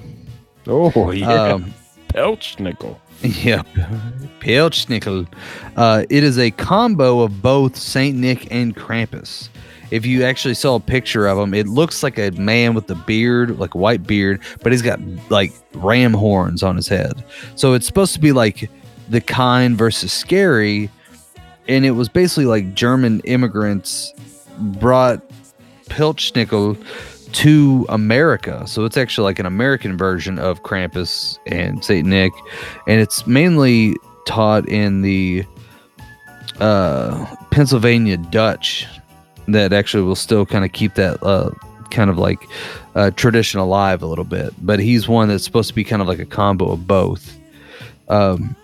Oh 0.66 1.10
yeah. 1.10 1.30
Um, 1.30 1.74
Pelchnickel. 2.08 2.96
yeah, 3.22 3.62
Pilchnickel. 4.40 5.26
Uh, 5.76 6.04
it 6.10 6.22
is 6.22 6.38
a 6.38 6.50
combo 6.52 7.20
of 7.20 7.42
both 7.42 7.76
Saint 7.76 8.16
Nick 8.16 8.52
and 8.52 8.76
Krampus. 8.76 9.48
If 9.94 10.04
you 10.04 10.24
actually 10.24 10.54
saw 10.54 10.74
a 10.74 10.80
picture 10.80 11.28
of 11.28 11.38
him, 11.38 11.54
it 11.54 11.68
looks 11.68 12.02
like 12.02 12.18
a 12.18 12.32
man 12.32 12.74
with 12.74 12.90
a 12.90 12.96
beard, 12.96 13.60
like 13.60 13.76
a 13.76 13.78
white 13.78 14.04
beard, 14.04 14.40
but 14.60 14.72
he's 14.72 14.82
got 14.82 14.98
like 15.30 15.52
ram 15.72 16.12
horns 16.12 16.64
on 16.64 16.74
his 16.74 16.88
head. 16.88 17.22
So 17.54 17.74
it's 17.74 17.86
supposed 17.86 18.12
to 18.14 18.18
be 18.18 18.32
like 18.32 18.68
the 19.08 19.20
kind 19.20 19.78
versus 19.78 20.12
scary, 20.12 20.90
and 21.68 21.86
it 21.86 21.92
was 21.92 22.08
basically 22.08 22.46
like 22.46 22.74
German 22.74 23.20
immigrants 23.20 24.12
brought 24.58 25.22
Pilchnickel 25.84 26.76
to 27.34 27.86
America. 27.88 28.66
So 28.66 28.84
it's 28.84 28.96
actually 28.96 29.26
like 29.26 29.38
an 29.38 29.46
American 29.46 29.96
version 29.96 30.40
of 30.40 30.64
Krampus 30.64 31.38
and 31.46 31.84
Saint 31.84 32.08
Nick, 32.08 32.32
and 32.88 33.00
it's 33.00 33.28
mainly 33.28 33.94
taught 34.26 34.68
in 34.68 35.02
the 35.02 35.44
uh, 36.58 37.32
Pennsylvania 37.52 38.16
Dutch 38.16 38.88
that 39.48 39.72
actually 39.72 40.02
will 40.02 40.16
still 40.16 40.46
kind 40.46 40.64
of 40.64 40.72
keep 40.72 40.94
that 40.94 41.22
uh, 41.22 41.50
kind 41.90 42.10
of 42.10 42.18
like 42.18 42.40
uh, 42.94 43.10
tradition 43.12 43.60
alive 43.60 44.02
a 44.02 44.06
little 44.06 44.24
bit. 44.24 44.52
But 44.60 44.80
he's 44.80 45.08
one 45.08 45.28
that's 45.28 45.44
supposed 45.44 45.68
to 45.68 45.74
be 45.74 45.84
kind 45.84 46.02
of 46.02 46.08
like 46.08 46.18
a 46.18 46.26
combo 46.26 46.72
of 46.72 46.86
both. 46.86 47.36
Um, 48.08 48.56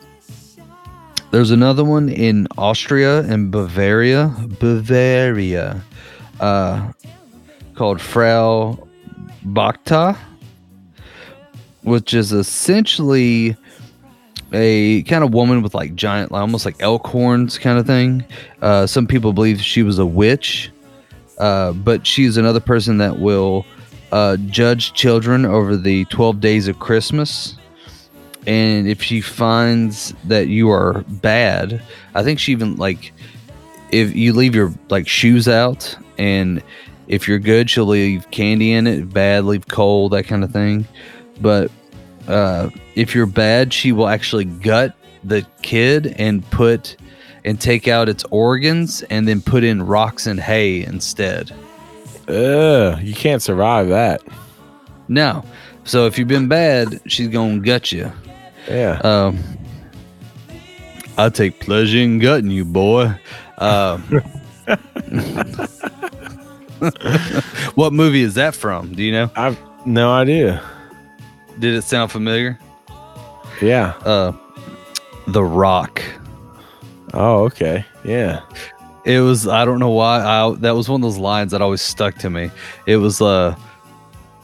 there's 1.30 1.50
another 1.50 1.84
one 1.84 2.08
in 2.08 2.48
Austria 2.58 3.20
and 3.20 3.50
Bavaria, 3.50 4.34
Bavaria, 4.58 5.80
uh, 6.40 6.92
called 7.74 8.00
Frau 8.00 8.88
Bachta, 9.44 10.18
which 11.82 12.14
is 12.14 12.32
essentially 12.32 13.56
a 14.52 15.02
kind 15.02 15.24
of 15.24 15.32
woman 15.32 15.62
with 15.62 15.74
like 15.74 15.94
giant, 15.94 16.32
almost 16.32 16.64
like 16.64 16.76
elk 16.80 17.06
horns 17.06 17.58
kind 17.58 17.78
of 17.78 17.86
thing. 17.86 18.24
Uh, 18.62 18.86
some 18.86 19.06
people 19.06 19.32
believe 19.32 19.60
she 19.60 19.82
was 19.82 19.98
a 19.98 20.06
witch. 20.06 20.70
Uh, 21.38 21.72
but 21.72 22.06
she's 22.06 22.36
another 22.36 22.60
person 22.60 22.98
that 22.98 23.18
will 23.18 23.64
uh, 24.12 24.36
judge 24.48 24.92
children 24.92 25.46
over 25.46 25.74
the 25.74 26.04
12 26.06 26.38
days 26.38 26.68
of 26.68 26.78
Christmas. 26.78 27.56
And 28.46 28.86
if 28.86 29.02
she 29.02 29.22
finds 29.22 30.14
that 30.24 30.48
you 30.48 30.70
are 30.70 31.02
bad, 31.08 31.82
I 32.14 32.22
think 32.22 32.38
she 32.38 32.52
even 32.52 32.76
like 32.76 33.12
if 33.90 34.14
you 34.14 34.32
leave 34.32 34.54
your 34.54 34.72
like 34.88 35.08
shoes 35.08 35.48
out 35.48 35.96
and 36.18 36.62
if 37.08 37.26
you're 37.26 37.38
good, 37.38 37.68
she'll 37.68 37.86
leave 37.86 38.30
candy 38.30 38.72
in 38.72 38.86
it, 38.86 39.12
bad, 39.12 39.44
leave 39.44 39.66
coal, 39.66 40.10
that 40.10 40.24
kind 40.24 40.44
of 40.44 40.52
thing. 40.52 40.86
But 41.40 41.70
uh, 42.28 42.70
if 42.94 43.14
you're 43.14 43.26
bad, 43.26 43.72
she 43.72 43.92
will 43.92 44.08
actually 44.08 44.44
gut 44.44 44.94
the 45.24 45.46
kid 45.62 46.14
and 46.18 46.48
put 46.50 46.96
and 47.44 47.60
take 47.60 47.88
out 47.88 48.08
its 48.08 48.24
organs 48.30 49.02
and 49.04 49.26
then 49.26 49.40
put 49.40 49.64
in 49.64 49.82
rocks 49.82 50.26
and 50.26 50.38
hay 50.38 50.84
instead. 50.84 51.50
Ugh, 52.28 53.00
you 53.02 53.14
can't 53.14 53.42
survive 53.42 53.88
that. 53.88 54.22
No. 55.08 55.44
So 55.84 56.06
if 56.06 56.18
you've 56.18 56.28
been 56.28 56.48
bad, 56.48 57.00
she's 57.06 57.28
gonna 57.28 57.58
gut 57.58 57.92
you. 57.92 58.12
Yeah. 58.68 59.00
Um, 59.02 59.38
I 61.16 61.28
take 61.30 61.60
pleasure 61.60 61.98
in 61.98 62.18
gutting 62.18 62.50
you, 62.50 62.64
boy. 62.64 63.14
Um, 63.58 64.02
what 67.74 67.92
movie 67.92 68.22
is 68.22 68.34
that 68.34 68.54
from? 68.54 68.94
Do 68.94 69.02
you 69.02 69.12
know? 69.12 69.30
I've 69.36 69.58
no 69.84 70.12
idea. 70.12 70.62
Did 71.60 71.74
it 71.74 71.82
sound 71.82 72.10
familiar? 72.10 72.58
Yeah. 73.60 73.90
Uh, 74.04 74.32
The 75.28 75.44
Rock. 75.44 76.02
Oh, 77.12 77.44
okay. 77.44 77.84
Yeah. 78.04 78.40
It 79.04 79.20
was. 79.20 79.46
I 79.46 79.64
don't 79.64 79.78
know 79.78 79.90
why. 79.90 80.20
I 80.20 80.54
that 80.56 80.72
was 80.72 80.88
one 80.88 81.00
of 81.00 81.02
those 81.02 81.18
lines 81.18 81.52
that 81.52 81.62
always 81.62 81.80
stuck 81.82 82.16
to 82.18 82.30
me. 82.30 82.50
It 82.86 82.96
was 82.96 83.20
uh, 83.20 83.56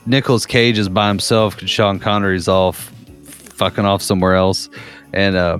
Nicolas 0.06 0.46
Cage 0.46 0.78
is 0.78 0.88
by 0.88 1.08
himself. 1.08 1.58
Sean 1.60 1.98
Connery's 1.98 2.48
off, 2.48 2.90
fucking 3.24 3.84
off 3.84 4.00
somewhere 4.02 4.34
else, 4.34 4.68
and 5.12 5.36
uh, 5.36 5.58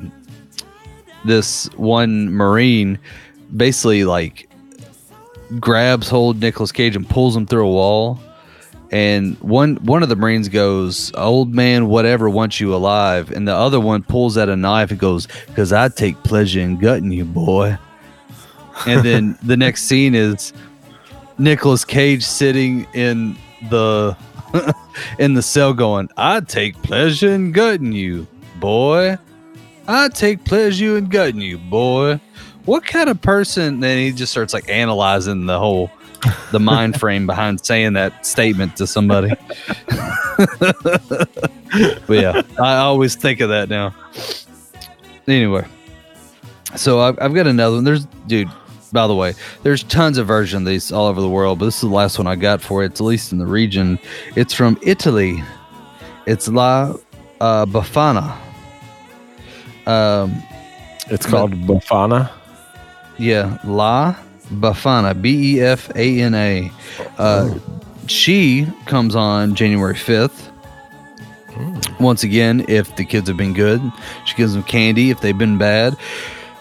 this 1.24 1.66
one 1.76 2.30
Marine 2.32 2.98
basically 3.54 4.04
like 4.04 4.48
grabs 5.61 6.09
hold 6.09 6.40
Nicolas 6.40 6.72
Cage 6.72 6.96
and 6.96 7.09
pulls 7.09 7.36
him 7.36 7.46
through 7.46 7.66
a 7.66 7.70
wall. 7.70 8.18
And 8.93 9.37
one 9.41 9.76
one 9.76 10.03
of 10.03 10.09
the 10.09 10.16
Marines 10.16 10.49
goes, 10.49 11.12
"Old 11.16 11.55
man, 11.55 11.89
whatever 11.89 12.30
wants 12.30 12.61
you 12.61 12.74
alive," 12.74 13.30
and 13.32 13.47
the 13.47 13.55
other 13.55 13.80
one 13.80 14.03
pulls 14.03 14.39
out 14.39 14.49
a 14.49 14.57
knife 14.57 14.91
and 14.91 15.01
goes, 15.01 15.26
"Cause 15.55 15.72
I 15.72 15.89
take 15.89 16.22
pleasure 16.22 16.61
in 16.61 16.78
gutting 16.78 17.11
you, 17.11 17.24
boy." 17.24 17.78
And 18.87 19.05
then 19.05 19.39
the 19.43 19.57
next 19.57 19.84
scene 19.84 20.14
is 20.14 20.53
Nicolas 21.39 21.84
Cage 21.84 22.24
sitting 22.24 22.87
in 22.95 23.37
the 23.70 24.16
in 25.18 25.34
the 25.34 25.43
cell, 25.43 25.72
going, 25.72 26.09
"I 26.16 26.41
take 26.41 26.80
pleasure 26.82 27.32
in 27.32 27.53
gutting 27.53 27.93
you, 27.93 28.26
boy. 28.61 29.18
I 29.89 30.09
take 30.09 30.45
pleasure 30.45 30.97
in 30.97 31.07
gutting 31.07 31.41
you, 31.41 31.59
boy." 31.59 32.20
What 32.66 32.84
kind 32.84 33.09
of 33.09 33.20
person? 33.20 33.80
Then 33.80 33.99
he 33.99 34.12
just 34.12 34.32
starts 34.32 34.53
like 34.53 34.68
analyzing 34.68 35.47
the 35.47 35.59
whole 35.59 35.91
the 36.53 36.61
mind 36.61 36.99
frame 37.01 37.27
behind 37.27 37.64
saying 37.64 37.95
that 37.95 38.27
statement 38.27 38.77
to 38.77 38.87
somebody. 38.87 39.31
but 40.39 42.09
yeah, 42.09 42.43
I 42.61 42.77
always 42.77 43.14
think 43.14 43.41
of 43.41 43.49
that 43.51 43.69
now. 43.69 43.95
Anyway, 45.29 45.67
so 46.77 47.01
I've, 47.01 47.19
I've 47.21 47.35
got 47.35 47.47
another 47.47 47.77
one. 47.77 47.85
There's, 47.85 48.05
dude, 48.27 48.49
by 48.93 49.07
the 49.07 49.14
way, 49.14 49.35
there's 49.62 49.83
tons 49.83 50.19
of 50.19 50.27
versions 50.27 50.62
of 50.62 50.67
these 50.67 50.93
all 50.93 51.07
over 51.07 51.21
the 51.21 51.29
world, 51.29 51.59
but 51.59 51.64
this 51.67 51.77
is 51.77 51.81
the 51.83 51.89
last 51.89 52.19
one 52.19 52.27
I 52.27 52.37
got 52.37 52.61
for 52.61 52.85
it, 52.85 52.93
at 52.93 53.01
least 53.01 53.33
in 53.33 53.39
the 53.39 53.47
region. 53.47 53.99
It's 54.37 54.55
from 54.55 54.79
Italy. 54.83 55.43
It's 56.27 56.49
La 56.49 56.95
uh, 57.41 57.67
Befana. 57.67 58.37
Um, 59.87 60.43
It's 61.09 61.27
called 61.27 61.53
Befana. 61.53 62.31
yeah, 63.19 63.59
La 63.64 64.17
Befana, 64.55 65.20
B 65.20 65.57
E 65.57 65.61
F 65.61 65.90
A 65.94 66.20
N 66.20 66.34
A. 66.34 66.70
Uh, 67.18 67.55
She 68.07 68.66
comes 68.86 69.16
on 69.16 69.55
January 69.57 69.94
5th. 69.94 70.51
Once 71.99 72.22
again, 72.22 72.64
if 72.68 72.94
the 72.97 73.05
kids 73.05 73.26
have 73.28 73.36
been 73.36 73.55
good, 73.55 73.80
she 74.26 74.36
gives 74.36 74.53
them 74.53 74.62
candy. 74.62 75.11
If 75.11 75.20
they've 75.20 75.36
been 75.36 75.59
bad, 75.59 75.97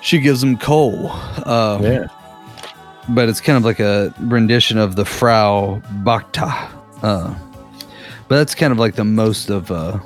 she 0.01 0.19
gives 0.19 0.41
them 0.41 0.57
coal. 0.57 1.11
Uh, 1.45 1.79
Yeah. 1.81 2.07
But 3.09 3.29
it's 3.29 3.39
kind 3.41 3.57
of 3.57 3.63
like 3.63 3.79
a 3.79 4.11
rendition 4.19 4.79
of 4.79 4.95
the 4.95 5.05
Frau 5.05 5.79
Bachta. 6.03 6.69
Uh, 7.03 7.35
but 8.27 8.37
that's 8.37 8.55
kind 8.55 8.71
of 8.73 8.79
like 8.79 8.95
the 8.95 9.03
most 9.03 9.51
of 9.51 9.69
uh, 9.69 9.97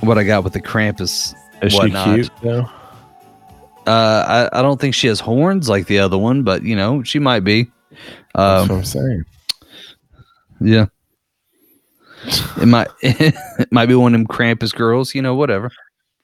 what 0.00 0.18
I 0.18 0.24
got 0.24 0.42
with 0.42 0.54
the 0.54 0.60
Krampus. 0.60 1.34
Is 1.62 1.72
she 1.72 1.78
cute? 2.16 2.30
No. 2.42 2.68
Uh, 3.86 4.48
I, 4.52 4.58
I 4.58 4.62
don't 4.62 4.80
think 4.80 4.94
she 4.94 5.06
has 5.06 5.20
horns 5.20 5.68
like 5.68 5.86
the 5.86 5.98
other 6.00 6.18
one, 6.18 6.42
but 6.42 6.62
you 6.62 6.74
know, 6.76 7.02
she 7.02 7.18
might 7.18 7.40
be. 7.44 7.70
That's 8.34 8.62
Um, 8.62 8.68
what 8.68 8.74
I'm 8.78 8.84
saying. 8.84 9.24
yeah. 10.60 10.86
It 12.60 12.66
might 12.66 12.88
it 13.02 13.70
might 13.70 13.86
be 13.86 13.94
one 13.94 14.14
of 14.14 14.18
them 14.18 14.26
Krampus 14.26 14.74
girls, 14.74 15.14
you 15.14 15.22
know, 15.22 15.34
whatever. 15.36 15.70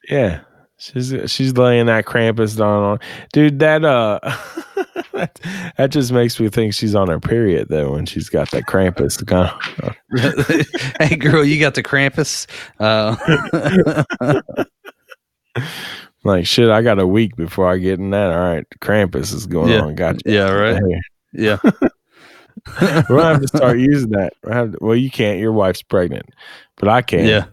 Yeah. 0.09 0.41
She's 0.77 1.13
she's 1.31 1.55
laying 1.55 1.85
that 1.85 2.03
Krampus 2.05 2.57
down 2.57 2.83
on 2.83 2.99
dude. 3.31 3.59
That 3.59 3.85
uh, 3.85 4.19
that, 5.13 5.39
that 5.77 5.91
just 5.91 6.11
makes 6.11 6.37
me 6.41 6.49
think 6.49 6.73
she's 6.73 6.93
on 6.93 7.07
her 7.07 7.21
period 7.21 7.69
though 7.69 7.93
when 7.93 8.05
she's 8.05 8.27
got 8.27 8.51
that 8.51 8.63
Krampus. 8.63 9.21
Of, 9.21 10.67
hey 10.99 11.15
girl, 11.15 11.45
you 11.45 11.57
got 11.59 11.75
the 11.75 11.83
Krampus. 11.83 12.47
Uh, 12.81 13.15
like 16.23 16.45
shit. 16.45 16.69
I 16.69 16.81
got 16.81 16.99
a 16.99 17.07
week 17.07 17.35
before 17.35 17.69
I 17.69 17.77
get 17.77 17.99
in 17.99 18.11
that. 18.11 18.31
All 18.31 18.39
right, 18.39 18.65
Krampus 18.81 19.33
is 19.33 19.45
going 19.45 19.71
Yeah. 19.71 19.81
on. 19.81 19.95
Gotcha. 19.95 20.19
Yeah, 20.25 20.49
right. 20.51 20.81
Yeah. 21.33 21.57
We're 22.81 23.01
gonna 23.09 23.23
have 23.23 23.41
to 23.41 23.47
start 23.47 23.77
using 23.79 24.11
that. 24.11 24.33
We'll, 24.43 24.71
to- 24.71 24.77
well, 24.79 24.95
you 24.95 25.09
can't. 25.11 25.39
Your 25.39 25.51
wife's 25.51 25.81
pregnant, 25.81 26.27
but 26.77 26.87
I 26.87 27.01
can. 27.01 27.25
Yeah. 27.25 27.45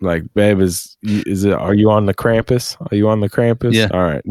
Like, 0.00 0.24
babe, 0.34 0.60
is 0.60 0.96
is 1.02 1.44
it? 1.44 1.52
Are 1.52 1.72
you 1.74 1.90
on 1.90 2.06
the 2.06 2.14
Krampus? 2.14 2.76
Are 2.90 2.94
you 2.96 3.08
on 3.08 3.20
the 3.20 3.30
Krampus? 3.30 3.72
Yeah. 3.74 3.88
All 3.92 4.02
right. 4.02 4.22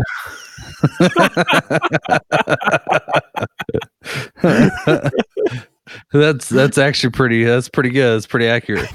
That's 6.12 6.50
that's 6.50 6.78
actually 6.78 7.12
pretty 7.12 7.44
that's 7.44 7.70
pretty 7.70 7.90
good. 7.90 8.16
That's 8.16 8.28
pretty 8.28 8.48
accurate. 8.48 8.90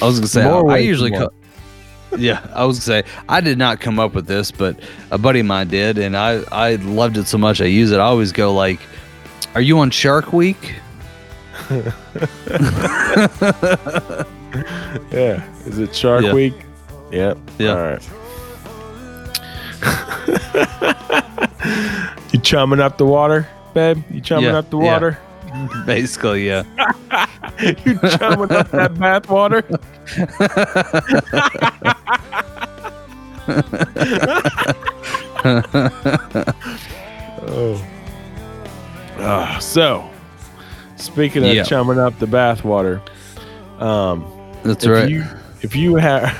I 0.00 0.04
was 0.06 0.18
gonna 0.18 0.26
say 0.28 0.44
More 0.44 0.70
I, 0.70 0.74
I 0.74 0.78
usually 0.78 1.10
than 1.10 1.20
co- 1.28 2.16
Yeah, 2.18 2.46
I 2.54 2.64
was 2.64 2.78
gonna 2.78 3.02
say 3.02 3.10
I 3.28 3.40
did 3.40 3.58
not 3.58 3.80
come 3.80 3.98
up 3.98 4.14
with 4.14 4.26
this, 4.26 4.50
but 4.50 4.78
a 5.10 5.18
buddy 5.18 5.40
of 5.40 5.46
mine 5.46 5.68
did, 5.68 5.98
and 5.98 6.16
I 6.16 6.42
I 6.52 6.76
loved 6.76 7.16
it 7.16 7.26
so 7.26 7.38
much 7.38 7.60
I 7.60 7.64
use 7.66 7.90
it. 7.92 7.96
I 7.96 8.04
always 8.04 8.30
go 8.32 8.52
like, 8.54 8.78
"Are 9.54 9.60
you 9.60 9.78
on 9.78 9.90
Shark 9.90 10.32
Week?" 10.32 10.74
Yeah. 15.10 15.42
Is 15.66 15.78
it 15.78 15.94
Shark 15.94 16.22
Yeah. 16.24 16.32
Week? 16.32 16.54
Yep. 17.10 17.38
Yeah. 17.58 17.70
All 17.70 17.82
right. 17.82 18.02
you 22.32 22.38
chumming 22.40 22.80
up 22.80 22.98
the 22.98 23.04
water, 23.06 23.48
babe? 23.74 24.02
You 24.10 24.20
chumming 24.20 24.50
Yeah, 24.50 24.58
up 24.58 24.70
the 24.70 24.78
yeah. 24.78 24.92
water? 24.92 25.18
Basically, 25.86 26.46
yeah. 26.46 26.62
you 27.84 27.98
chumming 28.18 28.52
up 28.52 28.70
that 28.70 28.96
bath 28.98 29.28
water? 29.28 29.62
oh. 37.46 37.84
Ah, 39.16 39.58
so, 39.60 40.10
speaking 40.96 41.44
of 41.44 41.54
Yeah. 41.54 41.62
chumming 41.62 42.00
up 42.00 42.18
the 42.18 42.26
bath 42.26 42.64
water, 42.64 43.00
um, 43.78 44.24
That's 44.64 44.84
if 44.84 44.90
right. 44.90 45.08
you 45.08 45.24
if 45.62 45.76
you 45.76 45.94
have 45.94 46.36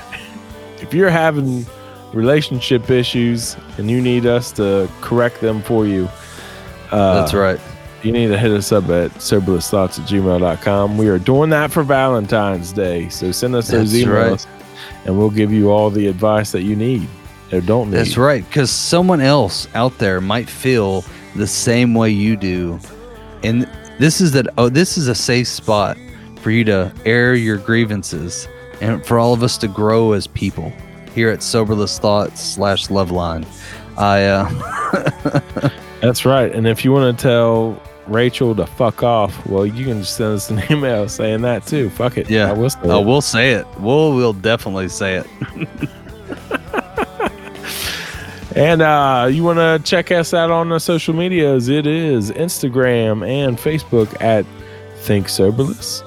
if 0.82 0.92
you're 0.92 1.08
having 1.08 1.64
relationship 2.12 2.90
issues 2.90 3.56
and 3.78 3.88
you 3.88 4.00
need 4.02 4.26
us 4.26 4.50
to 4.52 4.90
correct 5.02 5.40
them 5.40 5.62
for 5.62 5.86
you, 5.86 6.08
uh, 6.90 7.20
That's 7.20 7.32
right. 7.32 7.60
You 8.04 8.12
need 8.12 8.28
to 8.28 8.38
hit 8.38 8.50
us 8.50 8.72
up 8.72 8.84
at 8.84 9.10
soberlessthoughts 9.12 9.98
at 9.98 10.08
gmail.com. 10.08 10.98
We 10.98 11.08
are 11.08 11.18
doing 11.18 11.50
that 11.50 11.72
for 11.72 11.82
Valentine's 11.82 12.72
Day. 12.72 13.08
So 13.08 13.32
send 13.32 13.54
us 13.54 13.68
those 13.68 13.92
That's 13.92 14.04
emails 14.04 14.46
and 15.04 15.18
we'll 15.18 15.30
give 15.30 15.52
you 15.52 15.70
all 15.70 15.90
the 15.90 16.06
advice 16.06 16.52
that 16.52 16.62
you 16.62 16.76
need 16.76 17.08
or 17.52 17.60
don't 17.60 17.90
need. 17.90 17.98
That's 17.98 18.16
right, 18.16 18.44
because 18.46 18.70
someone 18.70 19.20
else 19.20 19.68
out 19.74 19.96
there 19.98 20.20
might 20.20 20.48
feel 20.48 21.04
the 21.36 21.46
same 21.46 21.94
way 21.94 22.10
you 22.10 22.36
do, 22.36 22.78
and 23.42 23.68
this 23.98 24.20
is 24.20 24.32
that. 24.32 24.46
Oh, 24.58 24.68
this 24.68 24.96
is 24.96 25.08
a 25.08 25.14
safe 25.14 25.48
spot 25.48 25.96
for 26.40 26.50
you 26.50 26.64
to 26.64 26.92
air 27.04 27.34
your 27.34 27.58
grievances, 27.58 28.48
and 28.80 29.04
for 29.04 29.18
all 29.18 29.32
of 29.32 29.42
us 29.42 29.58
to 29.58 29.68
grow 29.68 30.12
as 30.12 30.26
people 30.26 30.72
here 31.14 31.30
at 31.30 31.42
Soberless 31.42 31.98
Thoughts 31.98 32.40
slash 32.40 32.88
Loveline. 32.88 33.46
I 33.96 34.24
uh, 34.24 35.70
That's 36.00 36.24
right. 36.24 36.52
And 36.52 36.66
if 36.66 36.84
you 36.84 36.92
want 36.92 37.16
to 37.16 37.22
tell 37.22 37.82
Rachel 38.06 38.54
to 38.56 38.66
fuck 38.66 39.02
off, 39.02 39.46
well, 39.46 39.64
you 39.66 39.84
can 39.84 40.00
just 40.00 40.16
send 40.16 40.34
us 40.34 40.50
an 40.50 40.62
email 40.70 41.08
saying 41.08 41.42
that 41.42 41.66
too. 41.66 41.88
Fuck 41.90 42.18
it. 42.18 42.28
Yeah. 42.30 42.50
I 42.50 42.52
will 42.52 42.70
say 42.70 42.78
Oh, 42.84 43.00
it. 43.00 43.06
we'll 43.06 43.20
say 43.22 43.52
it. 43.52 43.66
We'll 43.78 44.14
we'll 44.14 44.32
definitely 44.34 44.88
say 44.88 45.16
it. 45.16 45.26
And 48.56 48.82
uh, 48.82 49.28
you 49.32 49.42
want 49.42 49.58
to 49.58 49.80
check 49.84 50.12
us 50.12 50.32
out 50.32 50.52
on 50.52 50.68
the 50.68 50.78
social 50.78 51.12
medias? 51.12 51.68
It 51.68 51.88
is 51.88 52.30
Instagram 52.30 53.26
and 53.28 53.58
Facebook 53.58 54.16
at 54.22 54.46
Think 54.98 55.28
Soberless. 55.28 56.04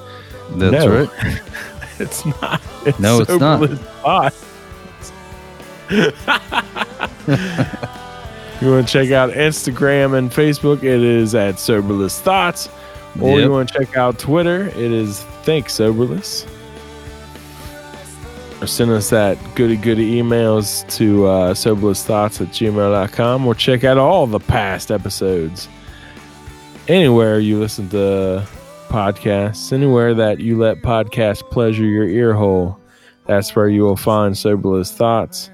That's 0.51 0.85
No. 0.85 0.87
right. 1.03 1.41
It's 1.99 2.23
not. 2.25 2.61
It's 2.85 2.99
No, 2.99 3.19
it's 3.19 3.29
not. 3.37 3.59
Soberless 3.59 3.79
Pod. 4.01 4.33
You 8.61 8.71
want 8.71 8.87
to 8.87 8.91
check 8.93 9.11
out 9.11 9.31
Instagram 9.31 10.17
and 10.17 10.31
Facebook? 10.31 10.77
It 10.79 11.01
is 11.03 11.35
at 11.35 11.59
Soberless 11.59 12.19
Thoughts. 12.19 12.69
Or 13.21 13.31
Yep. 13.39 13.45
you 13.45 13.51
want 13.51 13.69
to 13.69 13.79
check 13.79 13.97
out 13.97 14.19
Twitter? 14.19 14.67
It 14.67 14.77
is 14.91 15.23
Think 15.43 15.69
Soberless. 15.69 16.45
Or 18.61 18.67
send 18.67 18.89
us 18.91 19.09
that 19.11 19.37
goody 19.55 19.75
goody 19.77 20.19
emails 20.21 20.87
to 20.95 21.25
uh, 21.27 21.53
soberlessthoughts 21.53 22.41
at 22.41 22.47
gmail.com 22.47 23.45
or 23.45 23.53
check 23.53 23.83
out 23.83 23.97
all 23.97 24.25
the 24.25 24.39
past 24.39 24.89
episodes. 24.91 25.69
Anywhere 26.87 27.39
you 27.39 27.59
listen 27.59 27.89
to 27.89 28.47
podcasts, 28.87 29.71
anywhere 29.73 30.13
that 30.15 30.39
you 30.39 30.57
let 30.57 30.81
podcasts 30.81 31.47
pleasure 31.51 31.83
your 31.85 32.07
ear 32.07 32.33
hole, 32.33 32.79
that's 33.25 33.55
where 33.55 33.67
you 33.67 33.83
will 33.83 33.97
find 33.97 34.35
Soberless 34.35 34.91
Thoughts. 34.91 35.51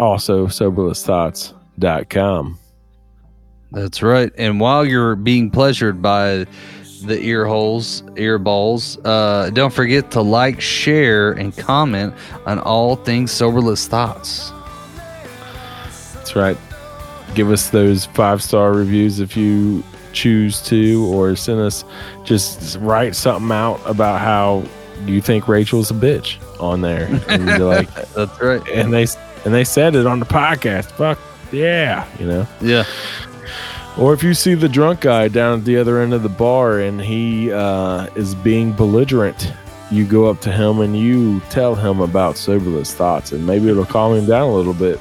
Also, 0.00 0.48
soberlessthoughts.com. 1.78 2.58
That's 3.72 4.02
right. 4.02 4.30
And 4.38 4.60
while 4.60 4.84
you're 4.84 5.16
being 5.16 5.50
pleasured 5.50 6.00
by 6.00 6.46
the 7.04 7.20
ear 7.20 7.44
holes, 7.44 8.02
ear 8.16 8.38
balls, 8.38 8.98
uh, 9.04 9.50
don't 9.52 9.72
forget 9.72 10.10
to 10.12 10.20
like, 10.20 10.60
share, 10.60 11.32
and 11.32 11.56
comment 11.56 12.14
on 12.46 12.58
all 12.60 12.96
things 12.96 13.32
soberless 13.32 13.86
thoughts. 13.88 14.52
That's 16.14 16.36
right. 16.36 16.56
Give 17.34 17.50
us 17.50 17.70
those 17.70 18.06
five 18.06 18.42
star 18.42 18.72
reviews 18.72 19.18
if 19.18 19.36
you 19.36 19.82
choose 20.12 20.62
to, 20.62 21.04
or 21.12 21.34
send 21.34 21.60
us 21.60 21.84
just 22.22 22.78
write 22.80 23.16
something 23.16 23.50
out 23.50 23.80
about 23.86 24.20
how 24.20 24.62
you 25.04 25.20
think 25.20 25.48
Rachel's 25.48 25.90
a 25.90 25.94
bitch 25.94 26.38
on 26.60 26.80
there. 26.80 27.06
And 27.28 27.48
you're 27.48 27.58
like, 27.58 27.92
That's 28.14 28.40
right. 28.40 28.62
and 28.68 28.92
they 28.92 29.06
and 29.44 29.52
they 29.52 29.64
said 29.64 29.96
it 29.96 30.06
on 30.06 30.20
the 30.20 30.26
podcast. 30.26 30.92
Fuck 30.92 31.18
yeah, 31.54 32.06
you 32.18 32.26
know. 32.26 32.46
Yeah. 32.60 32.84
Or 33.96 34.12
if 34.12 34.22
you 34.24 34.34
see 34.34 34.54
the 34.54 34.68
drunk 34.68 35.00
guy 35.02 35.28
down 35.28 35.60
at 35.60 35.64
the 35.64 35.76
other 35.76 36.00
end 36.00 36.12
of 36.14 36.22
the 36.24 36.28
bar 36.28 36.80
and 36.80 37.00
he 37.00 37.52
uh, 37.52 38.08
is 38.16 38.34
being 38.34 38.72
belligerent, 38.72 39.52
you 39.90 40.04
go 40.04 40.26
up 40.26 40.40
to 40.40 40.50
him 40.52 40.80
and 40.80 40.98
you 40.98 41.40
tell 41.50 41.74
him 41.76 42.00
about 42.00 42.36
soberless 42.36 42.92
thoughts, 42.92 43.30
and 43.30 43.46
maybe 43.46 43.68
it'll 43.68 43.84
calm 43.84 44.14
him 44.16 44.26
down 44.26 44.48
a 44.48 44.54
little 44.54 44.74
bit. 44.74 44.98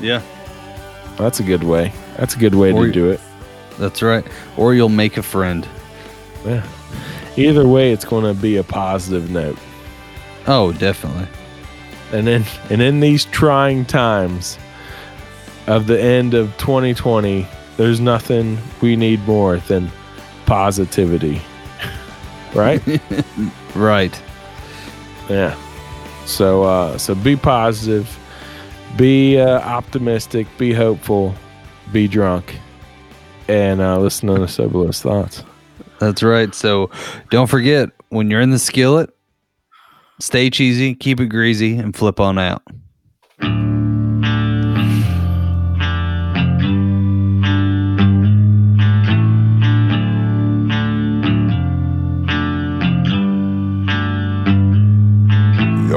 Yeah. 0.00 0.22
That's 1.16 1.40
a 1.40 1.42
good 1.42 1.64
way. 1.64 1.92
That's 2.18 2.34
a 2.36 2.38
good 2.38 2.54
way 2.54 2.72
Or- 2.72 2.86
to 2.86 2.92
do 2.92 3.10
it. 3.10 3.20
That's 3.78 4.02
right. 4.02 4.26
Or 4.56 4.74
you'll 4.74 4.88
make 4.88 5.16
a 5.16 5.22
friend. 5.22 5.66
Yeah. 6.44 6.66
Either 7.36 7.66
way, 7.66 7.92
it's 7.92 8.04
going 8.04 8.24
to 8.24 8.34
be 8.40 8.56
a 8.56 8.64
positive 8.64 9.30
note. 9.30 9.56
Oh, 10.48 10.72
definitely. 10.72 11.28
And 12.12 12.26
then, 12.26 12.44
and 12.70 12.82
in 12.82 13.00
these 13.00 13.24
trying 13.26 13.84
times 13.84 14.58
of 15.68 15.86
the 15.86 16.00
end 16.00 16.34
of 16.34 16.56
2020, 16.56 17.46
there's 17.76 18.00
nothing 18.00 18.58
we 18.80 18.96
need 18.96 19.20
more 19.26 19.58
than 19.58 19.90
positivity. 20.46 21.40
right? 22.54 22.82
Right. 23.74 24.20
Yeah. 25.28 25.56
So 26.24 26.64
uh 26.64 26.98
so 26.98 27.14
be 27.14 27.36
positive, 27.36 28.18
be 28.96 29.38
uh, 29.38 29.60
optimistic, 29.60 30.48
be 30.56 30.72
hopeful, 30.72 31.34
be 31.92 32.08
drunk, 32.08 32.58
and 33.46 33.80
uh 33.80 33.98
listen 34.00 34.28
to 34.28 34.40
the 34.40 34.48
soberless 34.48 35.00
thoughts. 35.00 35.44
That's 36.00 36.24
right. 36.24 36.52
So 36.54 36.90
don't 37.30 37.46
forget 37.46 37.90
when 38.08 38.30
you're 38.30 38.40
in 38.40 38.50
the 38.50 38.58
skillet, 38.58 39.10
stay 40.18 40.50
cheesy, 40.50 40.94
keep 40.94 41.20
it 41.20 41.26
greasy, 41.26 41.76
and 41.76 41.94
flip 41.94 42.18
on 42.18 42.38
out. 42.38 42.62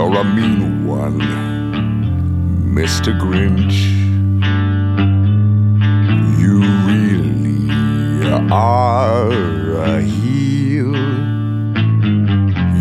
You're 0.01 0.17
a 0.17 0.23
mean 0.23 0.87
one, 0.87 1.19
Mr. 2.73 3.13
Grinch. 3.19 3.77
You 6.39 6.61
really 6.89 7.69
are 8.51 9.31
a 9.75 10.01
heel. 10.01 10.95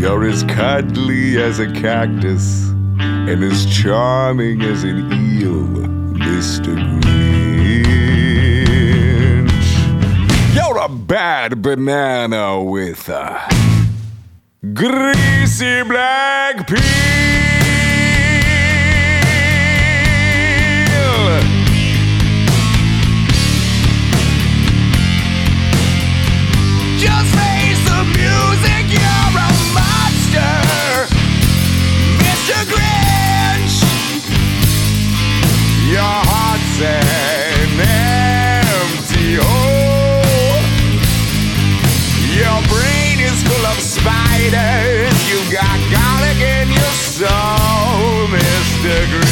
You're 0.01 0.25
as 0.25 0.45
cuddly 0.45 1.37
as 1.37 1.59
a 1.59 1.71
cactus 1.71 2.71
and 2.99 3.45
as 3.45 3.67
charming 3.67 4.63
as 4.63 4.83
an 4.83 5.13
eel, 5.13 5.67
Mr. 6.15 6.75
Grinch. 7.03 8.15
You're 10.55 10.79
a 10.79 10.89
bad 10.89 11.61
banana 11.61 12.63
with 12.63 13.11
a 13.11 13.60
greasy 14.63 15.83
black 15.85 16.67
peel. 16.67 16.77
Just 26.99 27.35
face 27.35 27.81
the 27.89 28.05
music, 28.05 28.85
you're 28.93 29.33
a 29.33 29.51
monster, 29.73 30.53
Mr. 32.21 32.61
Grinch. 32.69 33.77
Your 35.91 36.21
heart's 36.29 36.81
an 36.83 37.81
empty 37.81 39.37
hole. 39.41 40.61
Your 42.37 42.61
brain 42.69 43.21
is 43.21 43.43
full 43.43 43.67
of 43.67 43.81
spiders. 44.51 45.31
You 45.31 45.53
got 45.53 45.79
garlic 45.91 46.41
in 46.41 46.69
your 46.69 46.93
soul, 46.93 48.27
Mr. 48.29 49.07
Grinch. 49.07 49.30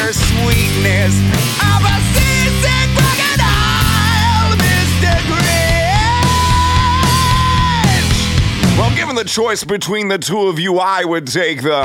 Tender 0.00 0.12
sweetness 0.12 1.14
of 1.60 1.82
a 1.84 1.96
seasick 2.14 2.88
crocodile, 2.96 4.56
Mr. 4.56 5.12
Grinch. 5.28 5.78
Well, 8.78 8.94
given 8.96 9.16
the 9.16 9.24
choice 9.24 9.64
between 9.64 10.08
the 10.08 10.18
two 10.18 10.48
of 10.48 10.58
you, 10.58 10.78
I 10.78 11.04
would 11.04 11.26
take 11.26 11.62
the 11.62 11.82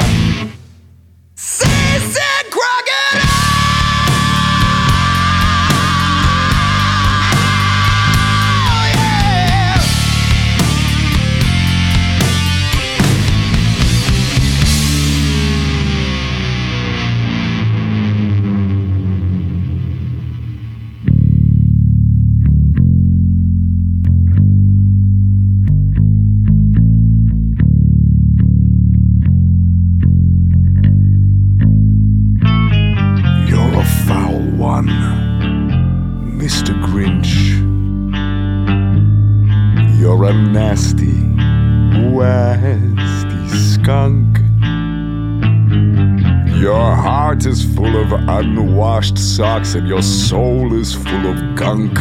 of 47.95 48.11
unwashed 48.11 49.17
socks 49.17 49.75
and 49.75 49.87
your 49.87 50.01
soul 50.01 50.73
is 50.73 50.93
full 50.93 51.27
of 51.27 51.55
gunk, 51.55 51.93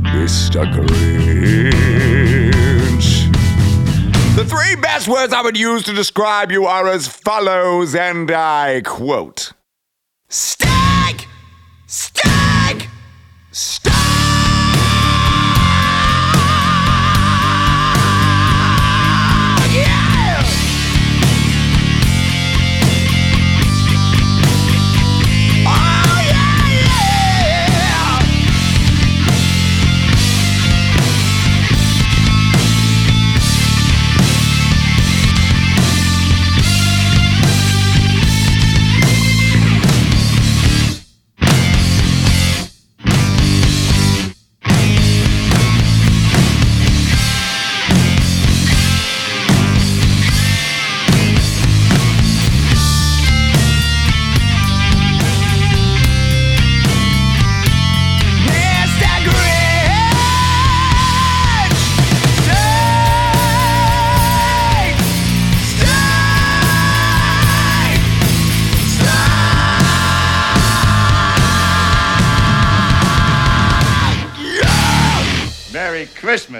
Mr. 0.00 0.64
Grinch. 0.72 1.72
The 4.36 4.44
three 4.44 4.76
best 4.76 5.08
words 5.08 5.32
I 5.32 5.42
would 5.42 5.58
use 5.58 5.82
to 5.84 5.92
describe 5.92 6.52
you 6.52 6.66
are 6.66 6.88
as 6.88 7.08
follows, 7.08 7.94
and 7.94 8.30
I 8.30 8.82
quote 8.84 9.52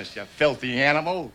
You 0.03 0.25
filthy 0.25 0.83
animal. 0.83 1.31